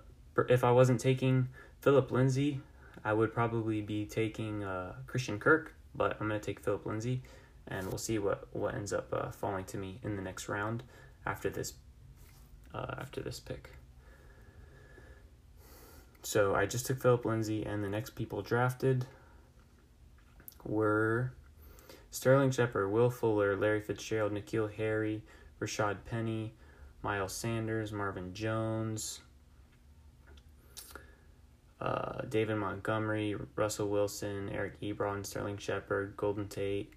If 0.50 0.64
I 0.64 0.72
wasn't 0.72 1.00
taking 1.00 1.50
Phillip 1.82 2.12
Lindsay, 2.12 2.62
I 3.04 3.14
would 3.14 3.34
probably 3.34 3.82
be 3.82 4.06
taking 4.06 4.64
uh, 4.64 4.94
Christian 5.08 5.40
Kirk, 5.40 5.74
but 5.96 6.18
I'm 6.20 6.28
going 6.28 6.40
to 6.40 6.46
take 6.46 6.60
Phillip 6.60 6.86
Lindsay, 6.86 7.22
and 7.68 7.88
we'll 7.88 7.98
see 7.98 8.20
what, 8.20 8.48
what 8.54 8.76
ends 8.76 8.94
up 8.94 9.14
uh, 9.14 9.32
falling 9.32 9.66
to 9.66 9.78
me 9.78 10.00
in 10.04 10.16
the 10.16 10.22
next 10.22 10.48
round 10.48 10.84
after 11.26 11.50
this 11.50 11.74
uh, 12.74 12.96
after 12.98 13.22
this 13.22 13.40
pick. 13.40 13.70
So 16.24 16.56
I 16.56 16.66
just 16.66 16.86
took 16.86 17.02
Phillip 17.02 17.26
Lindsay, 17.26 17.66
and 17.66 17.84
the 17.84 17.90
next 17.90 18.12
people 18.12 18.42
drafted 18.42 19.06
were 20.64 21.34
Sterling 22.12 22.52
Shepard, 22.52 22.92
Will 22.92 23.10
Fuller, 23.10 23.58
Larry 23.58 23.82
Fitzgerald, 23.82 24.32
N'Keal 24.32 24.72
Harry, 24.76 25.24
Rashaad 25.60 25.98
Penny, 26.06 26.54
Miles 27.02 27.34
Sanders, 27.34 27.92
Marvin 27.92 28.34
Jones, 28.34 29.22
uh, 31.82 32.22
David 32.30 32.56
Montgomery, 32.56 33.36
Russell 33.56 33.90
Wilson, 33.90 34.50
Eric 34.54 34.80
Ebron, 34.82 35.26
Sterling 35.26 35.58
Shepard, 35.58 36.16
Golden 36.16 36.48
Tate, 36.48 36.94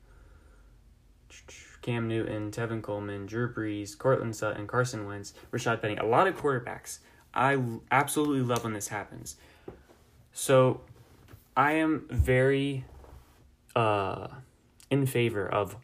Cam 1.80 2.06
Newton, 2.06 2.50
Tevin 2.50 2.82
Coleman, 2.82 3.26
Drew 3.26 3.52
Brees, 3.52 3.96
Courtland 3.96 4.36
Sutton, 4.36 4.66
Carson 4.66 5.06
Wentz, 5.06 5.32
Rashaad 5.50 5.80
Penny. 5.80 5.96
A 5.96 6.04
lot 6.04 6.26
of 6.26 6.36
quarterbacks. 6.36 6.98
I 7.32 7.58
absolutely 7.90 8.42
love 8.42 8.62
when 8.62 8.74
this 8.74 8.88
happens. 8.88 9.36
So 10.32 10.82
I 11.56 11.72
am 11.72 12.06
very 12.10 12.84
uh, 13.74 14.28
in 14.90 15.06
favor 15.06 15.48
of 15.48 15.76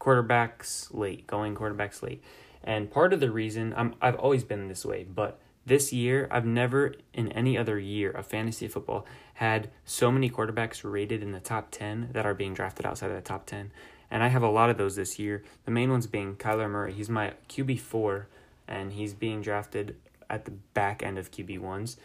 quarterbacks 0.00 0.92
late, 0.92 1.26
going 1.26 1.54
quarterbacks 1.54 2.02
late. 2.02 2.22
And 2.64 2.90
part 2.90 3.12
of 3.12 3.20
the 3.20 3.30
reason 3.30 3.72
I'm 3.76 3.94
I've 4.02 4.16
always 4.16 4.44
been 4.44 4.68
this 4.68 4.84
way, 4.84 5.04
but 5.04 5.40
this 5.70 5.92
year 5.92 6.26
I've 6.32 6.44
never 6.44 6.96
in 7.14 7.30
any 7.30 7.56
other 7.56 7.78
year 7.78 8.10
of 8.10 8.26
fantasy 8.26 8.66
football 8.66 9.06
had 9.34 9.70
so 9.84 10.10
many 10.10 10.28
quarterbacks 10.28 10.80
rated 10.82 11.22
in 11.22 11.30
the 11.30 11.38
top 11.38 11.68
10 11.70 12.08
that 12.12 12.26
are 12.26 12.34
being 12.34 12.54
drafted 12.54 12.84
outside 12.84 13.10
of 13.10 13.14
the 13.16 13.22
top 13.22 13.46
10. 13.46 13.70
And 14.10 14.24
I 14.24 14.28
have 14.28 14.42
a 14.42 14.50
lot 14.50 14.68
of 14.68 14.78
those 14.78 14.96
this 14.96 15.16
year. 15.20 15.44
The 15.66 15.70
main 15.70 15.92
ones 15.92 16.08
being 16.08 16.34
Kyler 16.34 16.68
Murray. 16.68 16.92
He's 16.92 17.08
my 17.08 17.34
QB4 17.48 18.24
and 18.66 18.92
he's 18.94 19.14
being 19.14 19.42
drafted 19.42 19.94
at 20.28 20.44
the 20.44 20.50
back 20.50 21.04
end 21.04 21.18
of 21.18 21.30
QB 21.30 21.60
ones. 21.60 21.96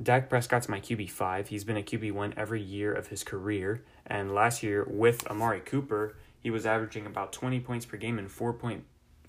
Dak 0.00 0.28
Prescott's 0.28 0.68
my 0.68 0.78
QB 0.78 1.10
five. 1.10 1.48
He's 1.48 1.64
been 1.64 1.78
a 1.78 1.82
QB 1.82 2.12
one 2.12 2.34
every 2.36 2.62
year 2.62 2.92
of 2.92 3.08
his 3.08 3.24
career, 3.24 3.82
and 4.06 4.32
last 4.32 4.62
year 4.62 4.86
with 4.88 5.26
Amari 5.26 5.58
Cooper, 5.58 6.14
he 6.38 6.50
was 6.50 6.64
averaging 6.64 7.04
about 7.04 7.32
twenty 7.32 7.58
points 7.58 7.84
per 7.84 7.96
game 7.96 8.16
and 8.16 8.30
four 8.30 8.52
point 8.52 8.84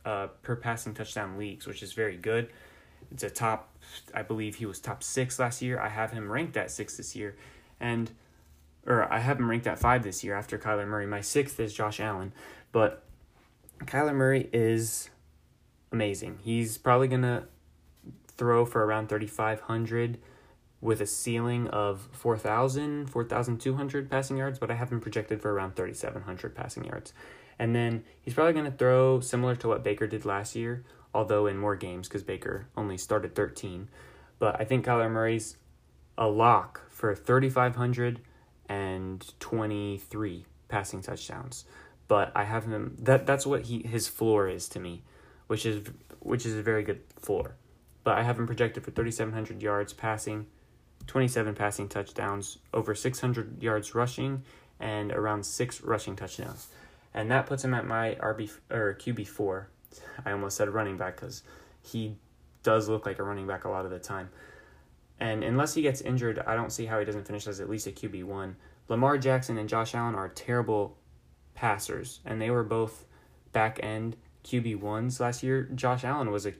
uh, 0.06 0.28
per 0.44 0.56
passing 0.56 0.94
touchdown 0.94 1.40
leagues, 1.40 1.66
which 1.66 1.82
is 1.82 1.94
very 1.94 2.18
good. 2.18 2.50
It's 3.12 3.24
a 3.24 3.30
top, 3.30 3.76
I 4.14 4.22
believe 4.22 4.56
he 4.56 4.66
was 4.66 4.80
top 4.80 5.04
six 5.04 5.40
last 5.40 5.62
year. 5.62 5.80
I 5.80 5.90
have 5.90 6.12
him 6.12 6.32
ranked 6.32 6.58
at 6.58 6.72
six 6.72 6.98
this 6.98 7.16
year, 7.16 7.36
and 7.80 8.12
or 8.86 9.12
I 9.12 9.20
have 9.20 9.40
him 9.40 9.50
ranked 9.50 9.68
at 9.68 9.80
five 9.80 10.04
this 10.04 10.24
year 10.24 10.36
after 10.36 10.58
Kyler 10.58 10.88
Murray. 10.88 11.06
My 11.06 11.22
sixth 11.22 11.60
is 11.60 11.74
Josh 11.74 12.00
Allen, 12.00 12.34
but 12.72 13.04
Kyler 13.86 14.14
Murray 14.14 14.50
is 14.54 15.10
amazing. 15.92 16.40
He's 16.44 16.78
probably 16.78 17.08
gonna 17.08 17.46
throw 18.28 18.66
for 18.66 18.86
around 18.86 19.10
3,500 19.10 20.18
with 20.82 21.02
a 21.02 21.06
ceiling 21.06 21.68
of 21.68 22.08
4,000, 22.14 23.10
4,200 23.10 24.10
passing 24.10 24.38
yards, 24.38 24.60
but 24.60 24.72
I 24.72 24.76
have 24.76 24.92
him 24.92 25.02
projected 25.02 25.42
for 25.42 25.54
around 25.54 25.76
3,700 25.76 26.56
passing 26.56 26.86
yards. 26.86 27.14
And 27.58 27.76
then 27.76 28.06
he's 28.22 28.34
probably 28.34 28.54
going 28.54 28.72
to 28.72 28.78
throw 28.78 29.20
similar 29.20 29.56
to 29.58 29.68
what 29.68 29.84
Baker 29.84 30.08
did 30.08 30.24
last 30.24 30.56
year, 30.56 30.86
although 31.14 31.48
in 31.48 31.58
more 31.58 31.76
games 31.76 32.08
because 32.08 32.24
Baker 32.24 32.68
only 32.76 32.98
started 32.98 33.36
13. 33.36 33.90
But 34.38 34.60
I 34.60 34.64
think 34.64 34.86
Kyler 34.86 35.12
Murray's 35.12 35.58
a 36.18 36.28
lock 36.28 36.82
for 36.90 37.16
3,500 37.16 38.22
and 38.68 39.40
23 39.40 40.46
passing 40.68 41.02
touchdowns. 41.02 41.66
But 42.08 42.32
I 42.36 42.44
have 42.44 42.66
him 42.66 42.96
that 43.00 43.26
that's 43.26 43.46
what 43.46 43.64
he 43.64 43.84
his 43.84 44.08
floor 44.08 44.48
is 44.48 44.68
to 44.70 44.80
me, 44.80 45.04
which 45.48 45.66
is 45.66 45.88
which 46.20 46.46
is 46.46 46.56
a 46.56 46.64
very 46.64 46.84
good 46.84 47.02
floor 47.20 47.56
but 48.04 48.18
I 48.18 48.24
have 48.24 48.40
him 48.40 48.48
projected 48.48 48.84
for 48.84 48.92
3,700 48.92 49.62
yards 49.62 49.94
passing, 49.94 50.48
27 51.08 51.56
passing 51.56 51.88
touchdowns, 51.88 52.58
over 52.74 52.96
600 52.96 53.62
yards 53.62 53.94
rushing, 53.94 54.44
and 54.80 55.12
around 55.12 55.46
six 55.46 55.82
rushing 55.82 56.16
touchdowns. 56.16 56.70
And 57.14 57.30
that 57.32 57.46
puts 57.46 57.64
him 57.64 57.74
at 57.74 57.86
my 57.86 58.16
RB 58.16 58.52
or 58.72 58.96
QB 58.96 59.28
four. 59.28 59.70
I 60.26 60.32
almost 60.32 60.58
said 60.58 60.70
running 60.70 60.98
back 60.98 61.16
because 61.16 61.44
he 61.82 62.16
does 62.64 62.90
look 62.90 63.06
like 63.06 63.20
a 63.20 63.24
running 63.24 63.48
back 63.48 63.66
a 63.66 63.70
lot 63.70 63.86
of 63.86 63.92
the 63.92 64.00
time. 64.00 64.30
And 65.20 65.44
unless 65.44 65.74
he 65.74 65.82
gets 65.82 66.02
injured, 66.02 66.40
I 66.46 66.56
don't 66.56 66.72
see 66.72 66.86
how 66.86 67.00
he 67.00 67.06
doesn't 67.06 67.28
finish 67.28 67.48
as 67.48 67.60
at 67.60 67.70
least 67.70 67.88
a 67.88 67.92
QB 67.92 68.24
one. 68.24 68.56
Lamar 68.88 69.18
Jackson 69.18 69.58
and 69.58 69.68
Josh 69.68 69.94
Allen 69.94 70.16
are 70.16 70.30
terrible 70.30 70.98
passers, 71.54 72.22
and 72.26 72.42
they 72.42 72.50
were 72.50 72.64
both 72.64 73.06
back 73.52 73.80
end 73.84 74.16
QB 74.44 74.80
ones 74.80 75.20
last 75.20 75.44
year. 75.44 75.70
Josh 75.76 76.04
Allen 76.04 76.32
was 76.32 76.46
a 76.46 76.54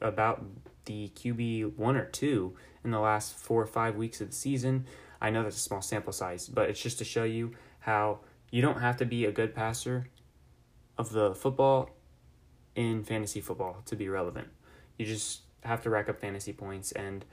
about 0.00 0.44
the 0.84 1.10
QB 1.16 1.76
one 1.76 1.96
or 1.96 2.04
two 2.04 2.54
in 2.84 2.90
the 2.90 3.00
last 3.00 3.34
four 3.36 3.60
or 3.60 3.66
five 3.66 3.96
weeks 3.96 4.20
of 4.20 4.28
the 4.28 4.34
season. 4.34 4.86
I 5.20 5.30
know 5.30 5.42
that's 5.42 5.56
a 5.56 5.60
small 5.60 5.82
sample 5.82 6.12
size, 6.12 6.48
but 6.48 6.70
it's 6.70 6.80
just 6.80 6.98
to 6.98 7.04
show 7.04 7.24
you 7.24 7.52
how 7.80 8.20
you 8.50 8.62
don't 8.62 8.80
have 8.80 8.96
to 8.98 9.04
be 9.04 9.24
a 9.24 9.32
good 9.32 9.54
passer 9.54 10.08
of 10.96 11.10
the 11.10 11.34
football 11.34 11.90
in 12.78 13.02
fantasy 13.02 13.40
football 13.40 13.82
to 13.86 13.96
be 13.96 14.08
relevant. 14.08 14.46
You 14.96 15.04
just 15.04 15.40
have 15.64 15.82
to 15.82 15.90
rack 15.90 16.08
up 16.08 16.20
fantasy 16.20 16.52
points 16.52 16.92
and 16.92 17.24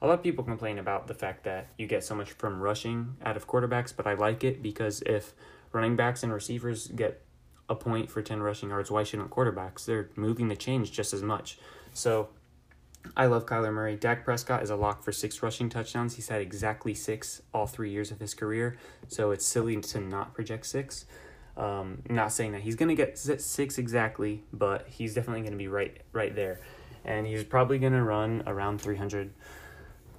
a 0.00 0.06
lot 0.06 0.14
of 0.14 0.22
people 0.22 0.44
complain 0.44 0.78
about 0.78 1.08
the 1.08 1.14
fact 1.14 1.42
that 1.42 1.68
you 1.76 1.88
get 1.88 2.04
so 2.04 2.14
much 2.14 2.30
from 2.30 2.60
rushing 2.60 3.16
out 3.24 3.36
of 3.36 3.48
quarterbacks, 3.48 3.92
but 3.94 4.06
I 4.06 4.14
like 4.14 4.44
it 4.44 4.62
because 4.62 5.02
if 5.02 5.34
running 5.72 5.96
backs 5.96 6.22
and 6.22 6.32
receivers 6.32 6.86
get 6.86 7.20
a 7.68 7.74
point 7.74 8.10
for 8.10 8.22
10 8.22 8.42
rushing 8.42 8.68
yards, 8.68 8.92
why 8.92 9.02
shouldn't 9.02 9.30
quarterbacks? 9.30 9.84
They're 9.84 10.08
moving 10.14 10.46
the 10.46 10.56
chains 10.56 10.88
just 10.88 11.12
as 11.12 11.22
much. 11.22 11.58
So 11.94 12.28
I 13.16 13.26
love 13.26 13.44
Kyler 13.44 13.72
Murray. 13.72 13.96
Dak 13.96 14.24
Prescott 14.24 14.62
is 14.62 14.70
a 14.70 14.76
lock 14.76 15.02
for 15.02 15.10
six 15.10 15.42
rushing 15.42 15.68
touchdowns. 15.68 16.14
He's 16.14 16.28
had 16.28 16.40
exactly 16.40 16.94
six 16.94 17.42
all 17.52 17.66
three 17.66 17.90
years 17.90 18.12
of 18.12 18.20
his 18.20 18.34
career, 18.34 18.76
so 19.08 19.32
it's 19.32 19.44
silly 19.44 19.80
to 19.80 20.00
not 20.00 20.32
project 20.32 20.66
six. 20.66 21.06
Um, 21.56 22.02
not 22.08 22.32
saying 22.32 22.52
that 22.52 22.62
he's 22.62 22.76
going 22.76 22.88
to 22.88 22.94
get 22.94 23.18
six 23.18 23.78
exactly, 23.78 24.42
but 24.52 24.86
he's 24.88 25.14
definitely 25.14 25.42
going 25.42 25.52
to 25.52 25.58
be 25.58 25.68
right 25.68 26.00
right 26.12 26.34
there. 26.34 26.60
And 27.04 27.26
he's 27.26 27.44
probably 27.44 27.78
going 27.78 27.92
to 27.92 28.02
run 28.02 28.42
around 28.46 28.80
300, 28.80 29.32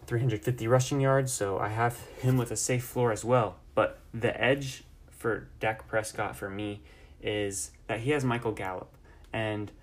350 0.05 0.67
rushing 0.67 0.99
yards, 0.99 1.31
so 1.31 1.57
I 1.57 1.69
have 1.69 1.97
him 2.19 2.37
with 2.37 2.51
a 2.51 2.57
safe 2.57 2.83
floor 2.83 3.11
as 3.11 3.23
well. 3.23 3.55
But 3.73 3.99
the 4.13 4.39
edge 4.39 4.83
for 5.09 5.47
Dak 5.59 5.87
Prescott 5.87 6.35
for 6.35 6.49
me 6.49 6.81
is 7.21 7.71
that 7.87 8.01
he 8.01 8.11
has 8.11 8.23
Michael 8.23 8.51
Gallup. 8.51 8.93
And– 9.31 9.71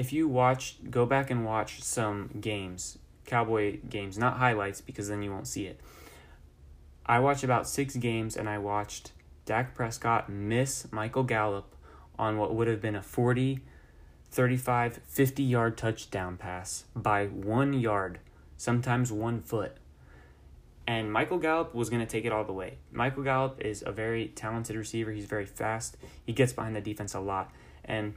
if 0.00 0.14
you 0.14 0.28
watch, 0.28 0.76
go 0.88 1.04
back 1.04 1.30
and 1.30 1.44
watch 1.44 1.82
some 1.82 2.30
games, 2.40 2.96
Cowboy 3.26 3.80
games, 3.88 4.16
not 4.16 4.38
highlights 4.38 4.80
because 4.80 5.08
then 5.08 5.22
you 5.22 5.30
won't 5.30 5.46
see 5.46 5.66
it. 5.66 5.78
I 7.04 7.18
watched 7.18 7.44
about 7.44 7.68
six 7.68 7.96
games 7.96 8.34
and 8.34 8.48
I 8.48 8.56
watched 8.56 9.12
Dak 9.44 9.74
Prescott 9.74 10.28
miss 10.28 10.86
Michael 10.92 11.24
Gallup 11.24 11.74
on 12.18 12.36
what 12.38 12.54
would 12.54 12.68
have 12.68 12.80
been 12.80 12.96
a 12.96 13.02
40 13.02 13.60
35, 14.30 15.00
50 15.06 15.42
yard 15.42 15.76
touchdown 15.76 16.36
pass 16.36 16.84
by 16.94 17.26
one 17.26 17.72
yard, 17.72 18.20
sometimes 18.56 19.10
one 19.10 19.40
foot. 19.40 19.76
And 20.86 21.12
Michael 21.12 21.38
Gallup 21.38 21.74
was 21.74 21.90
going 21.90 22.00
to 22.00 22.06
take 22.06 22.24
it 22.24 22.32
all 22.32 22.44
the 22.44 22.52
way. 22.52 22.78
Michael 22.92 23.22
Gallup 23.22 23.60
is 23.60 23.82
a 23.84 23.92
very 23.92 24.28
talented 24.28 24.76
receiver. 24.76 25.12
He's 25.12 25.24
very 25.24 25.46
fast. 25.46 25.96
He 26.24 26.32
gets 26.32 26.52
behind 26.52 26.74
the 26.74 26.80
defense 26.80 27.14
a 27.14 27.20
lot. 27.20 27.52
And 27.84 28.14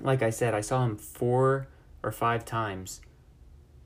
like 0.00 0.22
I 0.22 0.30
said, 0.30 0.54
I 0.54 0.60
saw 0.60 0.84
him 0.84 0.96
four 0.96 1.68
or 2.02 2.12
five 2.12 2.44
times 2.44 3.00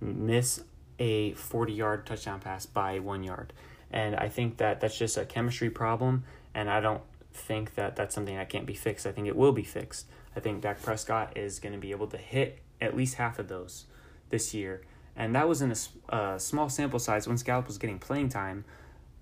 miss 0.00 0.62
a 0.98 1.32
40 1.34 1.72
yard 1.72 2.06
touchdown 2.06 2.40
pass 2.40 2.66
by 2.66 2.98
one 2.98 3.22
yard. 3.22 3.52
And 3.96 4.14
I 4.14 4.28
think 4.28 4.58
that 4.58 4.80
that's 4.80 4.96
just 4.96 5.16
a 5.16 5.24
chemistry 5.24 5.70
problem. 5.70 6.22
And 6.54 6.70
I 6.70 6.80
don't 6.80 7.02
think 7.32 7.74
that 7.74 7.96
that's 7.96 8.14
something 8.14 8.36
that 8.36 8.48
can't 8.48 8.66
be 8.66 8.74
fixed. 8.74 9.06
I 9.06 9.12
think 9.12 9.26
it 9.26 9.34
will 9.34 9.52
be 9.52 9.64
fixed. 9.64 10.06
I 10.36 10.40
think 10.40 10.62
Dak 10.62 10.82
Prescott 10.82 11.36
is 11.36 11.58
going 11.58 11.72
to 11.72 11.80
be 11.80 11.90
able 11.90 12.06
to 12.08 12.18
hit 12.18 12.60
at 12.80 12.96
least 12.96 13.14
half 13.14 13.38
of 13.38 13.48
those 13.48 13.86
this 14.28 14.54
year 14.54 14.82
and 15.16 15.34
that 15.34 15.48
was 15.48 15.62
in 15.62 15.72
a 15.72 16.14
uh, 16.14 16.38
small 16.38 16.68
sample 16.68 16.98
size 16.98 17.26
when 17.26 17.36
Gallup 17.38 17.66
was 17.66 17.78
getting 17.78 17.98
playing 17.98 18.28
time, 18.28 18.64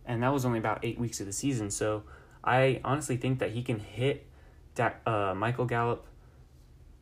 and 0.04 0.22
that 0.22 0.32
was 0.32 0.44
only 0.44 0.58
about 0.58 0.80
eight 0.82 0.98
weeks 0.98 1.20
of 1.20 1.26
the 1.26 1.32
season. 1.32 1.70
So 1.70 2.02
I 2.42 2.80
honestly 2.84 3.16
think 3.16 3.38
that 3.38 3.52
he 3.52 3.62
can 3.62 3.78
hit 3.78 4.26
that 4.74 5.00
uh, 5.06 5.34
Michael 5.36 5.66
Gallup 5.66 6.04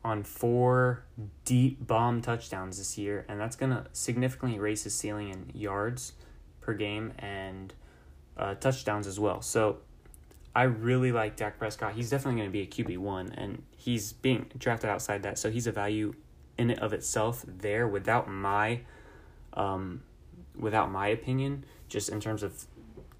on 0.05 0.23
four 0.23 1.03
deep 1.43 1.85
bomb 1.85 2.21
touchdowns 2.21 2.77
this 2.77 2.97
year, 2.97 3.25
and 3.27 3.39
that's 3.39 3.55
gonna 3.55 3.87
significantly 3.93 4.59
raise 4.59 4.83
his 4.83 4.93
ceiling 4.93 5.29
in 5.29 5.49
yards 5.55 6.13
per 6.63 6.73
game 6.73 7.13
and 7.19 7.73
uh, 8.37 8.55
touchdowns 8.55 9.07
as 9.07 9.19
well. 9.19 9.41
So 9.41 9.77
I 10.55 10.63
really 10.63 11.11
like 11.11 11.35
Dak 11.35 11.57
Prescott. 11.57 11.93
He's 11.93 12.09
definitely 12.09 12.39
going 12.39 12.49
to 12.49 12.53
be 12.53 12.61
a 12.61 12.67
QB 12.67 12.97
one, 12.99 13.31
and 13.35 13.63
he's 13.75 14.13
being 14.13 14.45
drafted 14.57 14.89
outside 14.89 15.23
that, 15.23 15.37
so 15.37 15.49
he's 15.51 15.67
a 15.67 15.71
value 15.71 16.13
in 16.57 16.69
and 16.69 16.79
of 16.79 16.93
itself 16.93 17.43
there 17.47 17.87
without 17.87 18.29
my 18.29 18.79
um 19.53 20.01
without 20.55 20.91
my 20.91 21.07
opinion 21.07 21.65
just 21.89 22.09
in 22.09 22.19
terms 22.19 22.43
of 22.43 22.65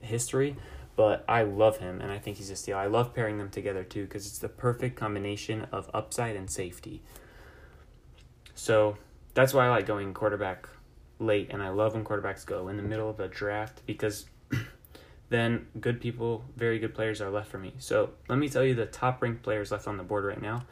history 0.02 0.56
but 0.96 1.24
I 1.28 1.44
love 1.44 1.78
him 1.78 2.02
and 2.02 2.12
I 2.12 2.20
think 2.20 2.38
he's 2.38 2.50
a 2.50 2.56
steal. 2.56 2.78
I 2.78 2.86
love 2.86 3.14
pairing 3.14 3.38
them 3.38 3.50
together 3.50 3.84
too 3.84 4.04
because 4.04 4.28
it's 4.28 4.38
the 4.38 4.50
perfect 4.50 4.96
combination 4.96 5.68
of 5.72 5.90
upside 5.94 6.36
and 6.36 6.50
safety. 6.50 7.02
So 8.54 8.98
that's 9.34 9.54
why 9.54 9.66
I 9.66 9.70
like 9.70 9.88
going 9.88 10.14
quarterback 10.14 10.68
late 11.24 11.50
and 11.52 11.62
I 11.62 11.70
love 11.70 11.94
when 11.94 12.04
quarterbacks 12.04 12.46
go 12.46 12.68
in 12.68 12.78
the 12.78 12.84
middle 12.84 13.10
of 13.10 13.20
a 13.20 13.28
draft 13.28 13.82
because 13.86 14.26
then 15.30 15.68
good 15.80 16.00
people, 16.00 16.44
very 16.56 16.80
good 16.80 16.94
players 16.94 17.22
are 17.22 17.30
left 17.30 17.50
for 17.50 17.58
me. 17.58 17.74
So 17.80 18.12
let 18.30 18.38
me 18.38 18.50
tell 18.50 18.64
you 18.64 18.76
the 18.76 18.86
top 18.86 19.22
ranked 19.22 19.44
players 19.44 19.72
left 19.72 19.88
on 19.88 19.98
the 19.98 20.04
board 20.04 20.26
right 20.26 20.42
now. 20.42 20.66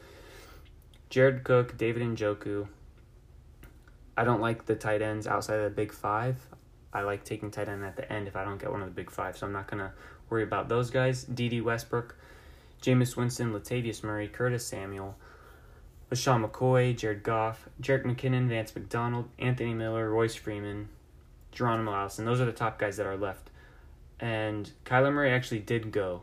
Jared 1.09 1.43
Cook, 1.43 1.77
David 1.77 2.03
Njoku. 2.03 2.67
I 4.15 4.23
don't 4.23 4.41
like 4.41 4.65
the 4.65 4.75
tight 4.75 5.01
ends 5.01 5.27
outside 5.27 5.55
of 5.55 5.63
the 5.63 5.69
big 5.69 5.91
five. 5.91 6.47
I 6.93 7.01
like 7.01 7.23
taking 7.23 7.51
tight 7.51 7.69
end 7.69 7.83
at 7.83 7.95
the 7.95 8.11
end 8.11 8.27
if 8.27 8.35
I 8.35 8.43
don't 8.43 8.59
get 8.59 8.71
one 8.71 8.81
of 8.81 8.87
the 8.87 8.93
big 8.93 9.09
five, 9.09 9.37
so 9.37 9.47
I'm 9.47 9.53
not 9.53 9.67
gonna 9.67 9.93
worry 10.29 10.43
about 10.43 10.69
those 10.69 10.89
guys. 10.89 11.23
Dede 11.23 11.63
Westbrook, 11.63 12.15
Jameis 12.81 13.15
Winston, 13.15 13.53
Latavius 13.53 14.03
Murray, 14.03 14.27
Curtis 14.27 14.65
Samuel, 14.65 15.15
LeSean 16.11 16.45
McCoy, 16.45 16.95
Jared 16.95 17.23
Goff, 17.23 17.69
Jerick 17.81 18.03
McKinnon, 18.03 18.47
Vance 18.47 18.75
McDonald, 18.75 19.29
Anthony 19.39 19.73
Miller, 19.73 20.09
Royce 20.09 20.35
Freeman, 20.35 20.89
Geronimo 21.51 21.93
Allison. 21.93 22.25
Those 22.25 22.41
are 22.41 22.45
the 22.45 22.51
top 22.51 22.77
guys 22.77 22.97
that 22.97 23.05
are 23.05 23.17
left. 23.17 23.49
And 24.19 24.69
Kyler 24.85 25.11
Murray 25.11 25.31
actually 25.31 25.59
did 25.59 25.91
go, 25.91 26.21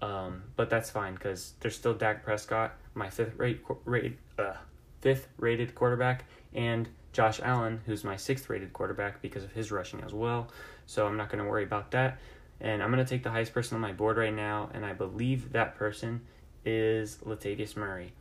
um, 0.00 0.44
but 0.54 0.70
that's 0.70 0.90
fine 0.90 1.14
because 1.14 1.54
there's 1.60 1.74
still 1.74 1.94
Dak 1.94 2.24
Prescott 2.24 2.74
my 2.96 3.10
fifth 3.10 3.34
rate, 3.36 3.62
rated 3.84 4.16
uh, 4.38 4.54
fifth 5.00 5.28
rated 5.38 5.74
quarterback, 5.74 6.24
and 6.54 6.88
Josh 7.12 7.40
Allen, 7.42 7.80
who's 7.86 8.02
my 8.02 8.16
sixth 8.16 8.50
rated 8.50 8.72
quarterback 8.72 9.22
because 9.22 9.44
of 9.44 9.52
his 9.52 9.70
rushing 9.70 10.00
as 10.00 10.12
well. 10.12 10.48
So 10.86 11.06
I'm 11.06 11.16
not 11.16 11.28
going 11.28 11.42
to 11.44 11.48
worry 11.48 11.64
about 11.64 11.90
that. 11.92 12.18
And 12.60 12.82
I'm 12.82 12.90
going 12.90 13.04
to 13.04 13.08
take 13.08 13.22
the 13.22 13.30
highest 13.30 13.52
person 13.52 13.74
on 13.74 13.82
my 13.82 13.92
board 13.92 14.16
right 14.16 14.32
now, 14.32 14.70
and 14.72 14.84
I 14.84 14.94
believe 14.94 15.52
that 15.52 15.76
person 15.76 16.22
is 16.64 17.18
Latavius 17.24 17.76
Murray. 17.76 18.12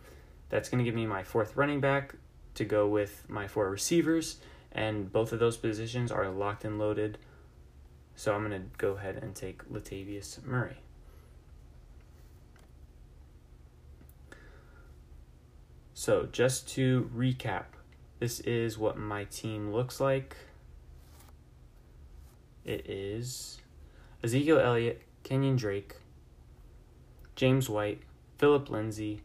That's 0.50 0.70
going 0.70 0.80
to 0.80 0.86
give 0.86 0.96
me 0.96 1.06
my 1.06 1.24
fourth 1.24 1.56
running 1.56 1.80
back 1.80 2.16
to 2.56 2.66
go 2.66 2.88
with 2.88 3.26
my 3.28 3.48
four 3.48 3.70
receivers, 3.70 4.38
and 4.72 5.12
both 5.12 5.32
of 5.32 5.39
those 5.39 5.58
positions 5.58 6.12
are 6.12 6.30
locked 6.30 6.66
and 6.66 6.80
loaded. 6.80 7.18
So 8.16 8.34
I'm 8.34 8.48
going 8.48 8.62
to 8.62 8.68
go 8.78 8.91
ahead 8.91 9.18
and 9.22 9.36
take 9.36 9.70
Latavius 9.70 10.43
Murray. 10.46 10.78
So, 15.93 16.28
just 16.32 16.68
to 16.76 17.10
recap, 17.16 17.66
this 18.20 18.39
is 18.41 18.78
what 18.78 18.98
my 18.98 19.24
team 19.24 19.74
looks 19.74 20.00
like. 20.00 20.36
It 22.66 22.89
is 22.89 23.60
Ezekiel 24.24 24.60
Elliott, 24.60 25.02
Kenyan 25.24 25.58
Drake, 25.58 25.96
James 27.36 27.70
White, 27.70 28.02
Phillip 28.38 28.70
Lindsay, 28.70 29.22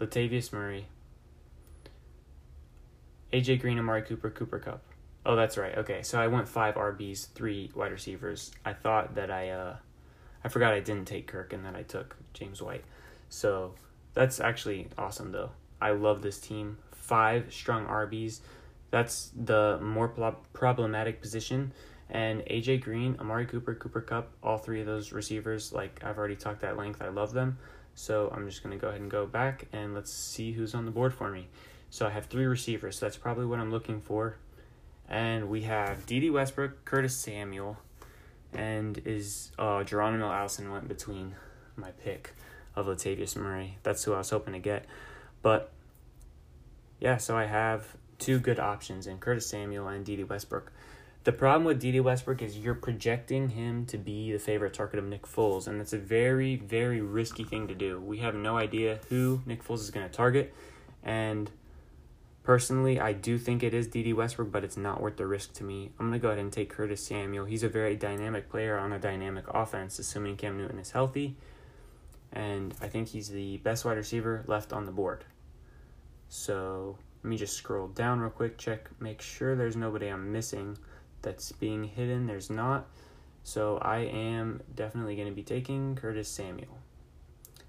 Latavius 0.00 0.52
Murray, 0.52 0.86
AJ 3.32 3.60
Green, 3.60 3.78
Amari 3.78 4.02
Cooper, 4.02 4.30
Cooper 4.30 4.58
Kupp. 4.58 4.82
Oh, 5.24 5.34
that's 5.34 5.58
right. 5.58 5.76
Okay, 5.78 6.02
so 6.02 6.20
I 6.20 6.28
went 6.28 6.48
five 6.48 6.76
RBs, 6.76 7.32
three 7.32 7.70
wide 7.74 7.92
receivers. 7.92 8.52
I 8.64 8.72
thought 8.72 9.16
that 9.16 9.30
I, 9.30 9.50
uh, 9.50 9.76
I 10.44 10.48
forgot 10.48 10.72
I 10.72 10.80
didn't 10.80 11.06
take 11.06 11.26
Kirk 11.26 11.52
and 11.52 11.64
that 11.64 11.74
I 11.74 11.82
took 11.82 12.16
James 12.32 12.62
White. 12.62 12.84
So 13.28 13.74
that's 14.14 14.38
actually 14.38 14.88
awesome 14.96 15.32
though. 15.32 15.50
I 15.80 15.90
love 15.90 16.22
this 16.22 16.38
team. 16.38 16.78
Five 16.92 17.52
strong 17.52 17.86
RBs. 17.86 18.40
That's 18.90 19.32
the 19.34 19.78
more 19.82 20.08
pro- 20.08 20.36
problematic 20.52 21.20
position. 21.20 21.72
And 22.08 22.42
AJ 22.42 22.82
Green, 22.82 23.16
Amari 23.18 23.46
Cooper, 23.46 23.74
Cooper 23.74 24.00
Kupp, 24.00 24.30
all 24.42 24.58
three 24.58 24.80
of 24.80 24.86
those 24.86 25.10
receivers, 25.12 25.72
like 25.72 26.00
I've 26.04 26.18
already 26.18 26.36
talked 26.36 26.62
at 26.62 26.76
length, 26.76 27.02
I 27.02 27.08
love 27.08 27.32
them. 27.32 27.58
So 27.96 28.30
I'm 28.32 28.46
just 28.48 28.62
going 28.62 28.78
to 28.78 28.80
go 28.80 28.88
ahead 28.88 29.00
and 29.00 29.10
go 29.10 29.26
back 29.26 29.66
and 29.72 29.94
let's 29.94 30.12
see 30.12 30.52
who's 30.52 30.74
on 30.74 30.84
the 30.84 30.90
board 30.90 31.14
for 31.14 31.30
me. 31.30 31.48
So 31.88 32.06
I 32.06 32.10
have 32.10 32.26
three 32.26 32.44
receivers. 32.44 32.98
So 32.98 33.06
that's 33.06 33.16
probably 33.16 33.46
what 33.46 33.58
I'm 33.58 33.70
looking 33.70 34.02
for. 34.02 34.36
And 35.08 35.48
we 35.48 35.62
have 35.62 36.04
Dede 36.04 36.30
Westbrook, 36.30 36.84
Curtis 36.84 37.16
Samuel, 37.16 37.78
and 38.52 39.00
is 39.06 39.50
uh, 39.58 39.82
Geronimo 39.82 40.30
Allison 40.30 40.70
went 40.70 40.88
between 40.88 41.36
my 41.74 41.90
pick 41.92 42.34
of 42.74 42.86
Latavius 42.86 43.34
Murray. 43.34 43.78
That's 43.82 44.04
who 44.04 44.12
I 44.12 44.18
was 44.18 44.28
hoping 44.28 44.52
to 44.52 44.58
get. 44.58 44.84
But 45.40 45.72
yeah, 47.00 47.16
so 47.16 47.34
I 47.34 47.46
have 47.46 47.96
two 48.18 48.38
good 48.38 48.60
options 48.60 49.06
in 49.06 49.18
Curtis 49.18 49.46
Samuel 49.46 49.88
and 49.88 50.04
Dede 50.04 50.28
Westbrook. 50.28 50.70
The 51.26 51.32
problem 51.32 51.64
with 51.64 51.80
Dede 51.80 52.02
Westbrook 52.02 52.40
is 52.40 52.56
you're 52.56 52.76
projecting 52.76 53.48
him 53.48 53.84
to 53.86 53.98
be 53.98 54.30
the 54.30 54.38
favorite 54.38 54.74
target 54.74 55.00
of 55.00 55.06
Nick 55.06 55.26
Foles, 55.26 55.66
and 55.66 55.80
that's 55.80 55.92
a 55.92 55.98
very, 55.98 56.54
very 56.54 57.00
risky 57.00 57.42
thing 57.42 57.66
to 57.66 57.74
do. 57.74 58.00
We 58.00 58.18
have 58.18 58.36
no 58.36 58.56
idea 58.56 59.00
who 59.08 59.42
Nick 59.44 59.64
Foles 59.64 59.80
is 59.80 59.90
going 59.90 60.08
to 60.08 60.14
target, 60.14 60.54
and 61.02 61.50
personally, 62.44 63.00
I 63.00 63.12
do 63.12 63.38
think 63.38 63.64
it 63.64 63.74
is 63.74 63.88
Dede 63.88 64.14
Westbrook, 64.14 64.52
but 64.52 64.62
it's 64.62 64.76
not 64.76 65.00
worth 65.00 65.16
the 65.16 65.26
risk 65.26 65.52
to 65.54 65.64
me. 65.64 65.90
I'm 65.98 66.10
going 66.10 66.12
to 66.12 66.22
go 66.22 66.28
ahead 66.28 66.38
and 66.38 66.52
take 66.52 66.70
Curtis 66.70 67.04
Samuel. 67.04 67.44
He's 67.44 67.64
a 67.64 67.68
very 67.68 67.96
dynamic 67.96 68.48
player 68.48 68.78
on 68.78 68.92
a 68.92 68.98
dynamic 69.00 69.46
offense, 69.48 69.98
assuming 69.98 70.36
Cam 70.36 70.56
Newton 70.56 70.78
is 70.78 70.92
healthy, 70.92 71.36
and 72.32 72.72
I 72.80 72.86
think 72.86 73.08
he's 73.08 73.30
the 73.30 73.56
best 73.56 73.84
wide 73.84 73.96
receiver 73.96 74.44
left 74.46 74.72
on 74.72 74.86
the 74.86 74.92
board. 74.92 75.24
So 76.28 76.98
let 77.24 77.30
me 77.30 77.36
just 77.36 77.56
scroll 77.56 77.88
down 77.88 78.20
real 78.20 78.30
quick, 78.30 78.58
check, 78.58 78.88
make 79.00 79.20
sure 79.20 79.56
there's 79.56 79.74
nobody 79.74 80.06
I'm 80.06 80.30
missing 80.30 80.78
that's 81.22 81.52
being 81.52 81.84
hidden. 81.84 82.26
There's 82.26 82.50
not. 82.50 82.86
So 83.42 83.78
I 83.78 83.98
am 83.98 84.62
definitely 84.74 85.16
going 85.16 85.28
to 85.28 85.34
be 85.34 85.42
taking 85.42 85.94
Curtis 85.94 86.28
Samuel. 86.28 86.78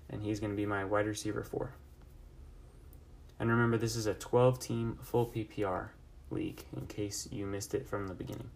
And 0.09 0.23
he's 0.23 0.39
going 0.39 0.51
to 0.51 0.57
be 0.57 0.65
my 0.65 0.85
wide 0.85 1.05
receiver 1.05 1.43
four. 1.43 1.73
And 3.39 3.49
remember, 3.49 3.77
this 3.77 3.95
is 3.95 4.07
a 4.07 4.13
12 4.13 4.59
team 4.59 4.99
full 5.01 5.27
PPR 5.27 5.89
league 6.31 6.63
in 6.75 6.87
case 6.87 7.27
you 7.31 7.45
missed 7.45 7.73
it 7.73 7.87
from 7.87 8.07
the 8.07 8.13
beginning. 8.13 8.49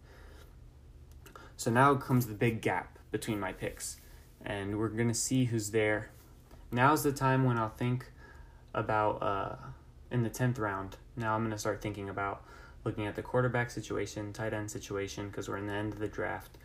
So 1.58 1.70
now 1.70 1.94
comes 1.96 2.26
the 2.26 2.34
big 2.34 2.62
gap 2.62 2.98
between 3.12 3.40
my 3.40 3.54
picks. 3.54 3.98
And 4.44 4.80
we're 4.80 4.90
going 4.90 5.08
to 5.08 5.14
see 5.14 5.46
who's 5.46 5.70
there. 5.70 6.10
Now's 6.72 7.04
the 7.04 7.12
time 7.12 7.44
when 7.44 7.58
I'll 7.58 7.70
think 7.70 8.12
about. 8.74 9.22
Uh, 9.22 9.56
in 10.12 10.24
the 10.24 10.30
10th 10.30 10.60
round. 10.60 10.98
Now 11.16 11.34
I'm 11.34 11.42
going 11.42 11.52
to 11.52 11.58
start 11.58 11.82
thinking 11.82 12.10
about 12.10 12.44
looking 12.84 13.06
at 13.06 13.16
the 13.16 13.22
quarterback 13.22 13.70
situation, 13.70 14.34
tight 14.34 14.54
end 14.54 14.70
situation, 14.70 15.28
because 15.28 15.48
we're 15.48 15.58
in 15.58 15.68
the 15.68 15.74
end 15.74 15.94
of 15.94 16.00
the 16.00 16.08
draft, 16.08 16.58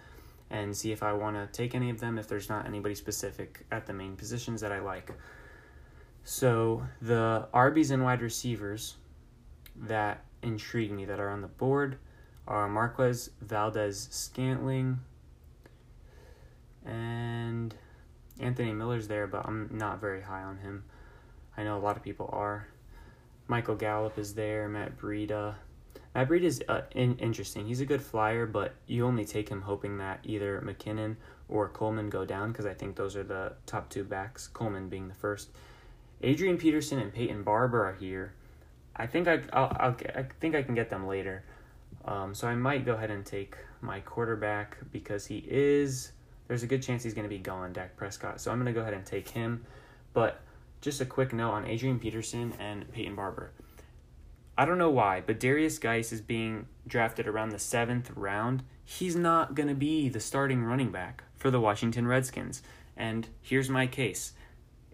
and 0.50 0.76
see 0.76 0.92
if 0.92 1.02
I 1.02 1.12
want 1.12 1.36
to 1.36 1.46
take 1.56 1.74
any 1.74 1.90
of 1.90 2.00
them 2.00 2.18
if 2.18 2.28
there's 2.28 2.48
not 2.48 2.66
anybody 2.66 2.94
specific 2.94 3.66
at 3.70 3.86
the 3.86 3.92
main 3.92 4.16
positions 4.16 4.60
that 4.60 4.72
I 4.72 4.80
like. 4.80 5.10
So 6.24 6.82
the 7.00 7.48
RBs 7.54 7.90
and 7.90 8.02
wide 8.02 8.22
receivers 8.22 8.96
that 9.76 10.24
intrigue 10.42 10.90
me 10.90 11.04
that 11.04 11.20
are 11.20 11.30
on 11.30 11.40
the 11.40 11.48
board 11.48 11.98
are 12.48 12.68
Marquez 12.68 13.30
Valdes 13.40 14.08
Scantling 14.10 14.98
and 16.84 17.74
Anthony 18.38 18.72
Miller's 18.72 19.08
there, 19.08 19.26
but 19.26 19.46
I'm 19.46 19.68
not 19.72 20.00
very 20.00 20.22
high 20.22 20.42
on 20.42 20.58
him. 20.58 20.84
I 21.56 21.64
know 21.64 21.76
a 21.76 21.80
lot 21.80 21.96
of 21.96 22.02
people 22.02 22.28
are. 22.32 22.68
Michael 23.48 23.76
Gallup 23.76 24.18
is 24.18 24.34
there. 24.34 24.68
Matt 24.68 24.98
Breida. 24.98 25.54
Matt 26.16 26.30
Breida 26.30 26.44
is 26.44 26.64
uh, 26.66 26.80
in, 26.92 27.18
interesting. 27.18 27.66
He's 27.66 27.82
a 27.82 27.84
good 27.84 28.00
flyer, 28.00 28.46
but 28.46 28.72
you 28.86 29.04
only 29.04 29.26
take 29.26 29.50
him 29.50 29.60
hoping 29.60 29.98
that 29.98 30.20
either 30.24 30.62
McKinnon 30.64 31.16
or 31.46 31.68
Coleman 31.68 32.08
go 32.08 32.24
down 32.24 32.52
because 32.52 32.64
I 32.64 32.72
think 32.72 32.96
those 32.96 33.16
are 33.16 33.22
the 33.22 33.52
top 33.66 33.90
two 33.90 34.02
backs. 34.02 34.46
Coleman 34.46 34.88
being 34.88 35.08
the 35.08 35.14
first. 35.14 35.50
Adrian 36.22 36.56
Peterson 36.56 37.00
and 37.00 37.12
Peyton 37.12 37.42
Barber 37.42 37.84
are 37.84 37.92
here. 37.92 38.32
I 38.96 39.06
think 39.06 39.28
I 39.28 39.42
I'll, 39.52 39.76
I'll 39.78 39.96
I 40.14 40.24
think 40.40 40.54
I 40.54 40.62
can 40.62 40.74
get 40.74 40.88
them 40.88 41.06
later. 41.06 41.44
Um, 42.06 42.34
so 42.34 42.48
I 42.48 42.54
might 42.54 42.86
go 42.86 42.94
ahead 42.94 43.10
and 43.10 43.26
take 43.26 43.54
my 43.82 44.00
quarterback 44.00 44.78
because 44.92 45.26
he 45.26 45.44
is. 45.46 46.12
There's 46.48 46.62
a 46.62 46.66
good 46.66 46.82
chance 46.82 47.02
he's 47.02 47.12
going 47.12 47.28
to 47.28 47.28
be 47.28 47.40
gone, 47.40 47.74
Dak 47.74 47.94
Prescott. 47.94 48.40
So 48.40 48.50
I'm 48.50 48.56
going 48.56 48.72
to 48.72 48.72
go 48.72 48.80
ahead 48.80 48.94
and 48.94 49.04
take 49.04 49.28
him. 49.28 49.66
But 50.14 50.40
just 50.80 51.02
a 51.02 51.04
quick 51.04 51.34
note 51.34 51.50
on 51.50 51.66
Adrian 51.66 51.98
Peterson 51.98 52.54
and 52.58 52.90
Peyton 52.90 53.14
Barber. 53.14 53.50
I 54.58 54.64
don't 54.64 54.78
know 54.78 54.90
why, 54.90 55.22
but 55.26 55.38
Derrius 55.38 55.78
Guice 55.78 56.12
is 56.12 56.22
being 56.22 56.66
drafted 56.86 57.28
around 57.28 57.50
the 57.50 57.58
seventh 57.58 58.10
round. 58.16 58.62
He's 58.84 59.14
not 59.14 59.54
going 59.54 59.68
to 59.68 59.74
be 59.74 60.08
the 60.08 60.20
starting 60.20 60.62
running 60.62 60.90
back 60.90 61.24
for 61.36 61.50
the 61.50 61.60
Washington 61.60 62.06
Redskins. 62.06 62.62
And 62.96 63.28
here's 63.42 63.68
my 63.68 63.86
case 63.86 64.32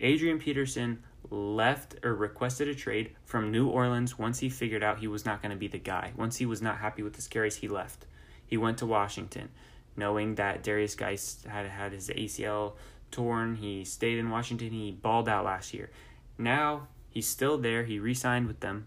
Adrian 0.00 0.38
Peterson 0.38 1.02
left 1.30 1.94
or 2.02 2.14
requested 2.14 2.68
a 2.68 2.74
trade 2.74 3.12
from 3.24 3.52
New 3.52 3.68
Orleans 3.68 4.18
once 4.18 4.40
he 4.40 4.48
figured 4.48 4.82
out 4.82 4.98
he 4.98 5.06
was 5.06 5.24
not 5.24 5.40
going 5.40 5.52
to 5.52 5.56
be 5.56 5.68
the 5.68 5.78
guy. 5.78 6.12
Once 6.16 6.38
he 6.38 6.46
was 6.46 6.60
not 6.60 6.78
happy 6.78 7.02
with 7.02 7.14
his 7.14 7.28
carries, 7.28 7.56
he 7.56 7.68
left. 7.68 8.06
He 8.44 8.56
went 8.56 8.78
to 8.78 8.86
Washington, 8.86 9.48
knowing 9.96 10.34
that 10.34 10.62
Derrius 10.64 10.96
Guice 10.96 11.44
had 11.48 11.66
had 11.66 11.92
his 11.92 12.08
ACL 12.08 12.74
torn. 13.10 13.54
He 13.56 13.84
stayed 13.84 14.18
in 14.18 14.30
Washington. 14.30 14.70
He 14.70 14.90
balled 14.90 15.28
out 15.28 15.44
last 15.44 15.72
year. 15.72 15.90
Now 16.36 16.88
he's 17.08 17.28
still 17.28 17.58
there. 17.58 17.84
He 17.84 17.98
re 17.98 18.14
signed 18.14 18.48
with 18.48 18.60
them. 18.60 18.86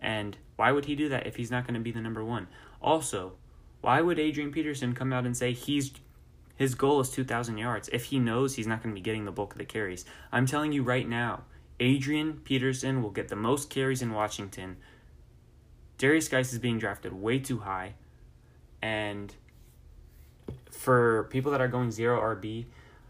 And 0.00 0.36
why 0.56 0.72
would 0.72 0.84
he 0.86 0.94
do 0.94 1.08
that 1.08 1.26
if 1.26 1.36
he's 1.36 1.50
not 1.50 1.64
going 1.64 1.74
to 1.74 1.80
be 1.80 1.90
the 1.90 2.00
number 2.00 2.24
one? 2.24 2.48
Also, 2.80 3.32
why 3.80 4.00
would 4.00 4.18
Adrian 4.18 4.52
Peterson 4.52 4.94
come 4.94 5.12
out 5.12 5.26
and 5.26 5.36
say 5.36 5.52
he's 5.52 5.92
his 6.56 6.74
goal 6.74 6.98
is 6.98 7.10
2,000 7.10 7.56
yards 7.56 7.88
if 7.92 8.06
he 8.06 8.18
knows 8.18 8.56
he's 8.56 8.66
not 8.66 8.82
going 8.82 8.92
to 8.92 8.98
be 8.98 9.04
getting 9.04 9.24
the 9.24 9.30
bulk 9.30 9.52
of 9.52 9.58
the 9.58 9.64
carries. 9.64 10.04
I'm 10.32 10.44
telling 10.44 10.72
you 10.72 10.82
right 10.82 11.08
now, 11.08 11.44
Adrian 11.78 12.40
Peterson 12.42 13.00
will 13.00 13.10
get 13.10 13.28
the 13.28 13.36
most 13.36 13.70
carries 13.70 14.02
in 14.02 14.12
Washington. 14.12 14.76
Derrius 15.98 16.28
Guice 16.28 16.52
is 16.52 16.58
being 16.58 16.80
drafted 16.80 17.12
way 17.12 17.38
too 17.38 17.60
high. 17.60 17.94
And 18.82 19.32
for 20.72 21.28
people 21.30 21.52
that 21.52 21.60
are 21.60 21.68
going 21.68 21.92
zero 21.92 22.20
RB 22.20 22.66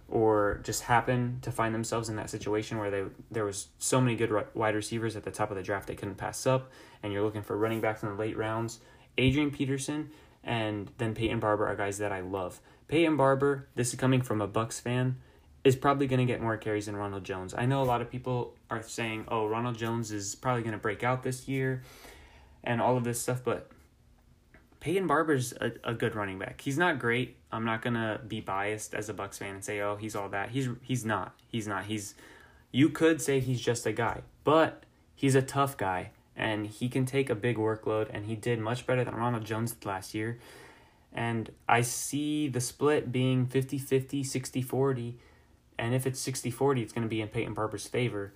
or 0.09 0.61
just 0.65 0.83
happen 0.83 1.39
to 1.43 1.53
find 1.53 1.75
themselves 1.75 2.09
in 2.09 2.17
that 2.17 2.31
situation 2.31 2.79
where 2.79 2.91
they 2.91 3.05
there 3.31 3.45
was 3.45 3.69
so 3.79 4.01
many 4.01 4.17
good 4.17 4.33
wide 4.55 4.75
receivers 4.75 5.17
at 5.17 5.25
the 5.25 5.31
top 5.31 5.51
of 5.51 5.57
the 5.57 5.63
draft 5.63 5.87
they 5.87 5.95
couldn't 5.95 6.17
pass 6.17 6.47
up 6.47 6.71
and 7.03 7.13
you're 7.13 7.23
looking 7.23 7.43
for 7.43 7.57
running 7.57 7.81
backs 7.81 8.03
in 8.03 8.09
the 8.09 8.15
late 8.15 8.37
rounds, 8.37 8.81
Adrian 9.19 9.51
Peterson 9.51 10.11
and 10.45 10.91
then 10.99 11.15
Peyton 11.15 11.41
Barber 11.41 11.67
are 11.67 11.77
guys 11.77 11.99
that 11.99 12.13
I 12.13 12.21
love. 12.21 12.61
Peyton 12.89 13.17
Barber, 13.17 13.69
this 13.75 13.91
is 13.93 13.99
coming 13.99 14.23
from 14.23 14.41
a 14.41 14.47
Bucks 14.47 14.81
fan, 14.81 15.17
is 15.63 15.77
probably 15.77 16.07
going 16.07 16.27
to 16.27 16.33
get 16.33 16.41
more 16.41 16.57
carries 16.57 16.87
than 16.87 16.97
Ronald 16.97 17.25
Jones. 17.25 17.53
I 17.53 17.67
know 17.67 17.83
a 17.83 17.85
lot 17.85 18.01
of 18.01 18.11
people 18.11 18.55
are 18.71 18.83
saying, 18.83 19.27
"Oh, 19.29 19.47
Ronald 19.47 19.77
Jones 19.77 20.11
is 20.11 20.35
probably 20.35 20.63
going 20.63 20.73
to 20.73 20.79
break 20.79 21.03
out 21.03 21.23
this 21.23 21.49
year," 21.49 21.83
and 22.65 22.81
all 22.81 22.97
of 22.97 23.05
this 23.05 23.21
stuff, 23.21 23.43
but 23.45 23.71
Peyton 24.81 25.07
Barber's 25.07 25.53
a, 25.61 25.73
a 25.85 25.95
good 25.95 26.15
running 26.15 26.39
back. 26.39 26.61
He's 26.61 26.79
not 26.79 26.99
great. 26.99 27.37
I'm 27.51 27.65
not 27.65 27.83
gonna 27.83 28.21
be 28.27 28.41
biased 28.41 28.95
as 28.95 29.09
a 29.09 29.15
Bucks 29.15 29.39
fan 29.39 29.55
and 29.55 29.65
say, 29.65 29.81
"Oh, 29.81 29.97
he's 29.97 30.15
all 30.15 30.29
that." 30.29 30.51
He's 30.51 30.69
he's 30.83 31.05
not. 31.05 31.35
He's 31.49 31.67
not. 31.67 31.85
He's 31.87 32.15
you 32.71 32.91
could 32.91 33.21
say 33.21 33.41
he's 33.41 33.61
just 33.61 33.87
a 33.87 33.93
guy, 33.93 34.23
but 34.45 34.85
he's 35.15 35.35
a 35.35 35.43
tough 35.43 35.77
guy 35.77 36.11
and 36.37 36.67
he 36.67 36.89
can 36.89 37.05
take 37.05 37.29
a 37.29 37.35
big 37.35 37.57
workload 37.57 38.09
and 38.13 38.27
he 38.27 38.37
did 38.37 38.61
much 38.61 38.87
better 38.87 39.05
than 39.05 39.15
Ronald 39.15 39.45
Jones 39.45 39.75
last 39.85 40.15
year. 40.15 40.39
And 41.13 41.51
I 41.69 41.81
see 41.81 42.49
the 42.49 42.61
split 42.61 43.11
being 43.11 43.47
50 43.47 43.79
50, 43.79 44.23
60 44.23 44.63
40. 44.63 45.19
And 45.79 45.95
if 45.95 46.07
it's 46.07 46.21
60 46.21 46.51
40, 46.51 46.83
it's 46.83 46.93
going 46.93 47.03
to 47.03 47.09
be 47.09 47.21
in 47.21 47.29
Peyton 47.29 47.55
Barber's 47.55 47.87
favor. 47.87 48.33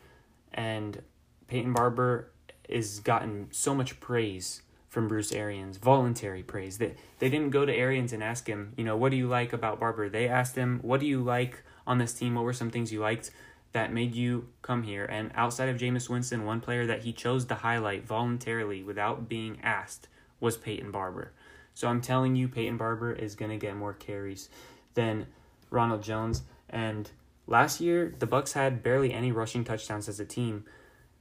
And 0.52 1.02
Peyton 1.46 1.72
Barber 1.72 2.30
is 2.68 3.00
gotten 3.00 3.48
so 3.50 3.74
much 3.74 4.00
praise 4.00 4.62
from 4.92 5.08
Bruce 5.08 5.32
Arians, 5.32 5.78
voluntary 5.78 6.42
praise. 6.42 6.76
That 6.76 6.94
they, 7.18 7.30
they 7.30 7.30
didn't 7.30 7.48
go 7.48 7.64
to 7.64 7.74
Arians 7.74 8.12
and 8.12 8.22
ask 8.22 8.46
him, 8.46 8.74
you 8.76 8.84
know, 8.84 8.94
what 8.94 9.10
do 9.10 9.16
you 9.16 9.26
like 9.26 9.54
about 9.54 9.80
Barber? 9.80 10.10
They 10.10 10.28
asked 10.28 10.54
him, 10.54 10.80
what 10.82 11.00
do 11.00 11.06
you 11.06 11.22
like 11.22 11.62
on 11.86 11.96
this 11.96 12.12
team? 12.12 12.34
What 12.34 12.44
were 12.44 12.52
some 12.52 12.70
things 12.70 12.92
you 12.92 13.00
liked 13.00 13.30
that 13.72 13.90
made 13.90 14.14
you 14.14 14.48
come 14.60 14.82
here? 14.82 15.06
And 15.06 15.30
outside 15.34 15.70
of 15.70 15.78
Jameis 15.78 16.10
Winston, 16.10 16.44
one 16.44 16.60
player 16.60 16.84
that 16.84 17.04
he 17.04 17.12
chose 17.14 17.46
to 17.46 17.54
highlight 17.54 18.06
voluntarily 18.06 18.82
without 18.82 19.30
being 19.30 19.58
asked 19.62 20.08
was 20.40 20.58
Peyton 20.58 20.90
Barber. 20.90 21.32
So 21.72 21.88
I'm 21.88 22.02
telling 22.02 22.36
you, 22.36 22.46
Peyton 22.46 22.76
Barber 22.76 23.14
is 23.14 23.34
going 23.34 23.50
to 23.50 23.56
get 23.56 23.74
more 23.74 23.94
carries 23.94 24.50
than 24.92 25.26
Ronald 25.70 26.02
Jones. 26.02 26.42
And 26.68 27.10
last 27.46 27.80
year, 27.80 28.14
the 28.18 28.26
Bucks 28.26 28.52
had 28.52 28.82
barely 28.82 29.14
any 29.14 29.32
rushing 29.32 29.64
touchdowns 29.64 30.06
as 30.06 30.20
a 30.20 30.26
team. 30.26 30.66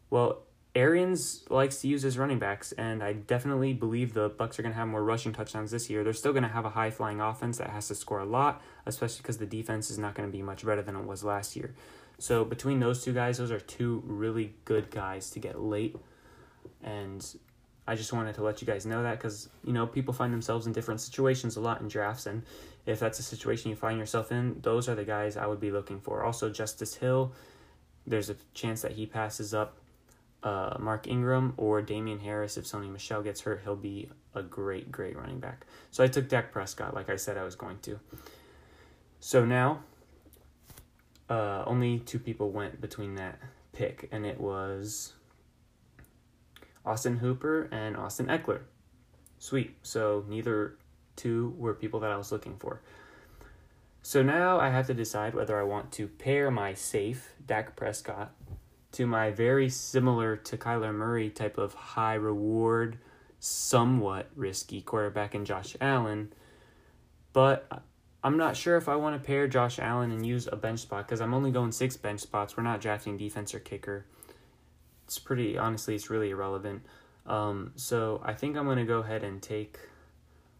Well, 0.09 0.39
Arians 0.73 1.43
likes 1.49 1.81
to 1.81 1.87
use 1.87 2.01
his 2.01 2.17
running 2.17 2.39
backs, 2.39 2.71
and 2.71 3.03
I 3.03 3.13
definitely 3.13 3.73
believe 3.73 4.13
the 4.13 4.29
Bucks 4.29 4.57
are 4.57 4.61
going 4.61 4.71
to 4.71 4.79
have 4.79 4.87
more 4.87 5.03
rushing 5.03 5.33
touchdowns 5.33 5.71
this 5.71 5.89
year. 5.89 6.03
They're 6.03 6.13
still 6.13 6.31
going 6.31 6.43
to 6.43 6.49
have 6.49 6.63
a 6.63 6.69
high 6.69 6.91
flying 6.91 7.19
offense 7.19 7.57
that 7.57 7.71
has 7.71 7.89
to 7.89 7.95
score 7.95 8.19
a 8.19 8.25
lot, 8.25 8.61
especially 8.85 9.17
because 9.17 9.37
the 9.37 9.45
defense 9.45 9.89
is 9.89 9.97
not 9.97 10.15
going 10.15 10.29
to 10.29 10.31
be 10.31 10.41
much 10.41 10.65
better 10.65 10.81
than 10.81 10.95
it 10.95 11.05
was 11.05 11.23
last 11.23 11.57
year. 11.57 11.75
So 12.19 12.45
between 12.45 12.79
those 12.79 13.03
two 13.03 13.13
guys, 13.13 13.39
those 13.39 13.51
are 13.51 13.59
two 13.59 14.01
really 14.05 14.55
good 14.63 14.91
guys 14.91 15.29
to 15.31 15.39
get 15.39 15.59
late, 15.59 15.97
and 16.81 17.25
I 17.87 17.95
just 17.95 18.13
wanted 18.13 18.35
to 18.35 18.43
let 18.43 18.61
you 18.61 18.67
guys 18.67 18.85
know 18.85 19.03
that 19.03 19.17
because, 19.17 19.49
you 19.65 19.73
know, 19.73 19.87
people 19.87 20.13
find 20.13 20.31
themselves 20.31 20.67
in 20.67 20.71
different 20.71 21.01
situations 21.01 21.57
a 21.57 21.59
lot 21.59 21.81
in 21.81 21.87
drafts. 21.87 22.27
And 22.27 22.43
if 22.85 22.99
that's 22.99 23.19
a 23.19 23.23
situation 23.23 23.69
you 23.69 23.75
find 23.75 23.99
yourself 23.99 24.31
in, 24.31 24.61
those 24.61 24.87
are 24.87 24.95
the 24.95 25.03
guys 25.03 25.35
I 25.35 25.47
would 25.47 25.59
be 25.59 25.71
looking 25.71 25.99
for. 25.99 26.23
Also, 26.23 26.49
Justice 26.49 26.95
Hill, 26.95 27.33
there's 28.05 28.29
a 28.29 28.35
chance 28.53 28.81
that 28.83 28.93
he 28.93 29.05
passes 29.05 29.53
up 29.53 29.80
uh, 30.43 30.77
Mark 30.79 31.07
Ingram 31.07 31.53
or 31.57 31.81
Damien 31.81 32.19
Harris. 32.19 32.57
If 32.57 32.65
Sony 32.65 32.91
Michel 32.91 33.21
gets 33.21 33.41
hurt, 33.41 33.61
he'll 33.63 33.75
be 33.75 34.09
a 34.33 34.41
great, 34.41 34.91
great 34.91 35.17
running 35.17 35.39
back. 35.39 35.65
So 35.91 36.03
I 36.03 36.07
took 36.07 36.29
Dak 36.29 36.51
Prescott, 36.51 36.93
like 36.93 37.09
I 37.09 37.15
said 37.15 37.37
I 37.37 37.43
was 37.43 37.55
going 37.55 37.79
to. 37.79 37.99
So 39.19 39.45
now, 39.45 39.83
uh, 41.29 41.63
only 41.65 41.99
two 41.99 42.19
people 42.19 42.51
went 42.51 42.81
between 42.81 43.15
that 43.15 43.39
pick, 43.71 44.09
and 44.11 44.25
it 44.25 44.39
was 44.39 45.13
Austin 46.85 47.17
Hooper 47.17 47.69
and 47.71 47.95
Austin 47.95 48.27
Ekeler. 48.27 48.61
Sweet. 49.39 49.75
So 49.83 50.25
neither 50.27 50.77
two 51.15 51.55
were 51.57 51.73
people 51.73 51.99
that 52.01 52.11
I 52.11 52.17
was 52.17 52.31
looking 52.31 52.57
for. 52.57 52.81
So 54.03 54.23
now 54.23 54.59
I 54.59 54.69
have 54.69 54.87
to 54.87 54.93
decide 54.93 55.35
whether 55.35 55.59
I 55.59 55.63
want 55.63 55.91
to 55.93 56.07
pair 56.07 56.49
my 56.49 56.73
safe, 56.73 57.33
Dak 57.45 57.75
Prescott, 57.75 58.31
to 58.93 59.05
my 59.05 59.31
very 59.31 59.69
similar 59.69 60.35
to 60.35 60.57
Kyler 60.57 60.93
Murray 60.93 61.29
type 61.29 61.57
of 61.57 61.73
high 61.73 62.15
reward, 62.15 62.97
somewhat 63.39 64.29
risky 64.35 64.81
quarterback 64.81 65.33
in 65.35 65.45
Josh 65.45 65.75
Allen. 65.79 66.33
But 67.33 67.83
I'm 68.23 68.37
not 68.37 68.57
sure 68.57 68.77
if 68.77 68.89
I 68.89 68.95
want 68.95 69.21
to 69.21 69.25
pair 69.25 69.47
Josh 69.47 69.79
Allen 69.79 70.11
and 70.11 70.25
use 70.25 70.47
a 70.51 70.55
bench 70.55 70.81
spot 70.81 71.07
because 71.07 71.21
I'm 71.21 71.33
only 71.33 71.51
going 71.51 71.71
six 71.71 71.97
bench 71.97 72.19
spots. 72.19 72.57
We're 72.57 72.63
not 72.63 72.81
drafting 72.81 73.17
defense 73.17 73.53
or 73.53 73.59
kicker 73.59 74.05
it's 75.11 75.19
pretty 75.19 75.57
honestly 75.57 75.93
it's 75.93 76.09
really 76.09 76.29
irrelevant. 76.29 76.83
Um, 77.25 77.73
so 77.75 78.21
I 78.23 78.31
think 78.31 78.55
I'm 78.55 78.65
gonna 78.65 78.85
go 78.85 78.99
ahead 78.99 79.25
and 79.25 79.41
take 79.41 79.77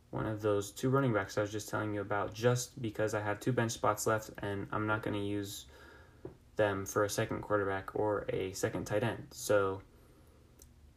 one 0.10 0.26
of 0.26 0.42
those 0.42 0.72
two 0.72 0.90
running 0.90 1.14
backs 1.14 1.38
I 1.38 1.42
was 1.42 1.54
just 1.54 1.70
telling 1.70 1.94
you 1.94 2.02
about, 2.02 2.34
just 2.34 2.82
because 2.82 3.14
I 3.14 3.22
have 3.22 3.40
two 3.40 3.54
bench 3.54 3.72
spots 3.72 4.06
left 4.06 4.30
and 4.40 4.68
I'm 4.74 4.86
not 4.86 5.04
gonna 5.04 5.20
use 5.20 5.68
them 6.62 6.86
for 6.86 7.04
a 7.04 7.10
second 7.10 7.42
quarterback 7.42 7.96
or 7.96 8.26
a 8.30 8.54
second 8.54 8.86
tight 8.86 9.04
end. 9.04 9.28
So 9.32 9.82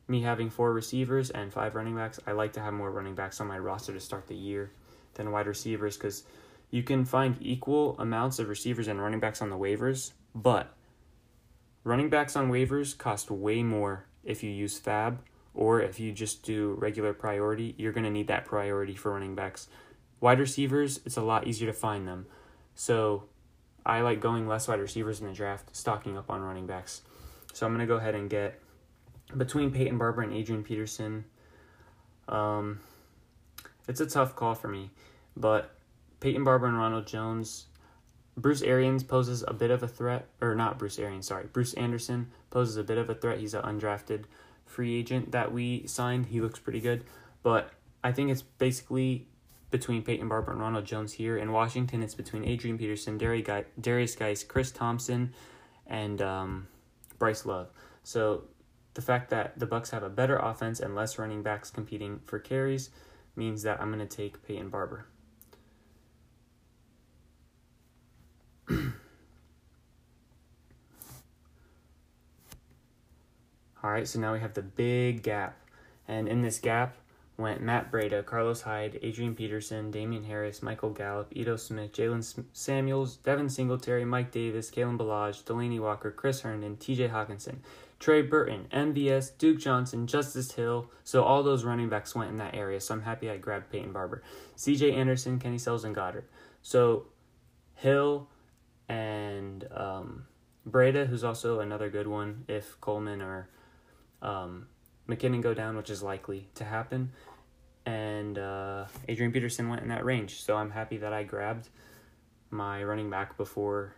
me 0.06 0.22
having 0.22 0.50
four 0.50 0.72
receivers 0.72 1.30
and 1.30 1.52
five 1.52 1.74
running 1.74 1.96
backs, 1.96 2.20
I 2.26 2.32
like 2.32 2.52
to 2.54 2.60
have 2.60 2.74
more 2.74 2.90
running 2.90 3.14
backs 3.14 3.40
on 3.40 3.46
my 3.46 3.58
roster 3.58 3.92
to 3.92 4.00
start 4.00 4.26
the 4.26 4.36
year 4.36 4.70
than 5.14 5.32
wide 5.32 5.46
receivers 5.46 5.96
because 5.96 6.24
you 6.70 6.82
can 6.82 7.04
find 7.04 7.36
equal 7.40 7.96
amounts 7.98 8.38
of 8.38 8.48
receivers 8.48 8.88
and 8.88 9.00
running 9.00 9.20
backs 9.20 9.40
on 9.40 9.50
the 9.50 9.56
waivers, 9.56 10.12
but 10.34 10.74
Running 11.84 12.08
backs 12.08 12.34
on 12.34 12.50
waivers 12.50 12.96
cost 12.96 13.30
way 13.30 13.62
more 13.62 14.06
if 14.24 14.42
you 14.42 14.50
use 14.50 14.80
FAAB 14.80 15.18
or 15.52 15.82
if 15.82 16.00
you 16.00 16.12
just 16.12 16.42
do 16.42 16.72
regular 16.78 17.12
priority, 17.12 17.74
you're 17.76 17.92
going 17.92 18.04
to 18.04 18.10
need 18.10 18.26
that 18.28 18.46
priority 18.46 18.94
for 18.94 19.12
running 19.12 19.34
backs. 19.34 19.68
Wide 20.18 20.40
receivers, 20.40 21.00
it's 21.04 21.18
a 21.18 21.22
lot 21.22 21.46
easier 21.46 21.66
to 21.66 21.74
find 21.74 22.08
them. 22.08 22.24
So 22.74 23.24
I 23.86 24.00
like 24.00 24.20
going 24.20 24.48
less 24.48 24.68
wide 24.68 24.80
receivers 24.80 25.20
in 25.20 25.26
the 25.26 25.32
draft, 25.32 25.74
stocking 25.76 26.16
up 26.16 26.30
on 26.30 26.40
running 26.40 26.66
backs. 26.66 27.02
So 27.52 27.66
I'm 27.66 27.72
going 27.72 27.86
to 27.86 27.86
go 27.86 27.96
ahead 27.96 28.14
and 28.14 28.30
get 28.30 28.60
between 29.36 29.70
Peyton 29.70 29.98
Barber 29.98 30.22
and 30.22 30.32
Adrian 30.32 30.62
Peterson. 30.62 31.24
Um, 32.28 32.80
it's 33.86 34.00
a 34.00 34.06
tough 34.06 34.34
call 34.34 34.54
for 34.54 34.68
me, 34.68 34.90
but 35.36 35.74
Peyton 36.20 36.44
Barber 36.44 36.66
and 36.66 36.78
Ronald 36.78 37.06
Jones, 37.06 37.66
Bruce 38.36 38.62
Arians 38.62 39.02
poses 39.02 39.44
a 39.46 39.52
bit 39.52 39.70
of 39.70 39.82
a 39.82 39.88
threat, 39.88 40.26
or 40.40 40.54
not 40.54 40.78
Bruce 40.78 40.98
Arians, 40.98 41.26
sorry. 41.26 41.46
Bruce 41.52 41.74
Anderson 41.74 42.30
poses 42.50 42.76
a 42.76 42.82
bit 42.82 42.98
of 42.98 43.10
a 43.10 43.14
threat. 43.14 43.38
He's 43.38 43.54
an 43.54 43.62
undrafted 43.62 44.24
free 44.64 44.98
agent 44.98 45.32
that 45.32 45.52
we 45.52 45.86
signed. 45.86 46.26
He 46.26 46.40
looks 46.40 46.58
pretty 46.58 46.80
good, 46.80 47.04
but 47.42 47.70
I 48.02 48.12
think 48.12 48.30
it's 48.30 48.42
basically 48.42 49.28
between 49.74 50.02
Peyton 50.04 50.28
Barber 50.28 50.52
and 50.52 50.60
Ronald 50.60 50.84
Jones 50.84 51.12
here. 51.12 51.36
In 51.36 51.50
Washington, 51.50 52.00
it's 52.00 52.14
between 52.14 52.44
Adrian 52.44 52.78
Peterson, 52.78 53.18
Derrius 53.18 54.16
Guice, 54.16 54.44
Chris 54.44 54.70
Thompson, 54.70 55.34
and 55.88 56.22
um, 56.22 56.68
Bryce 57.18 57.44
Love. 57.44 57.72
So 58.04 58.44
the 58.94 59.02
fact 59.02 59.30
that 59.30 59.58
the 59.58 59.66
Bucks 59.66 59.90
have 59.90 60.04
a 60.04 60.08
better 60.08 60.36
offense 60.36 60.78
and 60.78 60.94
less 60.94 61.18
running 61.18 61.42
backs 61.42 61.72
competing 61.72 62.20
for 62.24 62.38
carries 62.38 62.90
means 63.34 63.64
that 63.64 63.82
I'm 63.82 63.92
going 63.92 64.06
to 64.06 64.16
take 64.16 64.46
Peyton 64.46 64.68
Barber. 64.68 65.06
All 68.70 68.76
right, 73.82 74.06
so 74.06 74.20
now 74.20 74.32
we 74.32 74.38
have 74.38 74.54
the 74.54 74.62
big 74.62 75.24
gap. 75.24 75.58
And 76.06 76.28
in 76.28 76.42
this 76.42 76.60
gap 76.60 76.94
went 77.36 77.60
Matt 77.60 77.90
Breida, 77.90 78.24
Carlos 78.24 78.62
Hyde, 78.62 78.98
Adrian 79.02 79.34
Peterson, 79.34 79.90
Damien 79.90 80.24
Harris, 80.24 80.62
Michael 80.62 80.90
Gallup, 80.90 81.28
Ito 81.32 81.56
Smith, 81.56 81.92
Jaylen 81.92 82.44
Samuels, 82.52 83.16
Devin 83.16 83.48
Singletary, 83.48 84.04
Mike 84.04 84.30
Davis, 84.30 84.70
Kalen 84.70 84.96
Ballage, 84.96 85.42
Delanie 85.42 85.80
Walker, 85.80 86.10
Chris 86.10 86.42
Herndon, 86.42 86.76
TJ 86.76 87.10
Hockenson, 87.10 87.56
Trey 87.98 88.22
Burton, 88.22 88.66
MVS, 88.72 89.36
Duke 89.36 89.58
Johnson, 89.58 90.06
Justice 90.06 90.52
Hill. 90.52 90.90
So 91.02 91.24
all 91.24 91.42
those 91.42 91.64
running 91.64 91.88
backs 91.88 92.14
went 92.14 92.30
in 92.30 92.36
that 92.36 92.54
area. 92.54 92.80
So 92.80 92.94
I'm 92.94 93.02
happy 93.02 93.30
I 93.30 93.36
grabbed 93.36 93.70
Peyton 93.70 93.92
Barber. 93.92 94.22
CJ 94.56 94.94
Anderson, 94.94 95.40
Kenny 95.40 95.58
Stills, 95.58 95.84
and 95.84 95.94
Goddard. 95.94 96.26
So 96.62 97.06
Hill 97.74 98.28
and 98.88 99.66
um, 99.74 100.26
Breida, 100.68 101.06
who's 101.06 101.24
also 101.24 101.60
another 101.60 101.90
good 101.90 102.06
one 102.06 102.44
if 102.46 102.80
Coleman 102.80 103.20
or 103.22 103.48
um, 104.22 104.66
McKinnon 105.08 105.42
go 105.42 105.54
down, 105.54 105.76
which 105.76 105.90
is 105.90 106.02
likely 106.02 106.48
to 106.54 106.64
happen. 106.64 107.12
And 107.86 108.38
uh, 108.38 108.86
Adrian 109.08 109.32
Peterson 109.32 109.68
went 109.68 109.82
in 109.82 109.88
that 109.88 110.04
range. 110.04 110.42
So 110.42 110.56
I'm 110.56 110.70
happy 110.70 110.96
that 110.98 111.12
I 111.12 111.22
grabbed 111.22 111.68
my 112.50 112.82
running 112.82 113.10
back 113.10 113.36
before 113.36 113.96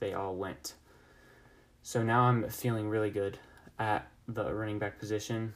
they 0.00 0.14
all 0.14 0.34
went. 0.34 0.74
So 1.82 2.02
now 2.02 2.22
I'm 2.22 2.48
feeling 2.48 2.88
really 2.88 3.10
good 3.10 3.38
at 3.78 4.08
the 4.26 4.52
running 4.52 4.78
back 4.78 4.98
position. 4.98 5.54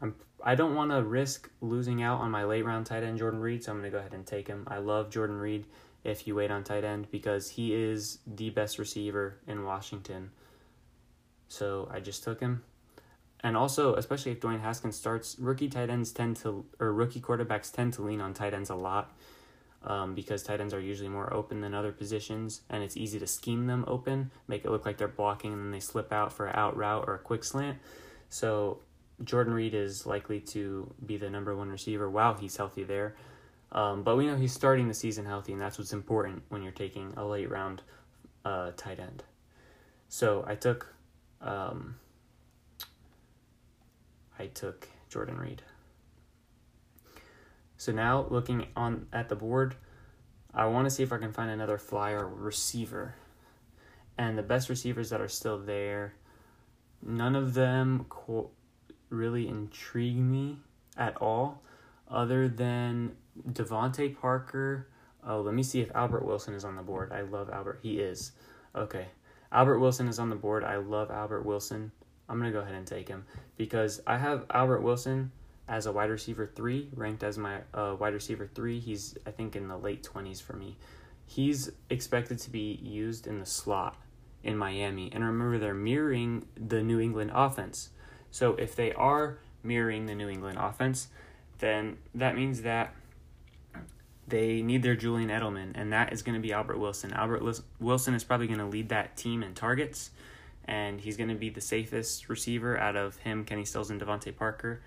I'm 0.00 0.14
I 0.42 0.54
don't 0.54 0.74
want 0.74 0.92
to 0.92 1.02
risk 1.02 1.50
losing 1.60 2.02
out 2.02 2.20
on 2.20 2.30
my 2.30 2.44
late 2.44 2.64
round 2.64 2.86
tight 2.86 3.02
end 3.02 3.18
Jordan 3.18 3.40
Reed, 3.40 3.64
so 3.64 3.72
I'm 3.72 3.78
going 3.78 3.90
to 3.90 3.94
go 3.94 3.98
ahead 3.98 4.14
and 4.14 4.24
take 4.24 4.46
him. 4.46 4.64
I 4.68 4.78
love 4.78 5.10
Jordan 5.10 5.36
Reed 5.36 5.66
if 6.04 6.26
you 6.26 6.36
wait 6.36 6.50
on 6.50 6.62
tight 6.62 6.84
end 6.84 7.10
because 7.10 7.50
he 7.50 7.74
is 7.74 8.18
the 8.26 8.50
best 8.50 8.78
receiver 8.78 9.38
in 9.48 9.64
Washington. 9.64 10.30
So 11.48 11.88
I 11.92 12.00
just 12.00 12.22
took 12.22 12.40
him. 12.40 12.62
And 13.44 13.56
also, 13.56 13.94
especially 13.94 14.32
if 14.32 14.40
Dwayne 14.40 14.60
Haskins 14.60 14.96
starts, 14.96 15.36
rookie 15.38 15.68
tight 15.68 15.90
ends 15.90 16.10
tend 16.10 16.36
to, 16.38 16.64
or 16.80 16.92
rookie 16.92 17.20
quarterbacks 17.20 17.72
tend 17.72 17.92
to 17.94 18.02
lean 18.02 18.20
on 18.20 18.34
tight 18.34 18.52
ends 18.52 18.68
a 18.68 18.74
lot 18.74 19.16
um, 19.84 20.14
because 20.14 20.42
tight 20.42 20.60
ends 20.60 20.74
are 20.74 20.80
usually 20.80 21.08
more 21.08 21.32
open 21.32 21.60
than 21.60 21.72
other 21.72 21.92
positions, 21.92 22.62
and 22.68 22.82
it's 22.82 22.96
easy 22.96 23.18
to 23.20 23.26
scheme 23.26 23.66
them 23.66 23.84
open, 23.86 24.30
make 24.48 24.64
it 24.64 24.70
look 24.70 24.84
like 24.84 24.98
they're 24.98 25.06
blocking, 25.06 25.52
and 25.52 25.62
then 25.62 25.70
they 25.70 25.80
slip 25.80 26.12
out 26.12 26.32
for 26.32 26.46
an 26.46 26.56
out 26.56 26.76
route 26.76 27.04
or 27.06 27.14
a 27.14 27.18
quick 27.18 27.44
slant. 27.44 27.78
So 28.28 28.80
Jordan 29.22 29.54
Reed 29.54 29.74
is 29.74 30.04
likely 30.04 30.40
to 30.40 30.92
be 31.04 31.16
the 31.16 31.30
number 31.30 31.54
one 31.54 31.70
receiver 31.70 32.10
while 32.10 32.34
he's 32.34 32.56
healthy 32.56 32.82
there. 32.82 33.14
Um, 33.70 34.02
but 34.02 34.16
we 34.16 34.26
know 34.26 34.36
he's 34.36 34.52
starting 34.52 34.88
the 34.88 34.94
season 34.94 35.26
healthy, 35.26 35.52
and 35.52 35.60
that's 35.60 35.78
what's 35.78 35.92
important 35.92 36.42
when 36.48 36.62
you're 36.62 36.72
taking 36.72 37.12
a 37.16 37.24
late 37.24 37.50
round 37.50 37.82
uh, 38.44 38.72
tight 38.76 38.98
end. 38.98 39.22
So 40.08 40.44
I 40.46 40.54
took 40.54 40.92
um, 41.40 41.96
I 44.38 44.46
took 44.46 44.88
Jordan 45.08 45.38
Reed. 45.38 45.62
So 47.76 47.92
now 47.92 48.26
looking 48.28 48.66
on 48.76 49.06
at 49.12 49.28
the 49.28 49.36
board, 49.36 49.76
I 50.52 50.66
want 50.66 50.86
to 50.86 50.90
see 50.90 51.02
if 51.02 51.12
I 51.12 51.18
can 51.18 51.32
find 51.32 51.50
another 51.50 51.78
flyer 51.78 52.26
receiver. 52.26 53.14
And 54.16 54.36
the 54.36 54.42
best 54.42 54.68
receivers 54.68 55.10
that 55.10 55.20
are 55.20 55.28
still 55.28 55.58
there, 55.58 56.14
none 57.00 57.36
of 57.36 57.54
them 57.54 58.06
co- 58.08 58.50
really 59.10 59.48
intrigue 59.48 60.16
me 60.16 60.58
at 60.96 61.16
all, 61.18 61.62
other 62.08 62.48
than 62.48 63.12
DeVante 63.48 64.18
Parker. 64.18 64.88
Oh, 65.24 65.40
let 65.40 65.54
me 65.54 65.62
see 65.62 65.80
if 65.80 65.94
Albert 65.94 66.24
Wilson 66.24 66.54
is 66.54 66.64
on 66.64 66.74
the 66.74 66.82
board. 66.82 67.12
I 67.12 67.20
love 67.20 67.48
Albert. 67.50 67.78
He 67.82 68.00
is. 68.00 68.32
Okay. 68.74 69.06
Albert 69.52 69.78
Wilson 69.78 70.08
is 70.08 70.18
on 70.18 70.30
the 70.30 70.36
board. 70.36 70.64
I 70.64 70.76
love 70.76 71.10
Albert 71.10 71.42
Wilson. 71.42 71.92
I'm 72.28 72.38
going 72.38 72.52
to 72.52 72.56
go 72.58 72.62
ahead 72.62 72.74
and 72.74 72.86
take 72.86 73.08
him 73.08 73.24
because 73.56 74.00
I 74.06 74.18
have 74.18 74.44
Albert 74.50 74.82
Wilson 74.82 75.32
as 75.68 75.86
a 75.86 75.92
wide 75.92 76.10
receiver 76.10 76.50
three, 76.54 76.88
ranked 76.94 77.22
as 77.22 77.38
my 77.38 77.60
uh, 77.74 77.96
wide 77.98 78.14
receiver 78.14 78.48
three. 78.54 78.80
He's, 78.80 79.16
I 79.26 79.30
think, 79.30 79.56
in 79.56 79.68
the 79.68 79.76
late 79.76 80.02
20s 80.02 80.42
for 80.42 80.54
me. 80.54 80.76
He's 81.26 81.70
expected 81.90 82.38
to 82.40 82.50
be 82.50 82.78
used 82.82 83.26
in 83.26 83.38
the 83.38 83.46
slot 83.46 83.96
in 84.42 84.56
Miami. 84.56 85.10
And 85.12 85.24
remember, 85.24 85.58
they're 85.58 85.74
mirroring 85.74 86.46
the 86.56 86.82
New 86.82 87.00
England 87.00 87.32
offense. 87.34 87.90
So 88.30 88.54
if 88.54 88.74
they 88.74 88.92
are 88.92 89.38
mirroring 89.62 90.06
the 90.06 90.14
New 90.14 90.28
England 90.28 90.58
offense, 90.58 91.08
then 91.58 91.98
that 92.14 92.34
means 92.34 92.62
that 92.62 92.94
they 94.28 94.62
need 94.62 94.82
their 94.82 94.96
Julian 94.96 95.30
Edelman, 95.30 95.72
and 95.74 95.92
that 95.92 96.12
is 96.12 96.22
going 96.22 96.34
to 96.34 96.40
be 96.40 96.52
Albert 96.52 96.78
Wilson. 96.78 97.12
Albert 97.12 97.42
Wilson 97.80 98.14
is 98.14 98.24
probably 98.24 98.46
going 98.46 98.58
to 98.58 98.66
lead 98.66 98.90
that 98.90 99.16
team 99.16 99.42
in 99.42 99.54
targets, 99.54 100.10
and 100.68 101.00
he's 101.00 101.16
going 101.16 101.30
to 101.30 101.34
be 101.34 101.48
the 101.50 101.60
safest 101.60 102.28
receiver 102.28 102.78
out 102.78 102.94
of 102.94 103.16
him, 103.18 103.44
Kenny 103.44 103.64
Stills, 103.64 103.90
and 103.90 104.00
DeVante 104.00 104.36
Parker. 104.36 104.82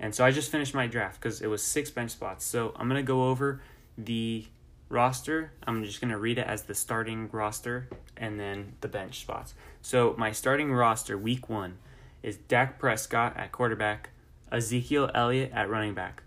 And 0.00 0.14
so 0.14 0.24
I 0.24 0.30
just 0.30 0.50
finished 0.50 0.74
my 0.74 0.86
draft 0.86 1.20
because 1.20 1.40
it 1.40 1.48
was 1.48 1.62
six 1.62 1.90
bench 1.90 2.12
spots. 2.12 2.44
So 2.44 2.72
I'm 2.76 2.88
going 2.88 3.00
to 3.00 3.06
go 3.06 3.28
over 3.28 3.60
the 3.96 4.46
roster. 4.88 5.52
I'm 5.66 5.84
just 5.84 6.00
going 6.00 6.10
to 6.10 6.18
read 6.18 6.38
it 6.38 6.46
as 6.46 6.62
the 6.62 6.74
starting 6.74 7.28
roster 7.30 7.88
and 8.16 8.40
then 8.40 8.74
the 8.80 8.88
bench 8.88 9.20
spots. 9.20 9.54
So 9.82 10.14
my 10.16 10.32
starting 10.32 10.72
roster, 10.72 11.18
week 11.18 11.48
one, 11.48 11.78
is 12.22 12.36
Dak 12.36 12.78
Prescott 12.78 13.36
at 13.36 13.52
quarterback, 13.52 14.10
Ezekiel 14.50 15.10
Elliott 15.14 15.52
at 15.52 15.68
running 15.68 15.94
back. 15.94 16.22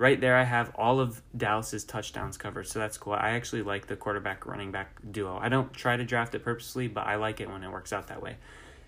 Right 0.00 0.18
there, 0.18 0.34
I 0.34 0.44
have 0.44 0.72
all 0.76 0.98
of 0.98 1.20
Dallas's 1.36 1.84
touchdowns 1.84 2.38
covered, 2.38 2.66
so 2.66 2.78
that's 2.78 2.96
cool. 2.96 3.12
I 3.12 3.32
actually 3.32 3.60
like 3.60 3.86
the 3.86 3.96
quarterback 3.96 4.46
running 4.46 4.72
back 4.72 4.98
duo. 5.12 5.36
I 5.38 5.50
don't 5.50 5.70
try 5.74 5.98
to 5.98 6.04
draft 6.04 6.34
it 6.34 6.42
purposely, 6.42 6.88
but 6.88 7.06
I 7.06 7.16
like 7.16 7.38
it 7.38 7.50
when 7.50 7.62
it 7.62 7.70
works 7.70 7.92
out 7.92 8.08
that 8.08 8.22
way. 8.22 8.38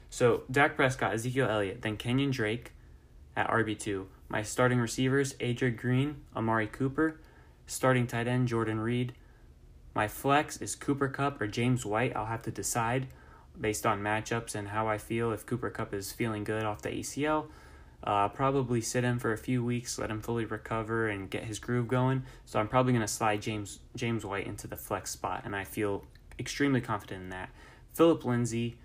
So 0.09 0.45
Dak 0.51 0.75
Prescott, 0.75 1.13
Ezekiel 1.13 1.49
Elliott, 1.51 1.83
then 1.83 1.99
Kenyan 1.99 2.33
Drake, 2.33 2.73
at 3.37 3.47
RB2. 3.51 4.07
My 4.31 4.43
starting 4.43 4.79
receivers, 4.79 5.35
AJ 5.35 5.77
Green, 5.77 6.17
Amari 6.35 6.67
Cooper. 6.67 7.21
Starting 7.67 8.07
tight 8.07 8.27
end, 8.27 8.49
Jordan 8.49 8.81
Reed. 8.81 9.13
My 9.95 10.09
flex 10.09 10.63
is 10.63 10.75
Cooper 10.75 11.09
Kupp 11.09 11.39
or 11.43 11.47
James 11.47 11.85
White. 11.85 12.17
I'll 12.17 12.25
have 12.25 12.43
to 12.45 12.51
decide 12.51 13.09
based 13.61 13.85
on 13.85 14.01
matchups 14.01 14.55
and 14.55 14.69
how 14.69 14.89
I 14.89 14.97
feel. 14.97 15.31
If 15.31 15.45
Cooper 15.45 15.69
Kupp 15.69 15.93
is 15.93 16.11
feeling 16.11 16.43
good 16.43 16.65
off 16.65 16.81
the 16.81 16.89
ACL, 16.89 17.49
uh, 18.05 18.29
probably 18.29 18.81
sit 18.81 19.05
him 19.05 19.19
for 19.19 19.33
a 19.33 19.39
few 19.39 19.65
weeks, 19.65 19.99
let 19.99 20.11
him 20.11 20.21
fully 20.21 20.45
recover 20.45 21.09
and 21.09 21.31
get 21.31 21.45
his 21.45 21.59
groove 21.59 21.89
going. 21.89 22.25
So 22.45 22.59
I'm 22.59 22.69
probably 22.69 22.93
going 22.93 23.05
to 23.05 23.09
slide 23.09 23.43
James 23.43 23.79
James 23.95 24.25
White 24.25 24.47
into 24.47 24.67
the 24.67 24.77
flex 24.77 25.11
spot, 25.11 25.43
and 25.45 25.55
I 25.55 25.65
feel 25.65 26.05
extremely 26.39 26.81
confident 26.81 27.23
in 27.23 27.31
that. 27.31 27.51
Phillip 27.95 28.25
Lindsay, 28.25 28.77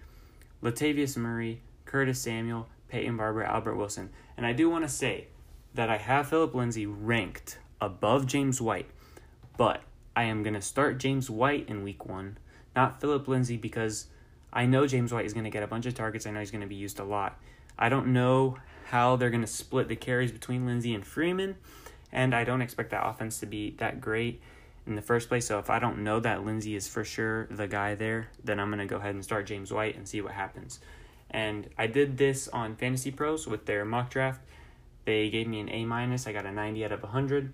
Latavius 0.62 1.18
Murray, 1.18 1.62
Curtis 1.86 2.20
Samuel, 2.20 2.68
Peyton 2.90 3.18
Barber, 3.18 3.44
Albert 3.44 3.76
Wilson. 3.76 4.10
And 4.36 4.46
I 4.46 4.54
do 4.54 4.70
want 4.70 4.84
to 4.84 4.90
say 4.90 5.28
that 5.74 5.90
I 5.90 5.98
have 5.98 6.30
Phillip 6.30 6.54
Lindsay 6.54 6.86
ranked 6.86 7.58
above 7.82 8.26
James 8.28 8.62
White, 8.62 8.90
but 9.58 9.82
I 10.16 10.24
am 10.24 10.44
going 10.44 10.54
to 10.54 10.62
start 10.62 10.98
James 10.98 11.30
White 11.30 11.68
in 11.70 11.84
week 11.84 12.06
one, 12.06 12.38
not 12.76 13.00
Phillip 13.00 13.28
Lindsay, 13.28 13.58
because 13.58 14.08
I 14.52 14.66
know 14.66 14.88
James 14.88 15.14
White 15.14 15.26
is 15.26 15.34
going 15.34 15.44
to 15.44 15.50
get 15.50 15.64
a 15.64 15.68
bunch 15.68 15.86
of 15.86 15.94
targets. 15.94 16.26
I 16.26 16.32
know 16.32 16.40
he's 16.40 16.52
going 16.52 16.62
to 16.62 16.68
be 16.68 16.76
used 16.76 17.00
a 17.00 17.04
lot. 17.04 17.40
I 17.78 17.90
don't 17.90 18.08
know 18.08 18.58
how 18.88 19.16
they're 19.16 19.30
going 19.30 19.42
to 19.42 19.48
split 19.48 19.88
the 19.88 19.96
carries 19.96 20.32
between 20.32 20.66
Lindsay 20.66 20.94
and 20.94 21.06
Freeman, 21.06 21.56
and 22.12 22.34
I 22.34 22.44
don't 22.44 22.62
expect 22.62 22.92
that 22.92 23.06
offense 23.06 23.40
to 23.40 23.46
be 23.46 23.72
that 23.78 24.02
great 24.02 24.42
in 24.86 24.96
the 24.96 25.02
first 25.02 25.28
place. 25.28 25.46
So 25.46 25.60
if 25.60 25.70
I 25.70 25.80
don't 25.80 26.04
know 26.04 26.20
that 26.22 26.46
Lindsay 26.46 26.76
is 26.76 26.88
for 26.88 27.04
sure 27.04 27.48
the 27.52 27.68
guy 27.68 27.96
there, 27.96 28.30
then 28.44 28.60
I'm 28.60 28.70
going 28.70 28.80
to 28.80 28.86
go 28.86 28.98
ahead 28.98 29.14
and 29.14 29.24
start 29.24 29.46
James 29.46 29.72
White 29.72 29.98
and 29.98 30.08
see 30.08 30.22
what 30.22 30.32
happens. 30.32 30.80
And 31.30 31.70
I 31.78 31.88
did 31.88 32.18
this 32.18 32.48
on 32.48 32.78
Fantasy 32.78 33.12
Pros 33.12 33.46
with 33.46 33.66
their 33.66 33.84
mock 33.84 34.10
draft. 34.10 34.42
They 35.04 35.30
gave 35.30 35.48
me 35.48 35.60
an 35.60 35.70
A 35.70 35.86
minus. 35.86 36.26
I 36.26 36.32
got 36.32 36.46
a 36.46 36.52
90 36.52 36.86
out 36.86 36.92
of 36.94 37.04
100. 37.04 37.54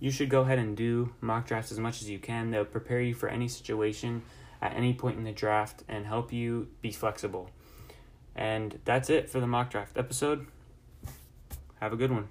You 0.00 0.10
should 0.10 0.30
go 0.30 0.40
ahead 0.40 0.58
and 0.58 0.76
do 0.76 1.12
mock 1.20 1.46
drafts 1.46 1.70
as 1.70 1.78
much 1.78 2.00
as 2.00 2.08
you 2.08 2.18
can. 2.18 2.50
They'll 2.50 2.64
prepare 2.64 3.00
you 3.00 3.14
for 3.14 3.28
any 3.28 3.48
situation 3.48 4.22
at 4.60 4.74
any 4.74 4.94
point 4.94 5.18
in 5.18 5.24
the 5.24 5.32
draft 5.32 5.82
and 5.88 6.06
help 6.06 6.32
you 6.32 6.68
be 6.80 6.90
flexible. 6.90 7.50
And 8.34 8.80
that's 8.84 9.10
it 9.10 9.30
for 9.30 9.40
the 9.40 9.46
mock 9.46 9.70
draft 9.70 9.96
episode. 9.96 10.46
Have 11.80 11.92
a 11.92 11.96
good 11.96 12.10
one. 12.10 12.28